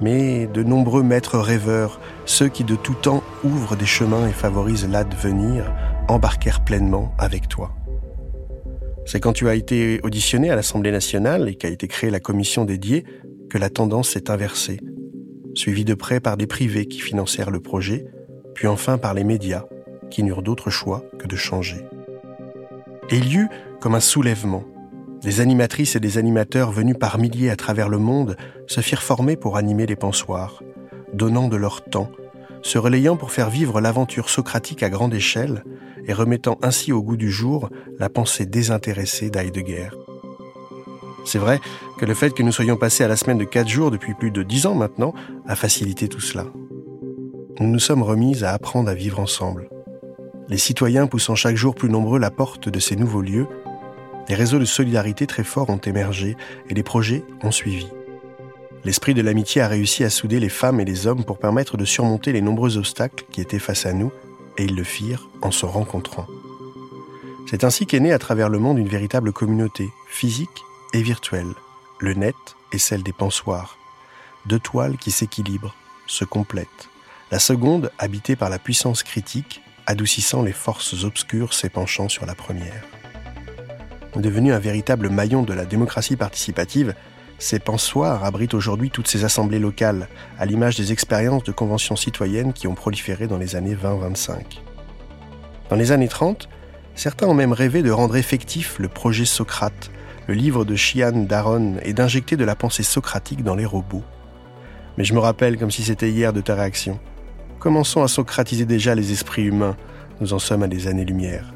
Mais 0.00 0.46
de 0.46 0.62
nombreux 0.62 1.02
maîtres 1.02 1.38
rêveurs, 1.38 2.00
ceux 2.24 2.48
qui 2.48 2.64
de 2.64 2.76
tout 2.76 2.94
temps 2.94 3.22
ouvrent 3.44 3.76
des 3.76 3.86
chemins 3.86 4.28
et 4.28 4.32
favorisent 4.32 4.88
l'advenir, 4.88 5.72
embarquèrent 6.08 6.64
pleinement 6.64 7.14
avec 7.18 7.48
toi. 7.48 7.72
C'est 9.06 9.20
quand 9.20 9.32
tu 9.32 9.48
as 9.48 9.54
été 9.54 10.00
auditionné 10.02 10.50
à 10.50 10.56
l'Assemblée 10.56 10.92
nationale 10.92 11.48
et 11.48 11.54
qu'a 11.54 11.68
été 11.68 11.88
créée 11.88 12.10
la 12.10 12.20
commission 12.20 12.64
dédiée 12.64 13.04
que 13.50 13.58
la 13.58 13.70
tendance 13.70 14.10
s'est 14.10 14.30
inversée 14.30 14.80
suivi 15.58 15.84
de 15.84 15.94
près 15.94 16.20
par 16.20 16.36
des 16.36 16.46
privés 16.46 16.86
qui 16.86 17.00
financèrent 17.00 17.50
le 17.50 17.60
projet, 17.60 18.06
puis 18.54 18.66
enfin 18.66 18.96
par 18.96 19.12
les 19.12 19.24
médias, 19.24 19.64
qui 20.10 20.22
n'eurent 20.22 20.42
d'autre 20.42 20.70
choix 20.70 21.04
que 21.18 21.26
de 21.26 21.36
changer. 21.36 21.84
Et 23.10 23.16
il 23.16 23.32
y 23.32 23.36
eut 23.36 23.48
comme 23.80 23.94
un 23.94 24.00
soulèvement. 24.00 24.64
Des 25.22 25.40
animatrices 25.40 25.96
et 25.96 26.00
des 26.00 26.16
animateurs 26.16 26.70
venus 26.70 26.96
par 26.98 27.18
milliers 27.18 27.50
à 27.50 27.56
travers 27.56 27.88
le 27.88 27.98
monde 27.98 28.36
se 28.66 28.80
firent 28.80 29.02
former 29.02 29.36
pour 29.36 29.56
animer 29.56 29.86
les 29.86 29.96
pensoirs, 29.96 30.62
donnant 31.12 31.48
de 31.48 31.56
leur 31.56 31.84
temps, 31.84 32.10
se 32.62 32.78
relayant 32.78 33.16
pour 33.16 33.32
faire 33.32 33.50
vivre 33.50 33.80
l'aventure 33.80 34.30
socratique 34.30 34.82
à 34.82 34.90
grande 34.90 35.14
échelle 35.14 35.64
et 36.06 36.12
remettant 36.12 36.58
ainsi 36.62 36.92
au 36.92 37.02
goût 37.02 37.16
du 37.16 37.30
jour 37.30 37.68
la 37.98 38.08
pensée 38.08 38.46
désintéressée 38.46 39.30
d'Heidegger. 39.30 39.90
C'est 41.24 41.38
vrai 41.38 41.60
que 41.98 42.06
le 42.06 42.14
fait 42.14 42.30
que 42.30 42.42
nous 42.42 42.52
soyons 42.52 42.76
passés 42.76 43.04
à 43.04 43.08
la 43.08 43.16
semaine 43.16 43.38
de 43.38 43.44
4 43.44 43.68
jours 43.68 43.90
depuis 43.90 44.14
plus 44.14 44.30
de 44.30 44.42
10 44.42 44.66
ans 44.66 44.74
maintenant 44.74 45.12
a 45.46 45.56
facilité 45.56 46.08
tout 46.08 46.20
cela. 46.20 46.46
Nous 47.60 47.66
nous 47.66 47.80
sommes 47.80 48.02
remis 48.02 48.44
à 48.44 48.52
apprendre 48.52 48.88
à 48.88 48.94
vivre 48.94 49.18
ensemble. 49.18 49.68
Les 50.48 50.58
citoyens 50.58 51.06
poussant 51.06 51.34
chaque 51.34 51.56
jour 51.56 51.74
plus 51.74 51.90
nombreux 51.90 52.18
la 52.18 52.30
porte 52.30 52.68
de 52.68 52.78
ces 52.78 52.96
nouveaux 52.96 53.20
lieux, 53.20 53.46
les 54.28 54.34
réseaux 54.34 54.58
de 54.58 54.64
solidarité 54.64 55.26
très 55.26 55.44
forts 55.44 55.70
ont 55.70 55.78
émergé 55.78 56.36
et 56.68 56.74
les 56.74 56.82
projets 56.82 57.24
ont 57.42 57.50
suivi. 57.50 57.88
L'esprit 58.84 59.14
de 59.14 59.22
l'amitié 59.22 59.60
a 59.60 59.68
réussi 59.68 60.04
à 60.04 60.10
souder 60.10 60.38
les 60.38 60.48
femmes 60.48 60.80
et 60.80 60.84
les 60.84 61.06
hommes 61.06 61.24
pour 61.24 61.38
permettre 61.38 61.76
de 61.76 61.84
surmonter 61.84 62.32
les 62.32 62.40
nombreux 62.40 62.76
obstacles 62.76 63.24
qui 63.30 63.40
étaient 63.40 63.58
face 63.58 63.86
à 63.86 63.92
nous, 63.92 64.12
et 64.56 64.64
ils 64.64 64.76
le 64.76 64.84
firent 64.84 65.28
en 65.42 65.50
se 65.50 65.66
rencontrant. 65.66 66.26
C'est 67.48 67.64
ainsi 67.64 67.86
qu'est 67.86 68.00
née 68.00 68.12
à 68.12 68.18
travers 68.18 68.48
le 68.48 68.58
monde 68.58 68.78
une 68.78 68.88
véritable 68.88 69.32
communauté, 69.32 69.88
physique 70.08 70.64
et 70.92 71.02
virtuelle, 71.02 71.54
le 71.98 72.14
net 72.14 72.34
et 72.72 72.78
celle 72.78 73.02
des 73.02 73.12
pensoirs, 73.12 73.78
deux 74.46 74.58
toiles 74.58 74.96
qui 74.96 75.10
s'équilibrent, 75.10 75.74
se 76.06 76.24
complètent, 76.24 76.88
la 77.30 77.38
seconde 77.38 77.90
habitée 77.98 78.36
par 78.36 78.50
la 78.50 78.58
puissance 78.58 79.02
critique, 79.02 79.60
adoucissant 79.86 80.42
les 80.42 80.52
forces 80.52 81.04
obscures 81.04 81.54
s'épanchant 81.54 82.08
sur 82.08 82.26
la 82.26 82.34
première. 82.34 82.84
Devenu 84.16 84.52
un 84.52 84.58
véritable 84.58 85.10
maillon 85.10 85.42
de 85.42 85.52
la 85.52 85.64
démocratie 85.64 86.16
participative, 86.16 86.94
ces 87.38 87.60
pensoirs 87.60 88.24
abritent 88.24 88.54
aujourd'hui 88.54 88.90
toutes 88.90 89.06
ces 89.06 89.24
assemblées 89.24 89.60
locales, 89.60 90.08
à 90.38 90.46
l'image 90.46 90.76
des 90.76 90.92
expériences 90.92 91.44
de 91.44 91.52
conventions 91.52 91.94
citoyennes 91.94 92.52
qui 92.52 92.66
ont 92.66 92.74
proliféré 92.74 93.26
dans 93.28 93.38
les 93.38 93.54
années 93.54 93.76
20-25. 93.76 94.60
Dans 95.70 95.76
les 95.76 95.92
années 95.92 96.08
30, 96.08 96.48
certains 96.94 97.26
ont 97.26 97.34
même 97.34 97.52
rêvé 97.52 97.82
de 97.82 97.90
rendre 97.90 98.16
effectif 98.16 98.78
le 98.80 98.88
projet 98.88 99.24
Socrate, 99.24 99.90
le 100.26 100.34
livre 100.34 100.64
de 100.64 100.74
Chian 100.74 101.12
Daron 101.12 101.76
et 101.82 101.92
d'injecter 101.92 102.36
de 102.36 102.44
la 102.44 102.56
pensée 102.56 102.82
socratique 102.82 103.44
dans 103.44 103.54
les 103.54 103.64
robots. 103.66 104.04
Mais 104.96 105.04
je 105.04 105.14
me 105.14 105.20
rappelle 105.20 105.58
comme 105.58 105.70
si 105.70 105.84
c'était 105.84 106.10
hier 106.10 106.32
de 106.32 106.40
ta 106.40 106.56
réaction. 106.56 106.98
commençons 107.60 108.02
à 108.02 108.08
socratiser 108.08 108.64
déjà 108.64 108.94
les 108.94 109.12
esprits 109.12 109.44
humains. 109.44 109.76
Nous 110.20 110.32
en 110.32 110.40
sommes 110.40 110.64
à 110.64 110.68
des 110.68 110.88
années-lumière. 110.88 111.54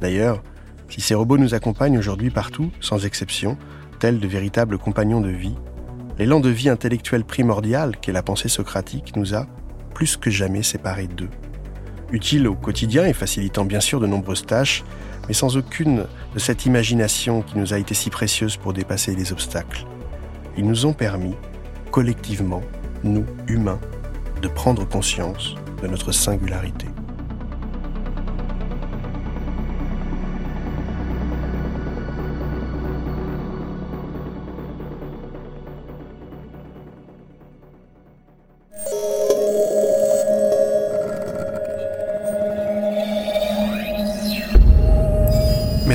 D'ailleurs, 0.00 0.42
si 0.90 1.00
ces 1.00 1.14
robots 1.14 1.38
nous 1.38 1.54
accompagnent 1.54 1.98
aujourd'hui 1.98 2.30
partout, 2.30 2.70
sans 2.80 3.06
exception, 3.06 3.56
tels 4.00 4.18
de 4.18 4.26
véritables 4.26 4.76
compagnons 4.76 5.20
de 5.20 5.30
vie, 5.30 5.54
l'élan 6.18 6.40
de 6.40 6.50
vie 6.50 6.68
intellectuelle 6.68 7.24
primordial 7.24 7.96
qu'est 7.96 8.12
la 8.12 8.22
pensée 8.22 8.48
socratique 8.48 9.16
nous 9.16 9.34
a, 9.34 9.46
plus 9.94 10.16
que 10.16 10.30
jamais, 10.30 10.62
séparés 10.62 11.06
d'eux. 11.06 11.30
Utile 12.10 12.48
au 12.48 12.56
quotidien 12.56 13.06
et 13.06 13.12
facilitant 13.12 13.64
bien 13.64 13.80
sûr 13.80 14.00
de 14.00 14.06
nombreuses 14.06 14.44
tâches, 14.44 14.84
mais 15.28 15.34
sans 15.34 15.56
aucune 15.56 16.06
de 16.34 16.38
cette 16.38 16.66
imagination 16.66 17.42
qui 17.42 17.56
nous 17.56 17.72
a 17.72 17.78
été 17.78 17.94
si 17.94 18.10
précieuse 18.10 18.56
pour 18.56 18.72
dépasser 18.72 19.14
les 19.14 19.32
obstacles. 19.32 19.86
Ils 20.56 20.66
nous 20.66 20.86
ont 20.86 20.92
permis, 20.92 21.34
collectivement, 21.92 22.62
nous, 23.04 23.24
humains, 23.46 23.80
de 24.42 24.48
prendre 24.48 24.88
conscience 24.88 25.54
de 25.82 25.86
notre 25.86 26.10
singularité. 26.10 26.86